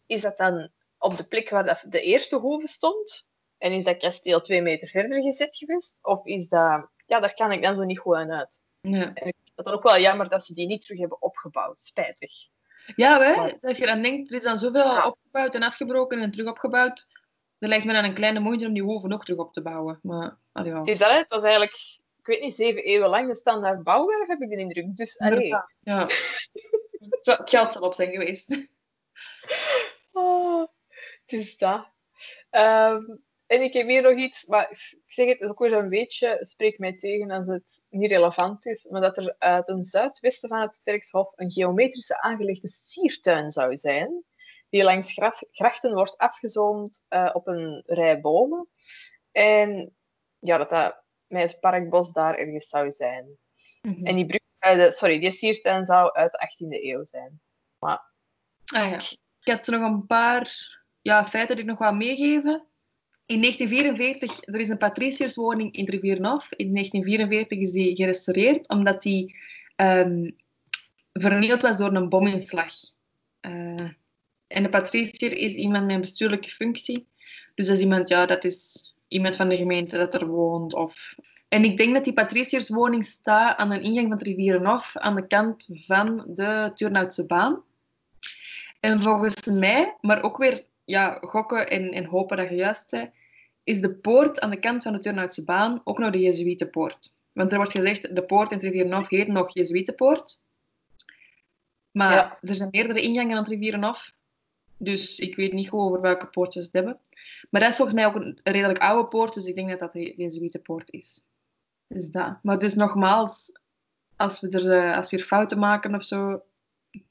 Is 0.05 0.21
dat 0.21 0.37
dan 0.37 0.71
op 1.01 1.17
de 1.17 1.27
plek 1.27 1.49
waar 1.49 1.65
dat 1.65 1.83
de 1.87 2.01
eerste 2.01 2.35
hoeve 2.35 2.67
stond? 2.67 3.25
En 3.57 3.71
is 3.71 3.83
dat 3.83 3.97
kasteel 3.97 4.41
twee 4.41 4.61
meter 4.61 4.87
verder 4.87 5.21
gezet 5.21 5.55
geweest? 5.57 5.99
Of 6.01 6.25
is 6.25 6.47
dat, 6.47 6.87
ja, 7.05 7.19
daar 7.19 7.33
kan 7.33 7.51
ik 7.51 7.61
dan 7.61 7.75
zo 7.75 7.83
niet 7.83 7.99
goed 7.99 8.15
aan 8.15 8.31
uit. 8.31 8.61
Ja. 8.81 9.13
Dat 9.55 9.65
is 9.65 9.71
ook 9.71 9.83
wel 9.83 9.99
jammer 9.99 10.29
dat 10.29 10.45
ze 10.45 10.53
die 10.53 10.67
niet 10.67 10.81
terug 10.81 10.99
hebben 10.99 11.21
opgebouwd. 11.21 11.79
Spijtig. 11.79 12.31
Ja, 12.95 13.21
hè? 13.21 13.35
Maar- 13.35 13.57
dat 13.61 13.77
je 13.77 13.85
dan 13.85 14.01
denkt, 14.01 14.29
er 14.31 14.37
is 14.37 14.43
dan 14.43 14.57
zoveel 14.57 14.81
Ja. 14.93 15.07
opgebouwd 15.07 15.55
en 15.55 15.63
afgebroken 15.63 16.21
en 16.21 16.31
terug 16.31 16.47
opgebouwd. 16.49 17.07
Dan 17.59 17.69
lijkt 17.69 17.85
me 17.85 17.93
dan 17.93 18.03
een 18.03 18.13
kleine 18.13 18.39
moeite 18.39 18.65
om 18.67 18.73
die 18.73 18.83
hoven 18.83 19.09
nog 19.09 19.23
terug 19.25 19.39
op 19.39 19.53
te 19.53 19.61
bouwen. 19.61 19.99
Maar, 20.01 20.37
allee, 20.51 20.71
ja. 20.71 20.79
Het, 20.79 20.87
is 20.87 20.97
dat, 20.97 21.09
hè. 21.09 21.17
het 21.17 21.29
was 21.29 21.43
eigenlijk, 21.43 21.73
ik 22.17 22.25
weet 22.25 22.41
niet, 22.41 22.55
zeven 22.55 22.83
eeuwen 22.83 23.09
lang 23.09 23.27
de 23.27 23.35
standaard 23.35 23.83
bouwwerf, 23.83 24.27
heb 24.27 24.41
ik 24.41 24.49
de 24.49 24.57
indruk. 24.57 24.95
Dus, 24.95 25.19
allee. 25.19 25.55
Ja. 25.81 26.01
Het 26.01 27.17
zou- 27.21 27.37
Het 27.37 27.49
geld 27.49 27.73
zal 27.73 27.81
op 27.81 27.93
zijn 27.93 28.11
geweest. 28.11 28.67
Oh, 30.11 30.67
is 31.31 31.57
dat. 31.57 31.87
Ehm, 32.49 33.03
en 33.45 33.61
ik 33.61 33.73
heb 33.73 33.87
hier 33.87 34.01
nog 34.01 34.17
iets, 34.17 34.45
maar 34.45 34.71
ik 34.71 35.13
zeg 35.13 35.27
het 35.27 35.41
is 35.41 35.47
ook 35.47 35.59
weer 35.59 35.73
een 35.73 35.89
beetje, 35.89 36.37
spreek 36.41 36.79
mij 36.79 36.97
tegen 36.97 37.31
als 37.31 37.47
het 37.47 37.81
niet 37.89 38.11
relevant 38.11 38.65
is, 38.65 38.87
maar 38.89 39.01
dat 39.01 39.17
er 39.17 39.35
uit 39.37 39.65
ten 39.65 39.83
zuidwesten 39.83 40.49
van 40.49 40.61
het 40.61 40.75
Sterkshof 40.75 41.31
een 41.35 41.51
geometrische 41.51 42.21
aangelegde 42.21 42.69
siertuin 42.69 43.51
zou 43.51 43.77
zijn, 43.77 44.23
die 44.69 44.83
langs 44.83 45.13
grachten 45.51 45.93
wordt 45.93 46.17
afgezoomd 46.17 47.03
eh, 47.07 47.29
op 47.33 47.47
een 47.47 47.83
rij 47.85 48.21
bomen. 48.21 48.69
En 49.31 49.95
ja, 50.39 50.57
dat 50.57 50.69
dat 50.69 51.03
met 51.27 51.51
het 51.51 51.59
parkbos 51.59 52.11
daar 52.11 52.35
ergens 52.35 52.67
zou 52.67 52.91
zijn. 52.91 53.37
En 53.81 54.15
die, 54.15 54.25
brug, 54.25 54.41
eh, 54.59 54.91
sorry, 54.91 55.19
die 55.19 55.31
siertuin 55.31 55.85
zou 55.85 56.13
uit 56.13 56.31
de 56.31 56.37
18e 56.37 56.83
eeuw 56.83 57.05
zijn. 57.05 57.41
Ah, 58.65 58.89
ja. 58.89 58.99
Ik 59.39 59.53
had 59.53 59.65
zo 59.65 59.71
nog 59.71 59.91
een 59.91 60.05
paar 60.05 60.80
ja, 61.01 61.27
feiten 61.27 61.55
die 61.55 61.63
ik 61.63 61.69
nog 61.69 61.79
wil 61.79 61.93
meegeven. 61.93 62.63
In 63.25 63.41
1944, 63.41 64.39
er 64.41 64.59
is 64.59 64.69
een 64.69 64.77
patriciërswoning 64.77 65.73
in 65.73 65.89
Rivierenhof. 65.89 66.51
In 66.51 66.73
1944 66.73 67.59
is 67.59 67.71
die 67.71 67.95
gerestaureerd, 67.95 68.69
omdat 68.69 69.01
die 69.01 69.35
ehm, 69.75 70.29
vernield 71.13 71.61
was 71.61 71.77
door 71.77 71.95
een 71.95 72.09
bominslag. 72.09 72.73
Eh, 73.39 73.89
en 74.47 74.63
de 74.63 74.69
patriciër 74.69 75.37
is 75.37 75.53
iemand 75.53 75.85
met 75.85 75.95
een 75.95 76.01
bestuurlijke 76.01 76.49
functie. 76.49 77.07
Dus 77.55 77.67
dat 77.67 77.77
is 77.77 77.83
iemand, 77.83 78.09
ja, 78.09 78.25
dat 78.25 78.43
is 78.43 78.91
iemand 79.07 79.35
van 79.35 79.49
de 79.49 79.57
gemeente 79.57 79.97
dat 79.97 80.13
er 80.13 80.27
woont. 80.27 80.73
Of... 80.73 81.15
En 81.47 81.63
ik 81.63 81.77
denk 81.77 81.93
dat 81.93 82.03
die 82.03 82.13
patriciërswoning 82.13 83.05
staat 83.05 83.57
aan 83.57 83.69
de 83.69 83.81
ingang 83.81 84.07
van 84.07 84.17
Rivierenhof, 84.17 84.97
aan 84.97 85.15
de 85.15 85.27
kant 85.27 85.67
van 85.71 86.23
de 86.27 86.71
Turnhoutse 86.75 87.25
baan. 87.25 87.63
En 88.79 89.01
volgens 89.01 89.45
mij, 89.45 89.95
maar 90.01 90.23
ook 90.23 90.37
weer 90.37 90.65
ja, 90.91 91.17
gokken 91.21 91.69
en, 91.69 91.91
en 91.91 92.05
hopen 92.05 92.37
dat 92.37 92.49
je 92.49 92.55
juist 92.55 92.89
zei, 92.89 93.09
is 93.63 93.81
de 93.81 93.93
poort 93.93 94.39
aan 94.39 94.49
de 94.49 94.59
kant 94.59 94.83
van 94.83 94.93
de 94.93 94.99
Turnhoutse 94.99 95.43
baan 95.43 95.81
ook 95.83 95.97
nog 95.97 96.11
de 96.11 96.19
Jezuïetenpoort. 96.19 97.17
Want 97.31 97.51
er 97.51 97.57
wordt 97.57 97.71
gezegd, 97.71 98.15
de 98.15 98.23
poort 98.23 98.51
in 98.51 98.57
het 98.57 98.65
Rivierenhof 98.65 99.09
heet 99.09 99.27
nog 99.27 99.53
Jezuïetenpoort. 99.53 100.35
Maar 101.91 102.11
Ja. 102.11 102.37
er 102.41 102.55
zijn 102.55 102.69
meerdere 102.71 103.01
ingangen 103.01 103.31
aan 103.31 103.43
het 103.43 103.51
Rivierenhof. 103.51 104.11
Dus 104.77 105.19
ik 105.19 105.35
weet 105.35 105.53
niet 105.53 105.69
goed 105.69 105.79
over 105.79 106.01
welke 106.01 106.27
poort 106.27 106.53
ze 106.53 106.59
het 106.59 106.73
hebben. 106.73 106.99
Maar 107.49 107.61
dat 107.61 107.69
is 107.69 107.75
volgens 107.75 107.97
mij 107.97 108.05
ook 108.05 108.15
een 108.15 108.39
redelijk 108.43 108.79
oude 108.79 109.07
poort, 109.07 109.33
dus 109.33 109.45
ik 109.45 109.55
denk 109.55 109.69
dat 109.69 109.79
dat 109.79 109.93
de 109.93 110.13
Jezuïetenpoort 110.17 110.91
is. 110.91 111.23
Dus 111.87 112.09
dat. 112.09 112.37
Maar 112.43 112.59
dus 112.59 112.73
nogmaals, 112.75 113.59
als 114.15 114.39
we, 114.39 114.49
er, 114.49 114.71
eh, 114.71 114.97
als 114.97 115.09
we 115.09 115.15
hier 115.17 115.25
fouten 115.25 115.59
maken 115.59 115.95
of 115.95 116.03
zo, 116.03 116.41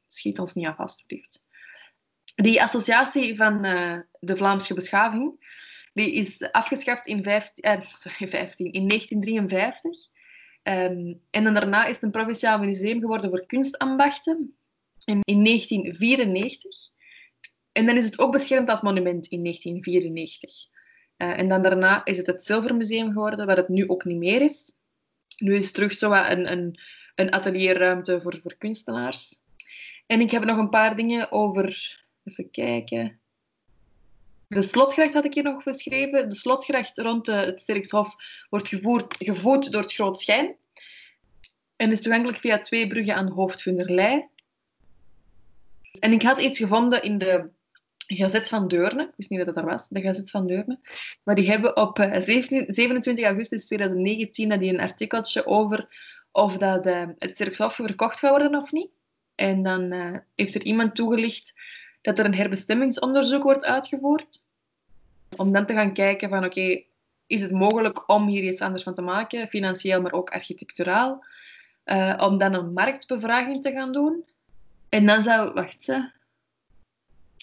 schiet 0.09 0.39
ons 0.39 0.55
niet 0.55 0.67
af, 0.67 0.79
alstublieft. 0.79 1.43
Die 2.43 2.63
associatie 2.63 3.37
van 3.37 3.65
eh, 3.65 3.99
de 4.21 4.37
Vlaamse 4.37 4.75
beschaving 4.75 5.39
die 5.93 6.13
is 6.13 6.53
afgeschaft 6.53 7.07
in, 7.07 7.23
15, 7.23 7.65
eh, 7.65 7.81
sorry, 7.83 8.29
15, 8.29 8.73
in 8.73 8.87
1953. 8.89 10.09
Ehm, 10.63 11.15
en 11.31 11.45
dan 11.45 11.55
daarna 11.55 11.85
is 11.85 11.95
het 11.95 12.03
een 12.03 12.11
provinciaal 12.11 12.59
museum 12.59 13.01
geworden 13.01 13.31
voor 13.31 13.47
kunstambachten. 13.47 14.55
in, 15.05 15.21
in 15.25 15.45
1994. 15.45 16.77
En 17.73 17.87
dan 17.87 17.97
is 17.97 18.05
het 18.05 18.19
ook 18.19 18.33
beschermd 18.33 18.69
als 18.69 18.81
monument 18.81 19.27
in 19.27 19.43
1994. 19.43 20.51
Uh, 21.17 21.39
en 21.39 21.49
dan 21.49 21.63
daarna 21.63 22.05
is 22.05 22.17
het 22.17 22.27
het 22.27 22.45
Zilvermuseum 22.45 23.13
geworden, 23.13 23.47
waar 23.47 23.57
het 23.57 23.69
nu 23.69 23.89
ook 23.89 24.05
niet 24.05 24.17
meer 24.17 24.43
is. 24.43 24.73
Nu 25.37 25.55
is 25.55 25.65
het 25.65 25.75
terug 25.75 25.95
zo 25.95 26.13
een, 26.13 26.53
een, 26.53 26.81
een 27.15 27.33
atelierruimte 27.33 28.21
voor, 28.21 28.39
voor 28.43 28.57
kunstenaars. 28.59 29.39
En 30.07 30.21
ik 30.21 30.31
heb 30.31 30.45
nog 30.45 30.59
een 30.59 30.71
paar 30.71 30.97
dingen 30.97 31.33
over... 31.33 31.99
Even 32.25 32.51
kijken. 32.51 33.21
De 34.47 34.63
slotgracht 34.63 35.13
had 35.13 35.25
ik 35.25 35.35
hier 35.35 35.43
nog 35.43 35.63
beschreven. 35.63 36.29
De 36.29 36.35
slotgracht 36.35 36.99
rond 36.99 37.27
het 37.27 37.61
Sterkshof 37.61 38.15
wordt 38.49 38.69
gevoerd, 38.69 39.17
gevoed 39.19 39.73
door 39.73 39.83
het 39.83 39.93
Groot 39.93 40.21
Schijn. 40.21 40.57
En 41.77 41.91
is 41.91 42.01
toegankelijk 42.01 42.39
via 42.39 42.61
twee 42.61 42.87
bruggen 42.87 43.15
aan 43.15 43.31
Hoofdvunderlei. 43.31 44.27
En 46.01 46.13
ik 46.13 46.23
had 46.23 46.41
iets 46.41 46.59
gevonden 46.59 47.03
in 47.03 47.19
de 47.19 47.51
Gazet 48.07 48.49
van 48.49 48.69
Deurne. 48.69 49.03
Ik 49.03 49.13
wist 49.17 49.31
niet 49.31 49.39
dat 49.39 49.49
het 49.49 49.57
daar 49.57 49.65
was, 49.65 49.89
de 49.89 50.01
Gazet 50.01 50.31
van 50.31 50.47
Deurne. 50.47 50.79
Maar 51.23 51.35
die 51.35 51.51
hebben 51.51 51.77
op 51.77 51.99
27 52.19 53.19
eh, 53.19 53.25
augustus 53.25 53.67
2019 53.67 54.59
die 54.59 54.73
een 54.73 54.81
artikeltje 54.81 55.47
over 55.47 55.89
of 56.33 56.57
dat, 56.57 56.87
uh, 56.87 57.09
het 57.19 57.35
Sterkshof 57.35 57.75
verkocht 57.75 58.19
gaat 58.19 58.31
worden 58.31 58.55
of 58.55 58.73
niet. 58.73 58.91
En 59.35 59.63
dan 59.63 59.93
heeft 60.35 60.55
er 60.55 60.63
iemand 60.63 60.95
toegelicht 60.95 61.53
dat 62.03 62.19
er 62.19 62.25
een 62.25 62.35
herbestemmingsonderzoek 62.35 63.43
wordt 63.43 63.65
uitgevoerd. 63.65 64.39
Om 65.37 65.53
dan 65.53 65.67
te 65.67 65.75
gaan 65.75 65.93
kijken 65.93 66.29
van 66.29 66.45
oké, 66.45 66.83
is 67.27 67.43
het 67.43 67.51
mogelijk 67.51 68.13
om 68.13 68.27
hier 68.27 68.43
iets 68.43 68.61
anders 68.61 68.83
van 68.83 68.95
te 68.95 69.03
maken, 69.03 69.49
financieel, 69.49 70.01
maar 70.01 70.13
ook 70.13 70.31
architecturaal. 70.31 71.25
Uh, 71.85 72.17
om 72.19 72.39
dan 72.39 72.55
een 72.55 72.73
marktbevraging 72.73 73.63
te 73.63 73.73
gaan 73.73 73.93
doen. 73.93 74.25
En 74.89 75.07
dan 75.07 75.23
zou, 75.23 75.53
wacht 75.53 75.83
ze, 75.83 76.11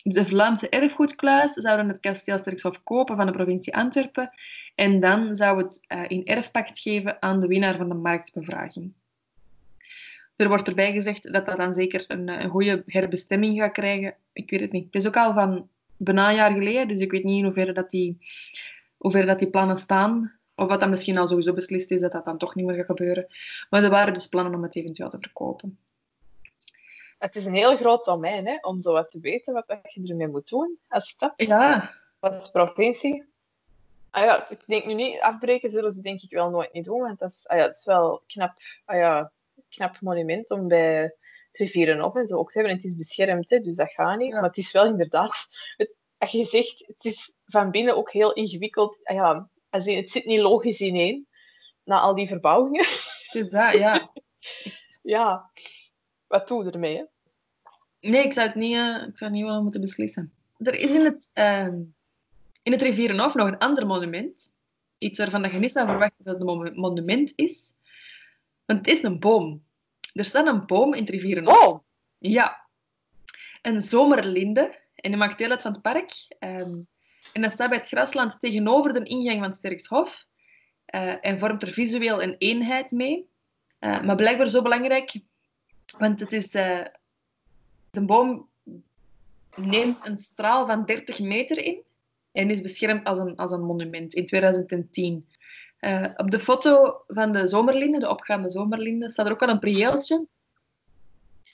de 0.03 0.25
Vlaamse 0.25 0.69
erfgoedkluis 0.69 1.53
zouden 1.53 1.87
het 1.87 1.99
kasteel 1.99 2.37
Sterkshof 2.37 2.83
kopen 2.83 3.15
van 3.15 3.25
de 3.25 3.31
provincie 3.31 3.75
Antwerpen. 3.75 4.31
En 4.75 4.99
dan 4.99 5.35
zou 5.35 5.57
het 5.57 5.85
uh, 5.87 6.03
in 6.07 6.25
erfpacht 6.25 6.79
geven 6.79 7.21
aan 7.21 7.39
de 7.39 7.47
winnaar 7.47 7.77
van 7.77 7.89
de 7.89 7.95
marktbevraging. 7.95 8.93
Er 10.37 10.47
wordt 10.47 10.67
erbij 10.67 10.91
gezegd 10.91 11.33
dat 11.33 11.45
dat 11.45 11.57
dan 11.57 11.73
zeker 11.73 12.05
een, 12.07 12.27
een 12.27 12.49
goede 12.49 12.83
herbestemming 12.85 13.59
gaat 13.59 13.71
krijgen. 13.71 14.15
Ik 14.33 14.49
weet 14.49 14.61
het 14.61 14.71
niet. 14.71 14.85
Het 14.85 14.95
is 14.95 15.07
ook 15.07 15.17
al 15.17 15.33
van 15.33 15.69
bijna 15.97 16.29
een 16.29 16.35
jaar 16.35 16.51
geleden, 16.51 16.87
dus 16.87 16.99
ik 16.99 17.11
weet 17.11 17.23
niet 17.23 17.37
in 17.37 17.43
hoeverre 17.43 17.73
dat 17.73 17.89
die, 17.89 18.17
hoeverre 18.97 19.25
dat 19.25 19.39
die 19.39 19.49
plannen 19.49 19.77
staan. 19.77 20.39
Of 20.55 20.67
wat 20.67 20.79
dan 20.79 20.89
misschien 20.89 21.17
al 21.17 21.27
sowieso 21.27 21.53
beslist 21.53 21.91
is 21.91 22.01
dat 22.01 22.11
dat 22.11 22.25
dan 22.25 22.37
toch 22.37 22.55
niet 22.55 22.65
meer 22.65 22.75
gaat 22.75 22.85
gebeuren. 22.85 23.27
Maar 23.69 23.83
er 23.83 23.89
waren 23.89 24.13
dus 24.13 24.27
plannen 24.27 24.55
om 24.55 24.63
het 24.63 24.75
eventueel 24.75 25.09
te 25.09 25.17
verkopen. 25.19 25.79
Het 27.17 27.35
is 27.35 27.45
een 27.45 27.55
heel 27.55 27.77
groot 27.77 28.05
domein 28.05 28.47
hè, 28.47 28.57
om 28.61 28.81
zo 28.81 28.91
wat 28.91 29.11
te 29.11 29.19
weten 29.19 29.53
wat 29.53 29.65
je 29.83 30.07
ermee 30.07 30.27
moet 30.27 30.49
doen 30.49 30.77
als 30.87 31.09
stad. 31.09 31.33
Ja. 31.35 31.93
Als 32.19 32.51
provincie. 32.51 33.23
Ah 34.09 34.23
ja, 34.23 34.49
ik 34.49 34.63
denk 34.65 34.85
nu 34.85 34.93
niet 34.93 35.19
afbreken 35.19 35.69
zullen 35.69 35.91
ze 35.91 36.01
denk 36.01 36.21
ik 36.21 36.29
wel 36.29 36.49
nooit 36.49 36.73
niet 36.73 36.85
doen, 36.85 36.99
want 36.99 37.19
dat 37.19 37.31
is, 37.31 37.47
ah 37.47 37.57
ja, 37.57 37.65
dat 37.65 37.75
is 37.75 37.85
wel 37.85 38.23
knap. 38.27 38.53
Ah 38.85 38.97
ja, 38.97 39.31
knap 39.69 40.01
monument 40.01 40.51
om 40.51 40.67
bij 40.67 41.15
rivieren 41.51 42.01
op 42.01 42.15
en 42.15 42.27
zo 42.27 42.37
ook 42.37 42.51
te 42.51 42.59
hebben. 42.59 42.71
En 42.71 42.81
het 42.81 42.91
is 42.91 42.97
beschermd, 42.97 43.49
hè, 43.49 43.59
dus 43.59 43.75
dat 43.75 43.91
gaat 43.91 44.17
niet. 44.17 44.31
Maar 44.31 44.43
het 44.43 44.57
is 44.57 44.71
wel 44.71 44.85
inderdaad, 44.85 45.47
het, 45.75 45.95
als 46.17 46.31
je 46.31 46.45
zegt, 46.45 46.83
het 46.87 47.05
is 47.05 47.31
van 47.45 47.71
binnen 47.71 47.95
ook 47.95 48.11
heel 48.11 48.33
ingewikkeld. 48.33 48.99
Ah 49.03 49.15
ja, 49.15 49.49
het 49.69 50.11
zit 50.11 50.25
niet 50.25 50.39
logisch 50.39 50.79
ineen, 50.79 51.27
na 51.83 51.99
al 51.99 52.15
die 52.15 52.27
verbouwingen. 52.27 52.85
Het 53.27 53.35
is 53.45 53.49
dat, 53.49 53.73
ja. 53.73 54.11
ja, 55.01 55.51
wat 56.27 56.47
doe 56.47 56.63
je 56.63 56.71
ermee? 56.71 56.97
Hè? 56.97 57.03
Nee, 58.09 58.23
ik 58.23 58.33
zou 58.33 58.47
het 58.47 58.55
niet, 58.55 58.75
uh, 58.75 59.07
ik 59.07 59.17
zou 59.17 59.31
niet 59.31 59.43
wel 59.43 59.63
moeten 59.63 59.81
beslissen. 59.81 60.33
Er 60.57 60.73
is 60.73 60.93
in 60.93 61.05
het, 61.05 61.29
uh, 61.33 61.67
in 62.63 62.71
het 62.71 62.81
Rivierenhof 62.81 63.33
nog 63.33 63.47
een 63.47 63.57
ander 63.57 63.87
monument. 63.87 64.55
Iets 64.97 65.19
waarvan 65.19 65.51
je 65.51 65.59
niet 65.59 65.71
zou 65.71 65.87
verwachten 65.87 66.23
dat 66.23 66.39
het 66.39 66.47
een 66.47 66.75
monument 66.75 67.33
is. 67.35 67.73
Want 68.67 68.79
het 68.79 68.87
is 68.87 69.03
een 69.03 69.19
boom. 69.19 69.63
Er 70.13 70.25
staat 70.25 70.47
een 70.47 70.65
boom 70.65 70.93
in 70.93 70.99
het 70.99 71.09
Rivierenhof. 71.09 71.67
Oh! 71.67 71.79
Ja. 72.17 72.67
Een 73.61 73.81
zomerlinde. 73.81 74.79
En 74.95 75.11
die 75.11 75.19
maakt 75.19 75.37
deel 75.37 75.49
uit 75.49 75.61
van 75.61 75.71
het 75.71 75.81
park. 75.81 76.11
Um, 76.39 76.87
en 77.33 77.41
dat 77.41 77.51
staat 77.51 77.69
bij 77.69 77.77
het 77.77 77.87
grasland 77.87 78.39
tegenover 78.39 78.93
de 78.93 79.03
ingang 79.03 79.39
van 79.39 79.53
Sterkshof. 79.53 80.25
Uh, 80.95 81.25
en 81.25 81.39
vormt 81.39 81.63
er 81.63 81.71
visueel 81.71 82.23
een 82.23 82.35
eenheid 82.37 82.91
mee. 82.91 83.29
Uh, 83.79 84.01
maar 84.03 84.15
blijkbaar 84.15 84.49
zo 84.49 84.61
belangrijk, 84.61 85.19
want 85.97 86.19
het 86.19 86.33
is... 86.33 86.55
Uh, 86.55 86.85
de 87.91 88.05
boom 88.05 88.49
neemt 89.55 90.07
een 90.07 90.17
straal 90.17 90.65
van 90.65 90.85
30 90.85 91.19
meter 91.19 91.63
in 91.63 91.81
en 92.31 92.49
is 92.49 92.61
beschermd 92.61 93.05
als 93.05 93.17
een, 93.17 93.35
als 93.35 93.51
een 93.51 93.63
monument 93.63 94.13
in 94.13 94.25
2010. 94.25 95.27
Uh, 95.81 96.07
op 96.17 96.31
de 96.31 96.39
foto 96.39 97.01
van 97.07 97.31
de 97.31 97.47
zomerlinde, 97.47 97.99
de 97.99 98.09
opgaande 98.09 98.49
zomerlinde, 98.49 99.11
staat 99.11 99.25
er 99.25 99.31
ook 99.31 99.41
al 99.41 99.49
een 99.49 99.59
prieeltje. 99.59 100.27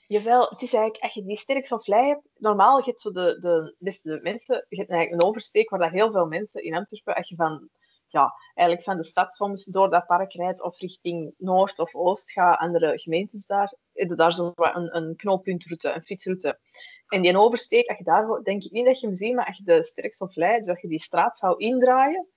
Jawel, 0.07 0.49
het 0.49 0.61
is 0.61 0.73
eigenlijk, 0.73 1.03
als 1.03 1.13
je 1.13 1.23
die 1.23 1.37
sterk 1.37 1.67
vlei 1.67 2.07
hebt, 2.07 2.27
normaal 2.37 2.85
je 2.85 2.93
de, 2.93 3.37
de 3.39 3.75
beste 3.79 4.19
mensen, 4.23 4.65
je 4.69 4.77
hebt 4.77 4.89
eigenlijk 4.89 5.21
een 5.21 5.29
oversteek 5.29 5.69
waar 5.69 5.91
heel 5.91 6.11
veel 6.11 6.25
mensen 6.25 6.63
in 6.63 6.75
Antwerpen, 6.75 7.15
als 7.15 7.29
je 7.29 7.35
van, 7.35 7.69
ja, 8.07 8.33
eigenlijk 8.53 8.87
van 8.87 8.97
de 8.97 9.03
stad 9.03 9.35
soms 9.35 9.65
door 9.65 9.89
dat 9.89 10.05
park 10.05 10.33
rijdt 10.33 10.61
of 10.61 10.79
richting 10.79 11.33
Noord 11.37 11.79
of 11.79 11.95
Oost 11.95 12.31
gaat, 12.31 12.59
andere 12.59 12.99
gemeentes 12.99 13.45
daar, 13.45 13.73
daar 13.93 14.33
zo 14.33 14.51
een, 14.55 14.95
een 14.95 15.15
knooppuntroute, 15.15 15.91
een 15.91 16.03
fietsroute. 16.03 16.59
En 17.07 17.21
die 17.21 17.37
oversteek, 17.37 17.87
als 17.87 17.97
je 17.97 18.03
daar, 18.03 18.41
denk 18.43 18.63
ik 18.63 18.71
niet 18.71 18.85
dat 18.85 18.99
je 18.99 19.07
hem 19.07 19.15
ziet, 19.15 19.35
maar 19.35 19.45
als 19.45 19.57
je 19.57 19.63
de 19.63 19.83
sterkste 19.83 20.29
vlei, 20.29 20.59
dus 20.59 20.69
als 20.69 20.81
je 20.81 20.87
die 20.87 21.01
straat 21.01 21.37
zou 21.37 21.57
indraaien, 21.57 22.27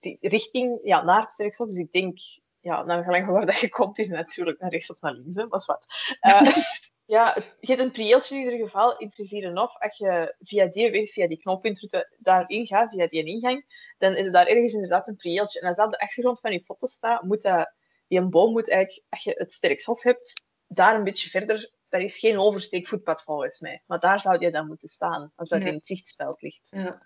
die 0.00 0.18
richting 0.20 0.78
ja, 0.82 1.02
naar 1.02 1.20
het 1.20 1.32
Sterkshof. 1.32 1.68
Dus 1.68 1.76
ik 1.76 1.92
denk, 1.92 2.18
ja, 2.60 2.82
naar 2.82 3.04
gelang 3.04 3.26
waar 3.26 3.46
dat 3.46 3.58
je 3.58 3.68
komt, 3.68 3.98
is 3.98 4.08
natuurlijk 4.08 4.60
naar 4.60 4.70
rechts 4.70 4.90
of 4.90 5.00
naar 5.00 5.12
links. 5.12 5.36
Hè, 5.36 5.46
maar 5.46 5.62
wat. 5.66 5.86
Uh, 6.20 6.56
ja, 7.16 7.36
je 7.60 7.66
hebt 7.66 7.80
een 7.80 7.92
prieeltje 7.92 8.36
in 8.36 8.42
ieder 8.42 8.66
geval 8.66 8.98
in 8.98 9.10
Trivierenhof. 9.10 9.76
Als 9.78 9.96
je 9.96 10.34
via 10.40 10.66
die 10.66 10.90
weg, 10.90 11.12
via 11.12 11.28
die 11.28 11.40
knooppuntroute 11.40 12.16
daarin 12.18 12.66
gaat, 12.66 12.90
via 12.90 13.08
die 13.08 13.24
ingang, 13.24 13.64
dan 13.98 14.16
is 14.16 14.24
er 14.24 14.32
daar 14.32 14.46
ergens 14.46 14.72
inderdaad 14.72 15.08
een 15.08 15.16
prieeltje. 15.16 15.60
En 15.60 15.66
als 15.66 15.76
dat 15.76 15.86
op 15.86 15.92
de 15.92 15.98
achtergrond 15.98 16.40
van 16.40 16.52
je 16.52 16.62
foto 16.64 16.86
staat, 16.86 17.22
moet 17.22 17.42
dat, 17.42 17.72
die 18.08 18.18
een 18.18 18.30
boom 18.30 18.52
moet 18.52 18.70
eigenlijk, 18.70 19.06
als 19.08 19.24
je 19.24 19.34
het 19.38 19.52
Sterkshof 19.52 20.02
hebt, 20.02 20.44
daar 20.66 20.94
een 20.94 21.04
beetje 21.04 21.30
verder 21.30 21.78
daar 21.90 22.00
is 22.00 22.18
geen 22.18 22.38
oversteekvoetpad 22.38 23.22
volgens 23.22 23.60
mij. 23.60 23.82
Maar 23.86 24.00
daar 24.00 24.20
zou 24.20 24.38
je 24.38 24.50
dan 24.50 24.66
moeten 24.66 24.88
staan, 24.88 25.32
als 25.36 25.48
dat 25.48 25.62
ja. 25.62 25.68
in 25.68 25.74
het 25.74 25.86
zichtveld 25.86 26.42
ligt. 26.42 26.68
Ja. 26.70 27.02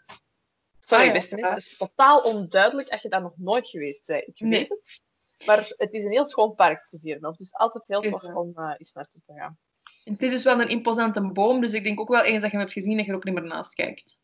Sorry, 0.87 1.07
ah, 1.07 1.13
beste 1.13 1.35
mensen. 1.35 1.55
Het 1.55 1.65
is 1.65 1.77
totaal 1.77 2.21
onduidelijk 2.21 2.89
als 2.89 3.03
je 3.03 3.09
daar 3.09 3.23
nog 3.23 3.37
nooit 3.37 3.69
geweest 3.69 4.07
bent. 4.07 4.27
Ik 4.27 4.39
weet 4.39 4.69
het. 4.69 5.03
Maar 5.47 5.73
het 5.77 5.93
is 5.93 6.05
een 6.05 6.11
heel 6.11 6.27
schoon 6.27 6.55
park 6.55 6.89
te 6.89 6.99
vieren. 6.99 7.35
Dus 7.37 7.55
altijd 7.55 7.85
heel 7.87 8.01
tof 8.01 8.23
om 8.35 8.53
uh, 8.55 8.75
eens 8.77 8.93
naartoe 8.93 9.23
te 9.27 9.33
gaan. 9.33 9.59
Het 10.05 10.23
is 10.23 10.31
dus 10.31 10.45
wel 10.45 10.61
een 10.61 10.69
imposante 10.69 11.33
boom. 11.33 11.61
Dus 11.61 11.73
ik 11.73 11.85
denk 11.85 12.01
ook 12.01 12.09
wel 12.09 12.23
eens 12.23 12.43
dat 12.43 12.51
je 12.51 12.57
hem 12.57 12.61
hebt 12.61 12.73
gezien 12.73 12.97
dat 12.97 13.05
je 13.05 13.11
er 13.11 13.17
ook 13.17 13.25
niet 13.25 13.35
meer 13.35 13.45
naast 13.45 13.75
kijkt. 13.75 14.19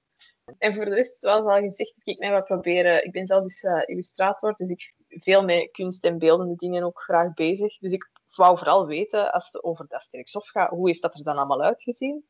En 0.58 0.74
voor 0.74 0.84
de 0.84 0.94
rest, 0.94 1.20
zoals 1.20 1.44
al 1.44 1.68
gezegd, 1.68 1.94
ik 2.02 2.18
mij 2.18 2.30
wat 2.30 2.44
proberen. 2.44 3.04
Ik 3.04 3.12
ben 3.12 3.26
zelf 3.26 3.42
dus 3.42 3.62
uh, 3.62 3.82
illustrator, 3.84 4.54
dus 4.54 4.68
ik 4.68 4.94
veel 5.08 5.44
met 5.44 5.70
kunst 5.70 6.04
en 6.04 6.18
beeldende 6.18 6.56
dingen 6.56 6.82
ook 6.82 7.00
graag 7.00 7.34
bezig. 7.34 7.78
Dus 7.78 7.92
ik 7.92 8.11
wou 8.34 8.58
vooral 8.58 8.86
weten, 8.86 9.32
als 9.32 9.46
het 9.46 9.62
over 9.62 9.86
dat 9.88 10.02
sterkstof 10.02 10.48
gaat, 10.48 10.70
hoe 10.70 10.88
heeft 10.88 11.02
dat 11.02 11.14
er 11.14 11.24
dan 11.24 11.36
allemaal 11.36 11.62
uitgezien? 11.62 12.24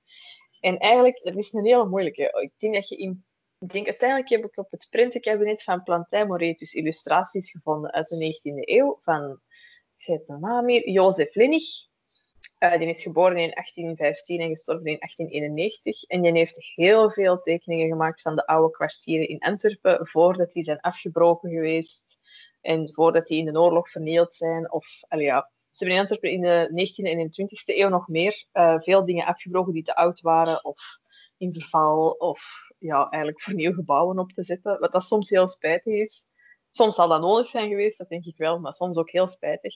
En 0.61 0.79
eigenlijk, 0.79 1.21
dat 1.23 1.37
is 1.37 1.53
een 1.53 1.65
hele 1.65 1.87
moeilijke. 1.87 2.23
Ik 2.41 2.53
denk 2.59 2.75
dat 2.75 2.89
je 2.89 2.97
in 2.97 3.25
ik 3.61 3.73
denk 3.73 3.87
uiteindelijk 3.87 4.29
heb 4.29 4.45
ik 4.45 4.59
op 4.59 4.71
het 4.71 4.87
printenkabinet 4.91 5.63
van 5.63 5.83
Plantijn 5.83 6.27
Moretus 6.27 6.73
illustraties 6.73 7.51
gevonden 7.51 7.93
uit 7.93 8.09
de 8.09 8.41
19e 8.41 8.69
eeuw 8.69 8.99
van, 9.03 9.41
ik 9.97 10.05
zei 10.05 10.19
het 10.19 10.41
naam 10.41 10.69
hier, 10.69 10.91
Jozef 10.91 11.35
Lennig. 11.35 11.89
Uh, 12.59 12.79
die 12.79 12.89
is 12.89 13.03
geboren 13.03 13.37
in 13.37 13.51
1815 13.51 14.41
en 14.41 14.49
gestorven 14.49 14.87
in 14.87 14.99
1891. 14.99 16.03
En 16.03 16.23
die 16.23 16.33
heeft 16.33 16.73
heel 16.75 17.11
veel 17.11 17.43
tekeningen 17.43 17.89
gemaakt 17.89 18.23
van 18.23 18.37
de 18.37 18.47
oude 18.47 18.71
kwartieren 18.71 19.29
in 19.29 19.39
Antwerpen, 19.39 20.07
voordat 20.07 20.53
die 20.53 20.63
zijn 20.63 20.81
afgebroken 20.81 21.51
geweest 21.51 22.19
en 22.61 22.93
voordat 22.93 23.27
die 23.27 23.39
in 23.39 23.53
de 23.53 23.61
oorlog 23.61 23.91
vernield 23.91 24.35
zijn. 24.35 24.73
Of, 24.73 24.87
ja, 25.09 25.51
ze 25.71 25.85
hebben 25.85 25.97
in 25.97 26.01
Antwerpen 26.01 26.31
in 26.31 26.41
de 26.41 26.87
19e 26.87 27.19
en 27.19 27.31
20e 27.31 27.77
eeuw 27.77 27.89
nog 27.89 28.09
meer 28.09 28.45
uh, 28.53 28.81
veel 28.81 29.05
dingen 29.05 29.27
afgebroken 29.27 29.73
die 29.73 29.83
te 29.83 29.97
oud 29.97 30.21
waren 30.21 30.65
of 30.65 30.81
in 31.37 31.53
verval 31.53 32.11
of 32.11 32.70
ja, 32.81 33.09
eigenlijk 33.09 33.43
voor 33.43 33.55
nieuw 33.55 33.73
gebouwen 33.73 34.19
op 34.19 34.33
te 34.33 34.45
zetten. 34.45 34.81
Wat 34.81 34.93
dat 34.93 35.05
soms 35.05 35.29
heel 35.29 35.49
spijtig 35.49 35.95
is. 35.95 36.25
Soms 36.71 36.95
zal 36.95 37.09
dat 37.09 37.21
nodig 37.21 37.49
zijn 37.49 37.69
geweest, 37.69 37.99
dat 37.99 38.09
denk 38.09 38.25
ik 38.25 38.37
wel, 38.37 38.59
maar 38.59 38.73
soms 38.73 38.97
ook 38.97 39.11
heel 39.11 39.29
spijtig. 39.29 39.75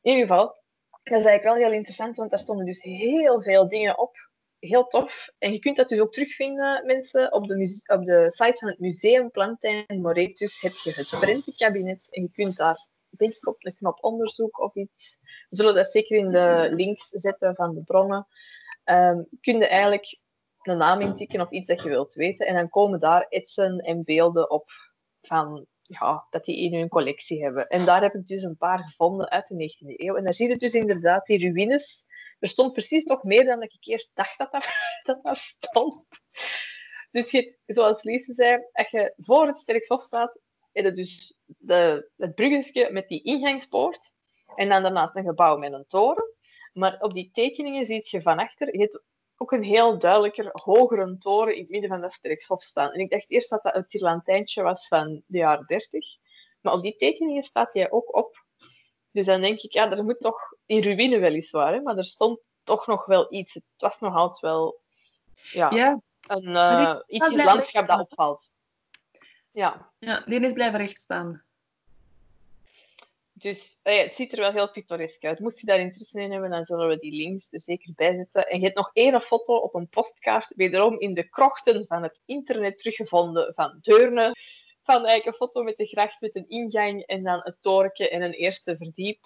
In 0.00 0.12
ieder 0.12 0.26
geval, 0.26 0.46
dat 0.90 1.18
is 1.18 1.24
eigenlijk 1.24 1.42
wel 1.42 1.54
heel 1.54 1.78
interessant, 1.78 2.16
want 2.16 2.30
daar 2.30 2.38
stonden 2.38 2.66
dus 2.66 2.82
heel 2.82 3.42
veel 3.42 3.68
dingen 3.68 3.98
op. 3.98 4.24
Heel 4.58 4.86
tof. 4.86 5.28
En 5.38 5.52
je 5.52 5.58
kunt 5.58 5.76
dat 5.76 5.88
dus 5.88 6.00
ook 6.00 6.12
terugvinden, 6.12 6.86
mensen, 6.86 7.32
op 7.32 7.46
de, 7.46 7.82
op 7.86 8.04
de 8.04 8.24
site 8.28 8.58
van 8.58 8.68
het 8.68 8.78
Museum 8.78 9.30
Plantijn 9.30 10.00
Moretus 10.00 10.60
heb 10.60 10.72
je 10.72 10.92
het 10.94 11.16
printenkabinet. 11.20 12.08
En 12.10 12.22
je 12.22 12.30
kunt 12.30 12.56
daar, 12.56 12.86
denk 13.10 13.32
ik, 13.32 13.46
op 13.48 13.60
de 13.60 13.74
knop 13.74 14.04
onderzoek 14.04 14.60
of 14.60 14.74
iets. 14.74 15.18
We 15.48 15.56
zullen 15.56 15.74
dat 15.74 15.90
zeker 15.90 16.16
in 16.16 16.30
de 16.30 16.68
links 16.72 17.08
zetten 17.08 17.54
van 17.54 17.74
de 17.74 17.82
bronnen. 17.82 18.26
um, 18.84 19.26
kun 19.40 19.58
je 19.58 19.66
eigenlijk 19.66 20.20
een 20.66 20.76
naam 20.76 21.00
intikken 21.00 21.40
of 21.40 21.50
iets 21.50 21.66
dat 21.68 21.82
je 21.82 21.88
wilt 21.88 22.14
weten. 22.14 22.46
En 22.46 22.54
dan 22.54 22.68
komen 22.68 23.00
daar 23.00 23.26
etsen 23.28 23.78
en 23.78 24.04
beelden 24.04 24.50
op 24.50 24.70
van 25.20 25.66
ja, 25.82 26.26
dat 26.30 26.44
die 26.44 26.56
in 26.56 26.74
hun 26.74 26.88
collectie 26.88 27.42
hebben. 27.42 27.66
En 27.66 27.84
daar 27.84 28.02
heb 28.02 28.14
ik 28.14 28.26
dus 28.26 28.42
een 28.42 28.56
paar 28.56 28.78
gevonden 28.78 29.30
uit 29.30 29.46
de 29.46 29.54
19e 29.54 29.94
eeuw. 29.96 30.14
En 30.16 30.24
daar 30.24 30.34
zie 30.34 30.48
je 30.48 30.56
dus 30.56 30.74
inderdaad 30.74 31.26
die 31.26 31.38
ruïnes. 31.38 32.04
Er 32.38 32.48
stond 32.48 32.72
precies 32.72 33.04
toch 33.04 33.22
meer 33.22 33.44
dan 33.44 33.62
ik 33.62 33.76
eerst 33.80 34.10
dacht 34.14 34.38
dat 34.38 34.52
dat, 34.52 34.68
dat, 35.02 35.22
dat 35.22 35.36
stond. 35.36 36.04
Dus 37.10 37.30
je, 37.30 37.58
zoals 37.66 38.02
Lise 38.02 38.32
zei, 38.32 38.62
als 38.72 38.90
je 38.90 39.12
voor 39.16 39.46
het 39.46 39.58
Sterkshof 39.58 40.02
staat, 40.02 40.38
heb 40.72 40.84
je 40.84 40.92
dus 40.92 41.38
de, 41.46 42.10
het 42.16 42.34
bruggetje 42.34 42.92
met 42.92 43.08
die 43.08 43.22
ingangspoort. 43.22 44.14
En 44.54 44.68
dan 44.68 44.82
daarnaast 44.82 45.16
een 45.16 45.24
gebouw 45.24 45.56
met 45.56 45.72
een 45.72 45.86
toren. 45.86 46.34
Maar 46.72 47.00
op 47.00 47.14
die 47.14 47.30
tekeningen 47.32 47.86
zie 47.86 48.06
je 48.10 48.22
van 48.22 48.38
achter 48.38 48.74
ook 49.36 49.52
een 49.52 49.62
heel 49.62 49.98
duidelijker 49.98 50.50
hogere 50.52 51.18
toren 51.18 51.54
in 51.54 51.60
het 51.60 51.70
midden 51.70 51.90
van 51.90 52.00
dat 52.00 52.12
Sterkshof 52.12 52.62
staan. 52.62 52.92
En 52.92 53.00
ik 53.00 53.10
dacht 53.10 53.30
eerst 53.30 53.50
dat 53.50 53.62
dat 53.62 53.76
een 53.76 53.86
tirlantijntje 53.86 54.62
was 54.62 54.88
van 54.88 55.22
de 55.26 55.38
jaren 55.38 55.66
30. 55.66 56.18
Maar 56.60 56.72
op 56.72 56.82
die 56.82 56.96
tekeningen 56.96 57.42
staat 57.42 57.74
hij 57.74 57.90
ook 57.90 58.16
op. 58.16 58.44
Dus 59.10 59.26
dan 59.26 59.40
denk 59.40 59.60
ik, 59.60 59.72
ja, 59.72 59.90
er 59.90 60.04
moet 60.04 60.20
toch 60.20 60.38
in 60.66 60.82
ruïne 60.82 61.18
weliswaar, 61.18 61.72
hè, 61.72 61.80
maar 61.80 61.96
er 61.96 62.04
stond 62.04 62.40
toch 62.62 62.86
nog 62.86 63.04
wel 63.06 63.32
iets. 63.32 63.54
Het 63.54 63.64
was 63.76 64.00
nog 64.00 64.14
altijd 64.14 64.40
wel 64.40 64.80
ja, 65.34 65.70
Ja, 65.70 66.00
een, 66.20 66.48
uh, 66.48 66.98
iets 67.06 67.28
in 67.28 67.38
het 67.38 67.46
landschap 67.46 67.86
dat 67.86 68.00
opvalt. 68.00 68.50
Ja. 69.50 69.92
ja, 69.98 70.22
die 70.26 70.40
is 70.40 70.52
blijven 70.52 70.78
recht 70.78 71.00
staan. 71.00 71.45
Dus 73.38 73.78
eh, 73.82 73.98
het 74.02 74.14
ziet 74.14 74.32
er 74.32 74.38
wel 74.38 74.52
heel 74.52 74.70
pittoresk 74.70 75.24
uit. 75.24 75.38
Moest 75.38 75.60
je 75.60 75.66
daar 75.66 75.78
interesse 75.78 76.20
in 76.20 76.32
hebben, 76.32 76.50
dan 76.50 76.64
zullen 76.64 76.88
we 76.88 76.98
die 76.98 77.12
links 77.12 77.48
er 77.50 77.60
zeker 77.60 77.92
bij 77.94 78.14
zetten. 78.14 78.48
En 78.48 78.58
je 78.58 78.64
hebt 78.64 78.76
nog 78.76 78.90
één 78.92 79.20
foto 79.20 79.56
op 79.56 79.74
een 79.74 79.88
postkaart, 79.88 80.54
wederom 80.54 81.00
in 81.00 81.14
de 81.14 81.28
krochten 81.28 81.86
van 81.86 82.02
het 82.02 82.22
internet 82.24 82.78
teruggevonden 82.78 83.54
van 83.54 83.78
Deurne. 83.80 84.36
Van 84.82 84.96
eigenlijk 84.96 85.26
een 85.26 85.46
foto 85.46 85.62
met 85.62 85.76
de 85.76 85.86
gracht 85.86 86.20
met 86.20 86.36
een 86.36 86.48
ingang 86.48 87.02
en 87.02 87.22
dan 87.22 87.40
het 87.42 87.56
torentje 87.60 88.08
en 88.08 88.22
een 88.22 88.32
eerste 88.32 88.76
verdiep 88.76 89.18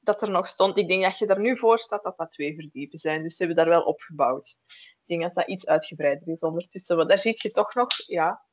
dat 0.00 0.22
er 0.22 0.30
nog 0.30 0.48
stond. 0.48 0.78
Ik 0.78 0.88
denk 0.88 1.02
dat 1.02 1.18
je 1.18 1.26
daar 1.26 1.40
nu 1.40 1.58
voor 1.58 1.78
staat 1.78 2.02
dat 2.02 2.16
dat 2.16 2.32
twee 2.32 2.54
verdiepen 2.54 2.98
zijn. 2.98 3.22
Dus 3.22 3.36
ze 3.36 3.44
hebben 3.44 3.64
daar 3.64 3.74
wel 3.74 3.84
opgebouwd. 3.84 4.56
Ik 4.66 5.02
denk 5.06 5.22
dat 5.22 5.34
dat 5.34 5.48
iets 5.48 5.66
uitgebreider 5.66 6.28
is 6.28 6.40
ondertussen. 6.40 6.96
Maar 6.96 7.06
daar 7.06 7.18
zie 7.18 7.34
je 7.36 7.50
toch 7.50 7.74
nog, 7.74 7.88
ja, 8.06 8.44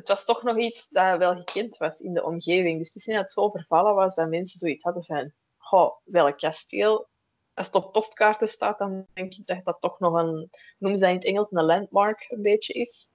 het 0.00 0.08
was 0.08 0.24
toch 0.24 0.42
nog 0.42 0.58
iets 0.58 0.88
dat 0.88 1.18
wel 1.18 1.36
gekend 1.36 1.76
was 1.76 2.00
in 2.00 2.14
de 2.14 2.24
omgeving. 2.24 2.78
Dus 2.78 2.86
het 2.86 2.96
is 2.96 3.06
niet 3.06 3.16
het 3.16 3.32
zo 3.32 3.50
vervallen 3.50 3.94
was 3.94 4.14
dat 4.14 4.28
mensen 4.28 4.58
zoiets 4.58 4.82
hadden 4.82 5.04
van, 5.04 5.32
goh, 5.56 5.96
welk 6.04 6.38
kasteel. 6.38 7.08
Als 7.54 7.66
het 7.66 7.76
op 7.76 7.92
postkaarten 7.92 8.48
staat, 8.48 8.78
dan 8.78 9.06
denk 9.12 9.34
ik 9.34 9.46
dat 9.46 9.64
dat 9.64 9.76
toch 9.80 9.98
nog 9.98 10.14
een, 10.14 10.50
noemen 10.78 10.98
ze 10.98 11.08
in 11.08 11.14
het 11.14 11.24
Engels, 11.24 11.46
een 11.50 11.64
landmark 11.64 12.26
een 12.28 12.42
beetje 12.42 12.72
is. 12.72 13.08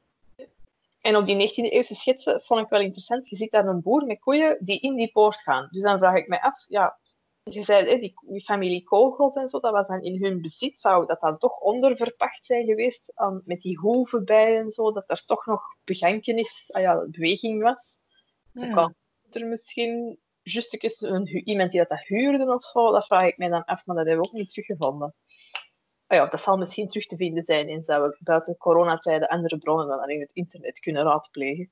En 1.01 1.15
op 1.15 1.25
die 1.25 1.49
19e 1.49 1.71
eeuwse 1.71 1.95
schetsen 1.95 2.41
vond 2.41 2.61
ik 2.61 2.69
wel 2.69 2.81
interessant. 2.81 3.29
Je 3.29 3.35
ziet 3.35 3.51
daar 3.51 3.67
een 3.67 3.81
boer 3.81 4.05
met 4.05 4.19
koeien 4.19 4.57
die 4.59 4.79
in 4.79 4.95
die 4.95 5.11
poort 5.11 5.37
gaan. 5.37 5.67
Dus 5.71 5.81
dan 5.81 5.97
vraag 5.97 6.15
ik 6.15 6.27
me 6.27 6.41
af, 6.41 6.65
ja, 6.67 6.97
je 7.51 7.63
zei, 7.63 7.89
hè, 7.89 7.99
die, 7.99 8.13
die, 8.21 8.43
familie 8.43 8.83
Kogels 8.83 9.35
en 9.35 9.49
zo, 9.49 9.59
dat 9.59 9.71
was 9.71 9.87
dan 9.87 10.01
in 10.01 10.23
hun 10.23 10.41
bezit. 10.41 10.79
Zou 10.79 11.05
dat 11.05 11.19
dan 11.19 11.37
toch 11.37 11.59
onderverpacht 11.59 12.45
zijn 12.45 12.65
geweest 12.65 13.11
aan, 13.15 13.41
met 13.45 13.61
die 13.61 13.77
hoeven 13.77 14.25
bij 14.25 14.57
en 14.57 14.71
zo, 14.71 14.91
dat 14.91 15.03
er 15.07 15.25
toch 15.25 15.45
nog 15.45 15.63
begankenis, 15.83 16.69
ah 16.71 16.81
ja, 16.81 17.05
beweging 17.11 17.61
was? 17.61 17.99
Ja. 18.51 18.73
Kan 18.73 18.95
er 19.31 19.47
misschien 19.47 20.19
juist 20.41 21.03
een, 21.03 21.27
iemand 21.27 21.71
die 21.71 21.79
dat, 21.79 21.89
dat 21.89 22.07
huurde 22.07 22.53
of 22.53 22.63
zo? 22.63 22.91
Dat 22.91 23.05
vraag 23.05 23.27
ik 23.27 23.37
mij 23.37 23.49
dan 23.49 23.65
af, 23.65 23.85
maar 23.85 23.95
dat 23.95 24.05
hebben 24.05 24.23
we 24.23 24.29
ook 24.29 24.35
niet 24.35 24.49
teruggevonden. 24.49 25.13
Ah 26.07 26.17
ja, 26.17 26.25
dat 26.25 26.41
zal 26.41 26.57
misschien 26.57 26.87
terug 26.87 27.05
te 27.05 27.15
vinden 27.15 27.45
zijn 27.45 27.69
en 27.69 27.83
zouden 27.83 28.09
we 28.09 28.17
buiten 28.19 28.57
coronatijden 28.57 29.27
andere 29.27 29.57
bronnen 29.57 29.87
dan 29.87 29.99
alleen 29.99 30.19
het 30.19 30.33
internet 30.33 30.79
kunnen 30.79 31.03
raadplegen. 31.03 31.71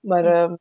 Maar, 0.00 0.24
uh, 0.24 0.52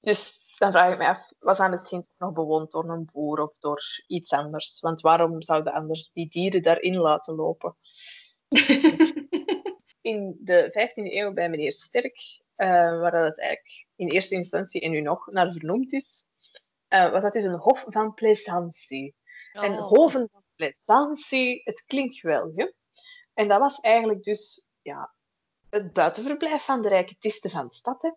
dus 0.00 0.43
dan 0.58 0.72
vraag 0.72 0.92
ik 0.92 0.98
me 0.98 1.08
af, 1.08 1.32
was 1.38 1.58
dat 1.58 1.70
misschien 1.70 2.06
nog 2.18 2.32
bewoond 2.32 2.70
door 2.70 2.88
een 2.88 3.08
boer 3.12 3.40
of 3.40 3.58
door 3.58 3.82
iets 4.06 4.30
anders? 4.30 4.80
Want 4.80 5.00
waarom 5.00 5.42
zouden 5.42 5.72
anders 5.72 6.10
die 6.12 6.28
dieren 6.28 6.62
daarin 6.62 6.96
laten 6.96 7.34
lopen? 7.34 7.76
in 10.00 10.36
de 10.40 10.68
15e 10.68 11.12
eeuw 11.12 11.32
bij 11.32 11.48
meneer 11.48 11.72
Sterk, 11.72 12.18
uh, 12.56 12.66
waar 13.00 13.24
het 13.24 13.38
eigenlijk 13.38 13.88
in 13.96 14.08
eerste 14.08 14.34
instantie 14.34 14.80
en 14.80 14.90
nu 14.90 15.00
nog 15.00 15.26
naar 15.26 15.52
vernoemd 15.52 15.92
is, 15.92 16.26
uh, 16.88 17.10
was 17.10 17.22
dat 17.22 17.32
dus 17.32 17.44
een 17.44 17.58
hof 17.58 17.84
van 17.86 18.14
plaisantie. 18.14 19.14
Oh. 19.52 19.64
En 19.64 19.74
hoven 19.74 20.28
van 20.32 20.42
plaisantie, 20.56 21.60
het 21.64 21.84
klinkt 21.86 22.18
geweldig? 22.18 22.70
En 23.34 23.48
dat 23.48 23.60
was 23.60 23.80
eigenlijk 23.80 24.22
dus 24.22 24.66
ja, 24.82 25.14
het 25.70 25.92
buitenverblijf 25.92 26.64
van 26.64 26.82
de 26.82 26.88
rijke 26.88 27.16
tisten 27.18 27.50
van 27.50 27.66
de 27.66 27.74
stad. 27.74 28.02
Hè? 28.02 28.10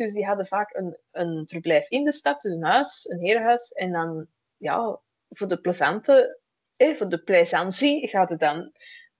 Dus 0.00 0.12
die 0.12 0.26
hadden 0.26 0.46
vaak 0.46 0.74
een, 0.76 0.98
een 1.10 1.46
verblijf 1.48 1.88
in 1.88 2.04
de 2.04 2.12
stad, 2.12 2.40
dus 2.40 2.52
een 2.52 2.64
huis, 2.64 3.08
een 3.08 3.20
herenhuis. 3.20 3.72
En 3.72 3.92
dan, 3.92 4.26
ja, 4.56 5.00
voor 5.28 5.48
de 5.48 5.60
plezante, 5.60 6.40
eh, 6.76 6.96
voor 6.96 7.08
de 7.08 7.22
plezantie 7.22 8.08
gaat 8.08 8.28
het 8.28 8.38
dan 8.38 8.72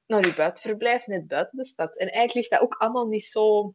naar 0.06 0.26
je 0.26 0.34
buitenverblijf, 0.34 1.06
net 1.06 1.26
buiten 1.26 1.58
de 1.58 1.66
stad. 1.66 1.96
En 1.96 2.06
eigenlijk 2.06 2.34
ligt 2.34 2.50
dat 2.50 2.60
ook 2.60 2.74
allemaal 2.74 3.06
niet 3.06 3.24
zo... 3.24 3.74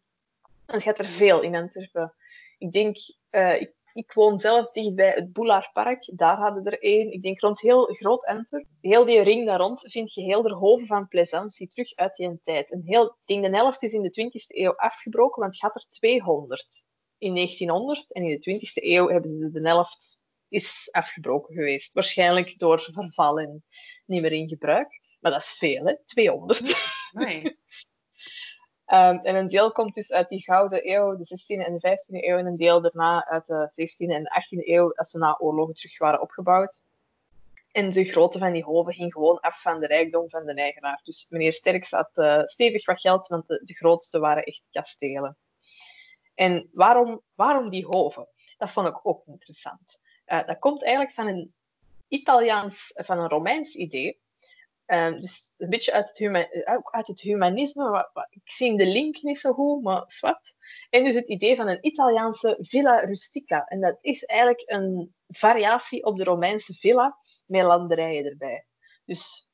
Dan 0.65 0.81
gaat 0.81 0.99
er 0.99 1.05
veel 1.05 1.41
in 1.41 1.55
Antwerpen. 1.55 2.13
Ik 2.57 2.71
denk, 2.71 2.97
uh, 3.31 3.61
ik, 3.61 3.73
ik, 3.93 4.13
woon 4.13 4.39
zelf 4.39 4.71
dichtbij 4.71 5.11
het 5.11 5.33
Boulaardpark. 5.33 6.11
Daar 6.13 6.37
hadden 6.37 6.65
er 6.65 6.81
één. 6.81 7.11
Ik 7.11 7.21
denk 7.21 7.39
rond 7.39 7.61
heel 7.61 7.85
groot 7.85 8.25
Antwerpen. 8.25 8.77
Heel 8.81 9.05
die 9.05 9.21
ring 9.21 9.45
daar 9.45 9.59
rond 9.59 9.81
vind 9.81 10.13
je 10.13 10.21
heel 10.21 10.41
de 10.41 10.53
hoven 10.53 10.87
van 10.87 11.07
plezantie 11.07 11.67
terug 11.67 11.95
uit 11.95 12.15
die 12.15 12.39
tijd. 12.43 12.71
Een 12.71 12.83
heel, 12.85 13.05
ik 13.05 13.25
denk 13.25 13.45
de 13.45 13.57
helft 13.57 13.83
is 13.83 13.93
in 13.93 14.01
de 14.01 14.31
20e 14.31 14.45
eeuw 14.47 14.75
afgebroken, 14.75 15.41
want 15.41 15.53
het 15.53 15.61
gaat 15.61 15.75
er 15.75 15.89
200 15.89 16.84
in 17.17 17.35
1900 17.35 18.11
en 18.11 18.23
in 18.23 18.39
de 18.39 18.59
20e 18.59 18.83
eeuw 18.83 19.07
hebben 19.07 19.39
ze 19.39 19.51
de 19.51 19.67
helft 19.67 20.23
is 20.49 20.87
afgebroken 20.91 21.55
geweest. 21.55 21.93
Waarschijnlijk 21.93 22.59
door 22.59 22.81
verval 22.81 23.39
en 23.39 23.63
niet 24.05 24.21
meer 24.21 24.31
in 24.31 24.47
gebruik. 24.47 25.01
Maar 25.19 25.31
dat 25.31 25.41
is 25.41 25.51
veel, 25.51 25.85
hè? 25.85 25.95
200. 26.05 26.93
Nee. 27.11 27.43
um, 28.85 29.19
en 29.19 29.35
een 29.35 29.47
deel 29.47 29.71
komt 29.71 29.93
dus 29.93 30.11
uit 30.11 30.29
die 30.29 30.43
gouden 30.43 30.91
eeuw, 30.91 31.17
de 31.17 31.23
16e 31.23 31.65
en 31.65 31.77
de 31.77 31.97
15e 31.97 32.23
eeuw, 32.23 32.37
en 32.37 32.45
een 32.45 32.57
deel 32.57 32.81
daarna 32.81 33.25
uit 33.25 33.47
de 33.47 33.71
17e 33.71 34.13
en 34.13 34.23
de 34.23 34.41
18e 34.41 34.67
eeuw, 34.67 34.93
als 34.93 35.09
ze 35.09 35.17
na 35.17 35.37
oorlogen 35.39 35.73
terug 35.73 35.97
waren 35.97 36.21
opgebouwd. 36.21 36.81
En 37.71 37.89
de 37.89 38.03
grootte 38.03 38.39
van 38.39 38.51
die 38.51 38.63
hoven 38.63 38.93
ging 38.93 39.13
gewoon 39.13 39.39
af 39.39 39.61
van 39.61 39.79
de 39.79 39.87
rijkdom 39.87 40.29
van 40.29 40.45
de 40.45 40.53
eigenaar. 40.53 41.01
Dus 41.03 41.25
meneer 41.29 41.53
Sterks 41.53 41.91
had 41.91 42.11
uh, 42.15 42.41
stevig 42.45 42.85
wat 42.85 42.99
geld, 42.99 43.27
want 43.27 43.47
de, 43.47 43.61
de 43.63 43.73
grootste 43.73 44.19
waren 44.19 44.43
echt 44.43 44.63
kastelen. 44.71 45.37
En 46.35 46.69
waarom, 46.73 47.21
waarom 47.33 47.69
die 47.69 47.85
hoven? 47.85 48.27
Dat 48.57 48.71
vond 48.71 48.87
ik 48.87 48.99
ook 49.03 49.25
interessant. 49.25 50.01
Uh, 50.27 50.45
dat 50.45 50.59
komt 50.59 50.83
eigenlijk 50.83 51.13
van 51.13 51.27
een 51.27 51.53
Italiaans, 52.07 52.91
van 52.95 53.19
een 53.19 53.29
Romeins 53.29 53.75
idee. 53.75 54.19
Uh, 54.87 55.11
dus 55.11 55.53
een 55.57 55.69
beetje 55.69 55.91
uit 55.91 56.07
het, 56.07 56.17
huma 56.17 56.47
ook 56.65 56.91
uit 56.91 57.07
het 57.07 57.21
humanisme. 57.21 57.89
Wat, 57.89 58.09
wat, 58.13 58.27
ik 58.29 58.41
zie 58.43 58.77
de 58.77 58.85
link 58.85 59.21
niet 59.21 59.39
zo 59.39 59.53
goed, 59.53 59.83
maar 59.83 60.17
wat. 60.19 60.53
En 60.89 61.03
dus 61.03 61.15
het 61.15 61.27
idee 61.27 61.55
van 61.55 61.67
een 61.67 61.85
Italiaanse 61.85 62.57
villa 62.59 62.99
rustica. 62.99 63.65
En 63.65 63.81
dat 63.81 63.97
is 64.01 64.23
eigenlijk 64.23 64.63
een 64.65 65.15
variatie 65.27 66.05
op 66.05 66.17
de 66.17 66.23
Romeinse 66.23 66.73
villa 66.73 67.17
met 67.45 67.63
landerijen 67.63 68.25
erbij. 68.25 68.65
Dus 69.05 69.49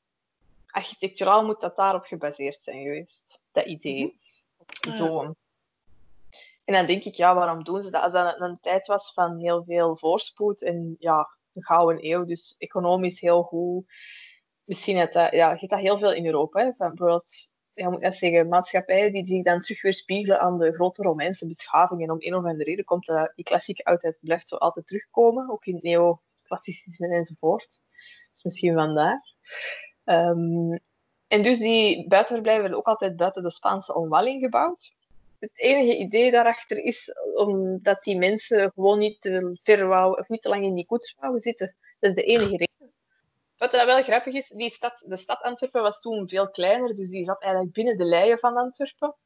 architecturaal 0.66 1.44
moet 1.44 1.60
dat 1.60 1.76
daarop 1.76 2.04
gebaseerd 2.04 2.62
zijn 2.62 2.82
geweest, 2.82 3.40
dat 3.52 3.66
idee. 3.66 4.20
Mm 4.86 4.92
-hmm. 4.92 5.36
En 6.64 6.74
dan 6.74 6.86
denk 6.86 7.04
ik, 7.04 7.14
ja, 7.14 7.34
waarom 7.34 7.64
doen 7.64 7.82
ze 7.82 7.90
dat? 7.90 8.02
Als 8.02 8.12
dat 8.12 8.40
een, 8.40 8.58
tijd 8.60 8.86
was 8.86 9.12
van 9.12 9.38
heel 9.38 9.64
veel 9.64 9.96
voorspoed 9.96 10.62
en 10.62 10.96
ja, 10.98 11.28
een 11.52 11.62
gouden 11.62 12.06
eeuw, 12.06 12.24
dus 12.24 12.54
economisch 12.58 13.20
heel 13.20 13.42
goed. 13.42 13.84
Misschien 14.64 14.96
het, 14.96 15.12
ja, 15.12 15.56
je 15.58 15.66
dat 15.66 15.78
heel 15.78 15.98
veel 15.98 16.12
in 16.12 16.26
Europa. 16.26 16.60
Hè, 16.60 16.70
bijvoorbeeld, 16.70 17.30
ja, 17.72 17.90
moet 17.90 18.02
ik 18.02 18.14
zeggen, 18.14 18.48
maatschappijen 18.48 19.12
die 19.12 19.26
zich 19.26 19.42
dan 19.42 19.60
terug 19.60 19.82
weer 19.82 19.94
spiegelen 19.94 20.40
aan 20.40 20.58
de 20.58 20.74
grote 20.74 21.02
Romeinse 21.02 21.46
beschaving. 21.46 22.02
En 22.02 22.10
om 22.10 22.16
een 22.20 22.34
of 22.34 22.44
andere 22.44 22.64
reden 22.64 22.84
komt 22.84 23.06
dat, 23.06 23.32
die 23.34 23.44
klassieke 23.44 23.84
oudheid 23.84 24.18
blijft 24.20 24.48
zo 24.48 24.56
altijd 24.56 24.86
terugkomen, 24.86 25.50
ook 25.50 25.64
in 25.66 25.74
het 25.74 25.82
neoclassicisme 25.82 27.08
enzovoort. 27.08 27.80
Dus 28.32 28.42
misschien 28.42 28.74
vandaar. 28.74 29.34
Um, 30.04 30.80
en 31.26 31.42
dus 31.42 31.58
die 31.58 32.08
buitenverblijven 32.08 32.62
werden 32.62 32.78
ook 32.78 32.86
altijd 32.86 33.16
buiten 33.16 33.42
de 33.42 33.50
Spaanse 33.50 33.94
omwalling 33.94 34.42
gebouwd 34.42 35.00
het 35.42 35.58
enige 35.58 35.96
idee 35.96 36.30
daarachter 36.30 36.76
is 36.76 37.12
omdat 37.34 38.02
die 38.02 38.18
mensen 38.18 38.70
gewoon 38.74 38.98
niet 38.98 39.20
te 39.20 39.58
ver 39.62 40.16
of 40.18 40.28
niet 40.28 40.42
te 40.42 40.48
lang 40.48 40.64
in 40.64 40.74
die 40.74 40.86
koets 40.86 41.14
wouden 41.18 41.42
zitten. 41.42 41.76
Dat 42.00 42.10
is 42.10 42.16
de 42.16 42.22
enige 42.22 42.56
reden. 42.56 42.92
Wat 43.56 43.72
dat 43.72 43.84
wel 43.84 44.02
grappig 44.02 44.34
is, 44.34 44.48
die 44.48 44.70
stad, 44.70 45.02
de 45.06 45.16
stad 45.16 45.40
Antwerpen 45.42 45.82
was 45.82 46.00
toen 46.00 46.28
veel 46.28 46.50
kleiner, 46.50 46.94
dus 46.94 47.08
die 47.08 47.24
zat 47.24 47.42
eigenlijk 47.42 47.72
binnen 47.72 47.96
de 47.96 48.04
leien 48.04 48.38
van 48.38 48.56
Antwerpen. 48.56 49.16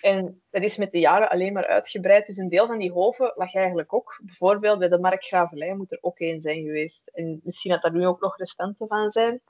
En 0.00 0.42
dat 0.50 0.62
is 0.62 0.76
met 0.76 0.90
de 0.90 0.98
jaren 0.98 1.30
alleen 1.30 1.52
maar 1.52 1.66
uitgebreid. 1.66 2.26
Dus 2.26 2.36
een 2.36 2.48
deel 2.48 2.66
van 2.66 2.78
die 2.78 2.92
hoven 2.92 3.32
lag 3.34 3.54
eigenlijk 3.54 3.92
ook. 3.94 4.20
Bijvoorbeeld 4.24 4.78
bij 4.78 4.88
de 4.88 4.98
Markgravelij 4.98 5.74
moet 5.74 5.92
er 5.92 5.98
ook 6.00 6.18
één 6.18 6.40
zijn 6.40 6.62
geweest. 6.62 7.08
En 7.08 7.40
misschien 7.42 7.70
dat 7.70 7.82
daar 7.82 7.92
nu 7.92 8.06
ook 8.06 8.20
nog 8.20 8.36
restanten 8.36 8.86
van 8.86 9.10
zijn. 9.10 9.42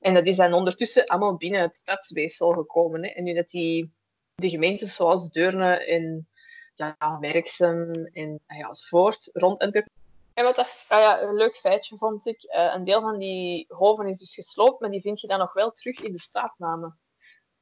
En 0.00 0.14
dat 0.14 0.26
is 0.26 0.36
dan 0.36 0.52
ondertussen 0.52 1.06
allemaal 1.06 1.36
binnen 1.36 1.60
het 1.60 1.76
stadsweefsel 1.76 2.52
gekomen. 2.52 3.04
Hè. 3.04 3.08
En 3.10 3.24
nu 3.24 3.34
dat 3.34 3.48
die 3.48 3.92
de 4.40 4.48
gemeentes 4.48 4.94
zoals 4.94 5.30
Deurne 5.30 5.86
en 5.86 6.28
ja, 6.74 7.18
Werksem 7.20 8.08
en 8.12 8.40
ja, 8.46 8.68
enzovoort 8.68 9.30
rond 9.32 9.58
Antwerpen 9.58 9.92
en 10.40 10.46
wat 10.46 10.56
dat, 10.56 10.84
ah 10.88 11.00
ja, 11.00 11.22
een 11.22 11.34
leuk 11.34 11.56
feitje 11.56 11.96
vond 11.96 12.26
ik, 12.26 12.42
uh, 12.44 12.72
een 12.74 12.84
deel 12.84 13.00
van 13.00 13.18
die 13.18 13.64
hoven 13.68 14.06
is 14.06 14.18
dus 14.18 14.34
gesloopt, 14.34 14.80
maar 14.80 14.90
die 14.90 15.00
vind 15.00 15.20
je 15.20 15.26
dan 15.26 15.38
nog 15.38 15.52
wel 15.52 15.72
terug 15.72 16.00
in 16.00 16.12
de 16.12 16.20
straatnamen. 16.20 16.98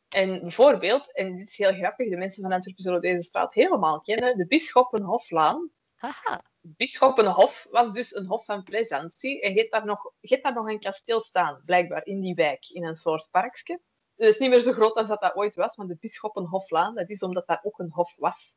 En 0.09 0.41
bijvoorbeeld, 0.41 1.13
en 1.13 1.37
dit 1.37 1.49
is 1.49 1.57
heel 1.57 1.73
grappig, 1.73 2.09
de 2.09 2.17
mensen 2.17 2.43
van 2.43 2.53
Antwerpen 2.53 2.83
zullen 2.83 3.01
deze 3.01 3.23
straat 3.23 3.55
helemaal 3.55 4.01
kennen, 4.01 4.37
de 4.37 4.47
Bisschoppenhoflaan. 4.47 5.71
Haha. 5.95 6.43
Bisschoppenhof 6.61 7.67
was 7.71 7.93
dus 7.93 8.15
een 8.15 8.27
hof 8.27 8.45
van 8.45 8.63
plezantie. 8.63 9.41
En 9.41 9.53
je 9.53 9.59
hebt 9.59 9.73
daar 9.73 9.85
nog, 9.85 10.13
je 10.21 10.29
hebt 10.29 10.43
daar 10.43 10.55
nog 10.55 10.69
een 10.69 10.81
kasteel 10.81 11.21
staan, 11.21 11.63
blijkbaar, 11.65 12.07
in 12.07 12.21
die 12.21 12.35
wijk, 12.35 12.69
in 12.69 12.85
een 12.85 12.97
soort 12.97 13.29
parkje. 13.31 13.81
Het 14.19 14.29
is 14.29 14.39
niet 14.39 14.51
meer 14.51 14.61
zo 14.61 14.73
groot 14.73 14.95
als 14.95 15.09
dat 15.09 15.21
dat 15.21 15.35
ooit 15.35 15.55
was, 15.55 15.77
maar 15.77 15.87
de 15.87 15.97
Bisschoppenhoflaan, 16.01 16.95
dat 16.95 17.11
is 17.11 17.21
omdat 17.21 17.47
daar 17.47 17.61
ook 17.63 17.79
een 17.79 17.91
hof 17.91 18.17
was. 18.17 18.57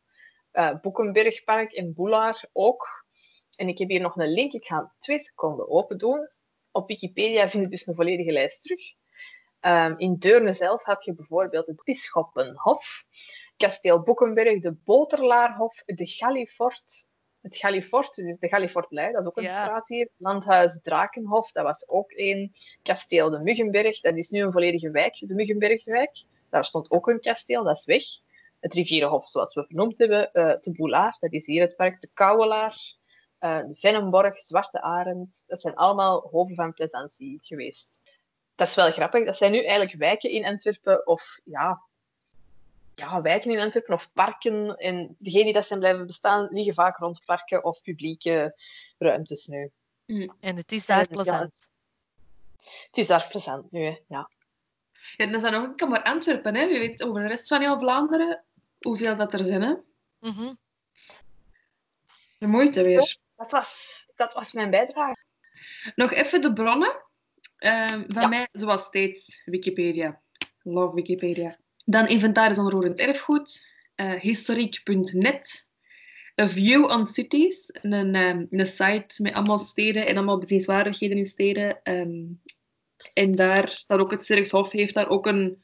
Uh, 0.53 0.79
Boekenbergpark 0.81 1.71
en 1.71 1.93
Boelaar 1.93 2.49
ook. 2.53 3.05
En 3.55 3.67
ik 3.67 3.77
heb 3.77 3.89
hier 3.89 4.01
nog 4.01 4.15
een 4.15 4.31
link. 4.31 4.51
Ik 4.53 4.65
ga 4.65 4.95
twee 4.99 5.23
seconden 5.23 5.69
open 5.69 5.97
doen. 5.97 6.29
Op 6.71 6.87
Wikipedia 6.87 7.49
vind 7.49 7.63
je 7.63 7.69
dus 7.69 7.87
een 7.87 7.95
volledige 7.95 8.31
lijst 8.31 8.61
terug. 8.61 8.81
Um, 9.61 9.97
in 9.97 10.15
Deurne 10.15 10.53
zelf 10.53 10.83
had 10.83 11.05
je 11.05 11.15
bijvoorbeeld 11.15 11.67
het 11.67 11.83
Bisschoppenhof, 11.83 13.03
Kasteel 13.57 14.01
Boekenberg, 14.01 14.61
de 14.61 14.73
Boterlaarhof, 14.73 15.83
de 15.85 16.07
Gallifort, 16.07 17.09
het 17.41 17.57
Gallifort, 17.57 18.15
dus 18.15 18.39
de 18.39 18.47
Gallifortlei, 18.47 19.11
dat 19.11 19.21
is 19.21 19.27
ook 19.27 19.37
een 19.37 19.43
Ja. 19.43 19.63
straat 19.63 19.87
hier. 19.87 20.09
Landhuis 20.17 20.79
Drakenhof, 20.81 21.51
dat 21.51 21.63
was 21.63 21.87
ook 21.87 22.11
één. 22.11 22.51
Kasteel 22.83 23.29
de 23.29 23.39
Muggenberg, 23.39 23.99
dat 23.99 24.15
is 24.15 24.29
nu 24.29 24.41
een 24.41 24.51
volledige 24.51 24.91
wijk, 24.91 25.15
de 25.27 25.33
Muggenbergwijk. 25.33 26.23
Daar 26.49 26.65
stond 26.65 26.91
ook 26.91 27.07
een 27.07 27.19
kasteel, 27.19 27.63
dat 27.63 27.77
is 27.77 27.85
weg. 27.85 28.03
Het 28.59 28.73
Rivierenhof, 28.73 29.29
zoals 29.29 29.53
we 29.53 29.65
vernoemd 29.65 29.97
hebben, 29.97 30.33
eh 30.33 30.51
te 30.51 30.71
Boulaar, 30.71 31.17
dat 31.19 31.31
is 31.33 31.45
hier 31.45 31.61
het 31.61 31.75
park. 31.75 32.01
De 32.01 32.09
Kouwelaar, 32.13 32.95
eh, 33.39 33.59
de 33.67 33.75
Vennenborg, 33.75 34.35
Zwarte 34.35 34.81
Arend, 34.81 35.43
dat 35.47 35.61
zijn 35.61 35.75
allemaal 35.75 36.27
hoven 36.31 36.55
van 36.55 36.73
plezantie 36.73 37.39
geweest. 37.41 37.99
Dat 38.55 38.67
is 38.67 38.75
wel 38.75 38.91
grappig. 38.91 39.25
Dat 39.25 39.37
zijn 39.37 39.51
nu 39.51 39.57
eigenlijk 39.59 39.97
wijken 39.97 40.29
in 40.29 40.45
Antwerpen, 40.45 41.07
of 41.07 41.39
ja, 41.43 41.81
ja, 43.01 43.21
wijken 43.21 43.51
in 43.51 43.59
Antwerpen 43.59 43.93
of 43.93 44.09
parken. 44.13 44.75
En 44.77 45.15
degenen 45.19 45.45
die 45.45 45.53
dat 45.53 45.67
zijn 45.67 45.79
blijven 45.79 46.05
bestaan, 46.05 46.47
liggen 46.51 46.73
vaak 46.73 46.97
rond 46.97 47.25
parken 47.25 47.63
of 47.63 47.81
publieke 47.81 48.55
ruimtes 48.97 49.47
nu. 49.47 49.71
En 50.39 50.55
het 50.55 50.71
is 50.71 50.85
daar 50.85 50.99
Ja, 50.99 51.05
plezant. 51.05 51.67
Het 52.61 52.97
is 52.97 53.07
daar 53.07 53.27
plezant 53.27 53.71
nu, 53.71 53.83
hè. 53.83 53.97
ja. 54.07 54.29
Ja, 55.17 55.25
dan 55.25 55.39
zijn 55.39 55.53
nog 55.53 55.63
enkel 55.63 55.87
maar 55.87 56.03
Antwerpen. 56.03 56.55
Hè. 56.55 56.67
Wie 56.67 56.79
weet 56.79 57.03
over 57.03 57.21
de 57.21 57.27
rest 57.27 57.47
van 57.47 57.61
heel 57.61 57.79
Vlaanderen 57.79 58.43
hoeveel 58.79 59.17
dat 59.17 59.33
er 59.33 59.45
zijn. 59.45 59.61
Hè? 59.61 59.73
Mhm. 60.19 60.53
De 62.37 62.47
moeite 62.47 62.83
weer. 62.83 63.17
Dat 63.35 63.51
was, 63.51 64.05
dat 64.15 64.33
was 64.33 64.53
mijn 64.53 64.69
bijdrage. 64.69 65.23
Nog 65.95 66.11
even 66.11 66.41
de 66.41 66.53
bronnen. 66.53 67.01
Ehm, 67.57 68.03
van 68.07 68.21
Ja. 68.21 68.27
mij, 68.27 68.47
zoals 68.51 68.83
steeds, 68.83 69.41
Wikipedia. 69.45 70.21
Love 70.63 70.95
Wikipedia. 70.95 71.57
Dan 71.91 72.07
inventaris 72.07 72.57
onroerend 72.57 72.99
erfgoed. 72.99 73.69
eh, 73.95 74.13
historiek.net. 74.13 75.67
A 76.41 76.49
View 76.49 76.83
on 76.83 77.07
Cities. 77.07 77.69
Een, 77.81 78.15
ehm, 78.15 78.45
een 78.49 78.67
site 78.67 79.21
met 79.21 79.33
allemaal 79.33 79.57
steden 79.57 80.07
en 80.07 80.15
allemaal 80.15 80.37
bezienswaardigheden 80.37 81.17
in 81.17 81.25
steden. 81.25 81.83
Ehm, 81.83 82.23
en 83.13 83.35
daar 83.35 83.69
staat 83.69 83.99
ook 83.99 84.11
het 84.11 84.23
Sterkshof, 84.23 84.71
heeft 84.71 84.93
daar 84.93 85.09
ook 85.09 85.25
een, 85.25 85.63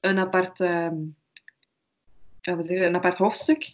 een, 0.00 0.18
apart, 0.18 0.60
ehm, 0.60 0.96
ja, 2.40 2.56
wat 2.56 2.66
zeg 2.66 2.78
je, 2.78 2.84
een 2.84 2.96
apart 2.96 3.18
hoofdstuk. 3.18 3.72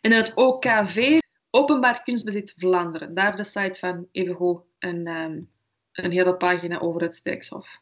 En 0.00 0.12
het 0.12 0.34
OKV, 0.34 1.18
Openbaar 1.50 2.02
Kunstbezit 2.02 2.54
Vlaanderen. 2.56 3.14
Daar 3.14 3.36
de 3.36 3.44
site 3.44 3.78
van 3.78 4.08
evengoed 4.12 4.62
een, 4.78 5.06
een 5.92 6.10
hele 6.10 6.36
pagina 6.36 6.78
over 6.78 7.02
het 7.02 7.14
Sterkshof. 7.16 7.80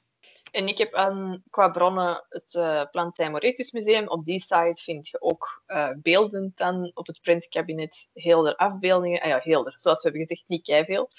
En 0.56 0.68
ik 0.68 0.78
heb 0.78 0.94
aan, 0.94 1.42
qua 1.50 1.68
bronnen 1.68 2.24
het 2.28 2.54
uh, 2.54 2.82
Plantijn 2.90 3.30
Moretus 3.30 3.72
Museum. 3.72 4.08
Op 4.08 4.24
die 4.24 4.40
site 4.40 4.82
vind 4.82 5.08
je 5.08 5.20
ook 5.20 5.62
eh, 5.66 5.90
beelden 6.02 6.52
dan 6.54 6.90
op 6.94 7.06
het 7.06 7.20
printkabinet. 7.20 8.08
Heel 8.12 8.46
er 8.46 8.56
afbeeldingen. 8.56 9.20
Ah 9.20 9.28
ja, 9.28 9.38
heel 9.42 9.66
er. 9.66 9.74
Zoals 9.76 10.02
we 10.02 10.08
hebben 10.08 10.26
gezegd, 10.26 10.48
niet 10.48 10.64
keiveel. 10.64 11.10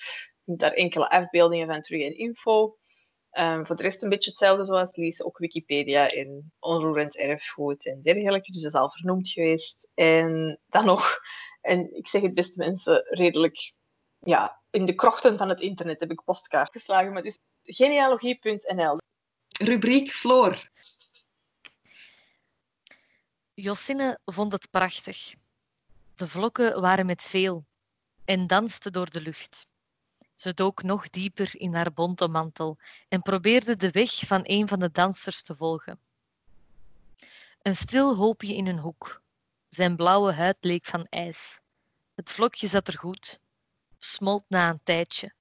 Je 0.44 0.56
daar 0.56 0.72
enkele 0.72 1.10
afbeeldingen 1.10 1.68
van 1.68 1.82
terug 1.82 2.02
en 2.02 2.18
info. 2.18 2.78
Ehm, 3.30 3.66
voor 3.66 3.76
de 3.76 3.84
rest 3.84 4.04
een 4.04 4.10
beetje 4.10 4.30
hetzelfde 4.30 4.66
zoals 4.66 4.96
Lies. 4.96 5.24
Ook 5.24 5.38
Wikipedia 5.38 6.08
en 6.08 6.54
onroerend 6.60 7.18
erfgoed 7.18 7.86
en 7.86 8.02
dergelijke. 8.02 8.52
Dus 8.52 8.62
dat 8.62 8.74
is 8.74 8.80
al 8.80 8.92
vernoemd 8.92 9.30
geweest. 9.30 9.90
En 9.94 10.60
dan 10.68 10.86
nog, 10.86 11.20
en 11.62 11.96
ik 11.96 12.08
zeg 12.08 12.22
het 12.22 12.34
beste 12.34 12.58
mensen, 12.58 13.06
redelijk 13.10 13.76
ja, 14.20 14.62
in 14.70 14.86
de 14.86 14.96
krochten 14.96 15.38
van 15.38 15.50
het 15.50 15.62
internet 15.62 16.00
heb 16.00 16.12
ik 16.12 16.24
postkaart 16.26 16.72
geslagen. 16.72 17.14
Maar 17.14 17.24
dus 17.24 17.38
genealogie.nl. 17.64 18.98
Rubriek 19.60 20.12
Floor. 20.12 20.70
Josine 23.54 24.20
vond 24.26 24.52
het 24.52 24.70
prachtig. 24.70 25.36
De 26.16 26.28
vlokken 26.28 26.82
waren 26.82 27.06
met 27.06 27.24
veel 27.24 27.66
en 28.26 28.48
danste 28.48 28.92
door 28.92 29.10
de 29.10 29.22
lucht. 29.22 29.68
Ze 30.36 30.54
dook 30.54 30.84
nog 30.84 31.10
dieper 31.10 31.52
in 31.60 31.74
haar 31.74 31.94
bonte 31.94 32.28
mantel 32.28 32.78
en 33.08 33.22
probeerde 33.22 33.76
de 33.76 33.92
weg 33.92 34.12
van 34.12 34.40
een 34.44 34.68
van 34.68 34.80
de 34.80 34.92
dansers 34.92 35.42
te 35.42 35.56
volgen. 35.56 36.00
Een 37.62 37.76
stil 37.76 38.16
hoopje 38.16 38.56
in 38.56 38.68
een 38.68 38.80
hoek. 38.80 39.22
Zijn 39.68 39.96
blauwe 39.96 40.34
huid 40.34 40.58
leek 40.60 40.86
van 40.86 41.06
ijs. 41.06 41.62
Het 42.16 42.32
vlokje 42.32 42.68
zat 42.68 42.88
er 42.88 42.98
goed, 42.98 43.40
smolt 44.00 44.46
na 44.48 44.70
een 44.70 44.84
tijdje. 44.84 45.36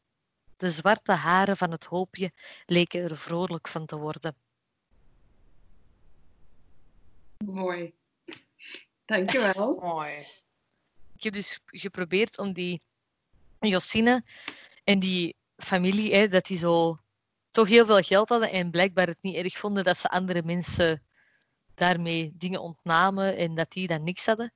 De 0.57 0.71
zwarte 0.71 1.13
haren 1.13 1.57
van 1.57 1.71
het 1.71 1.85
hoopje 1.85 2.33
leken 2.67 3.03
er 3.03 3.17
vrolijk 3.17 3.69
van 3.69 3.87
te 3.87 3.97
worden. 3.97 4.37
Mooi. 7.45 7.95
Dankjewel. 9.05 9.75
Mooi. 9.83 10.13
ik 11.17 11.23
heb 11.23 11.33
dus 11.33 11.61
geprobeerd 11.67 12.39
om 12.39 12.53
die 12.53 12.81
Josine 13.61 14.23
en 14.85 14.99
die 14.99 15.37
familie, 15.57 16.15
hè, 16.15 16.29
dat 16.29 16.47
die 16.47 16.57
zo 16.57 16.99
toch 17.51 17.69
heel 17.69 17.87
veel 17.87 18.03
geld 18.03 18.29
hadden 18.29 18.51
en 18.51 18.71
blijkbaar 18.71 19.07
het 19.07 19.23
niet 19.23 19.35
erg 19.35 19.57
vonden 19.59 19.85
dat 19.85 19.99
ze 19.99 20.09
andere 20.09 20.43
mensen 20.43 21.03
daarmee 21.75 22.33
dingen 22.35 22.61
ontnamen 22.61 23.37
en 23.37 23.55
dat 23.55 23.71
die 23.71 23.87
dan 23.87 24.05
niks 24.05 24.27
hadden. 24.27 24.53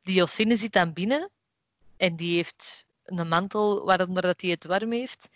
Die 0.00 0.14
Josine 0.14 0.56
zit 0.56 0.72
dan 0.72 0.92
binnen 0.92 1.30
en 1.96 2.16
die 2.16 2.34
heeft 2.34 2.86
een 3.16 3.28
mantel 3.28 3.84
waaronder 3.84 4.22
dat 4.22 4.40
hij 4.40 4.50
het 4.50 4.64
warm 4.64 4.92
heeft. 4.92 5.28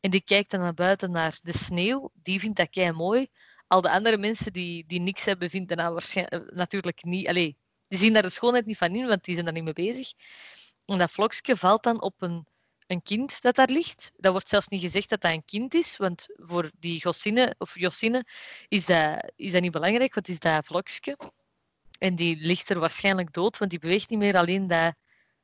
En 0.00 0.10
die 0.10 0.22
kijkt 0.22 0.50
dan 0.50 0.60
naar 0.60 0.74
buiten 0.74 1.10
naar 1.10 1.38
de 1.42 1.52
sneeuw. 1.52 2.10
Die 2.22 2.40
vindt 2.40 2.56
dat 2.56 2.70
kei 2.70 2.92
mooi. 2.92 3.26
Al 3.66 3.80
de 3.80 3.90
andere 3.90 4.18
mensen 4.18 4.52
die, 4.52 4.84
die 4.86 5.00
niks 5.00 5.24
hebben, 5.24 5.50
vinden 5.50 5.76
dat 5.76 5.92
waarschijnlijk 5.92 6.54
natuurlijk 6.54 7.04
niet. 7.04 7.28
Allee, 7.28 7.56
die 7.88 7.98
zien 7.98 8.12
daar 8.12 8.22
de 8.22 8.30
schoonheid 8.30 8.66
niet 8.66 8.78
van 8.78 8.94
in, 8.94 9.06
want 9.06 9.24
die 9.24 9.34
zijn 9.34 9.46
daar 9.46 9.54
niet 9.54 9.64
mee 9.64 9.72
bezig. 9.72 10.12
En 10.86 10.98
dat 10.98 11.10
vlokje 11.10 11.56
valt 11.56 11.82
dan 11.82 12.02
op 12.02 12.22
een, 12.22 12.46
een 12.86 13.02
kind 13.02 13.42
dat 13.42 13.54
daar 13.54 13.70
ligt. 13.70 14.12
Dat 14.16 14.32
wordt 14.32 14.48
zelfs 14.48 14.68
niet 14.68 14.80
gezegd 14.80 15.08
dat 15.08 15.20
dat 15.20 15.32
een 15.32 15.44
kind 15.44 15.74
is, 15.74 15.96
want 15.96 16.26
voor 16.34 16.70
die 16.78 16.98
Josine, 16.98 17.54
of 17.58 17.78
Josine 17.78 18.26
is 18.68 18.86
dat, 18.86 19.32
is 19.36 19.52
dat 19.52 19.62
niet 19.62 19.72
belangrijk, 19.72 20.14
het 20.14 20.28
is 20.28 20.38
dat 20.38 20.66
vlokje. 20.66 21.16
En 21.98 22.14
die 22.14 22.36
ligt 22.36 22.70
er 22.70 22.78
waarschijnlijk 22.78 23.32
dood, 23.32 23.58
want 23.58 23.70
die 23.70 23.80
beweegt 23.80 24.10
niet 24.10 24.18
meer 24.18 24.36
alleen 24.36 24.66
dat, 24.66 24.94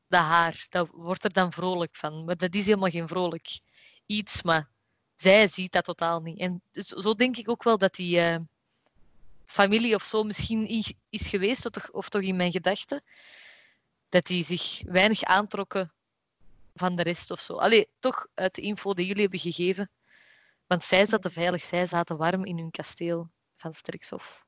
dat 0.09 0.21
haar. 0.21 0.67
Dat 0.69 0.89
wordt 0.93 1.25
er 1.25 1.33
dan 1.33 1.53
vrolijk 1.53 1.97
van. 1.97 2.25
Maar 2.25 2.37
dat 2.37 2.55
is 2.55 2.67
helemaal 2.67 2.91
geen 2.91 3.09
vrolijk 3.09 3.59
iets, 4.07 4.43
maar 4.43 4.69
zij 5.15 5.49
ziet 5.49 5.73
dat 5.73 5.85
totaal 5.85 6.21
niet. 6.21 6.39
En 6.39 6.63
dus, 6.71 6.87
zo 6.87 7.15
denk 7.15 7.37
ik 7.37 7.49
ook 7.49 7.63
wel 7.63 7.79
dat 7.79 7.95
die 7.95 8.17
uh, 8.17 8.37
familie 9.45 9.95
of 9.95 10.03
zo 10.03 10.23
misschien 10.23 10.85
is 11.11 11.29
geweest, 11.29 11.67
of 11.67 11.73
toch, 11.73 11.91
of 11.91 12.09
toch 12.09 12.23
in 12.23 12.37
mijn 12.37 12.53
gedachten, 12.53 13.03
dat 14.09 14.27
die 14.27 14.45
zich 14.45 14.83
weinig 14.87 15.23
aantrokken 15.23 15.93
van 16.75 16.97
de 16.97 17.03
rest 17.03 17.31
of 17.31 17.41
zo. 17.41 17.57
Allee, 17.57 17.89
toch 17.99 18.27
uit 18.35 18.55
de 18.55 18.63
info 18.63 18.95
die 18.95 19.07
jullie 19.07 19.23
hebben 19.23 19.41
gegeven. 19.41 19.91
Want 20.67 20.83
zij 20.83 21.07
zaten 21.07 21.33
veilig, 21.33 21.63
zij 21.63 21.87
zaten 21.87 22.17
warm 22.17 22.45
in 22.45 22.59
hun 22.59 22.71
kasteel 22.71 23.31
van 23.57 23.75
Sterkshof. 23.75 24.43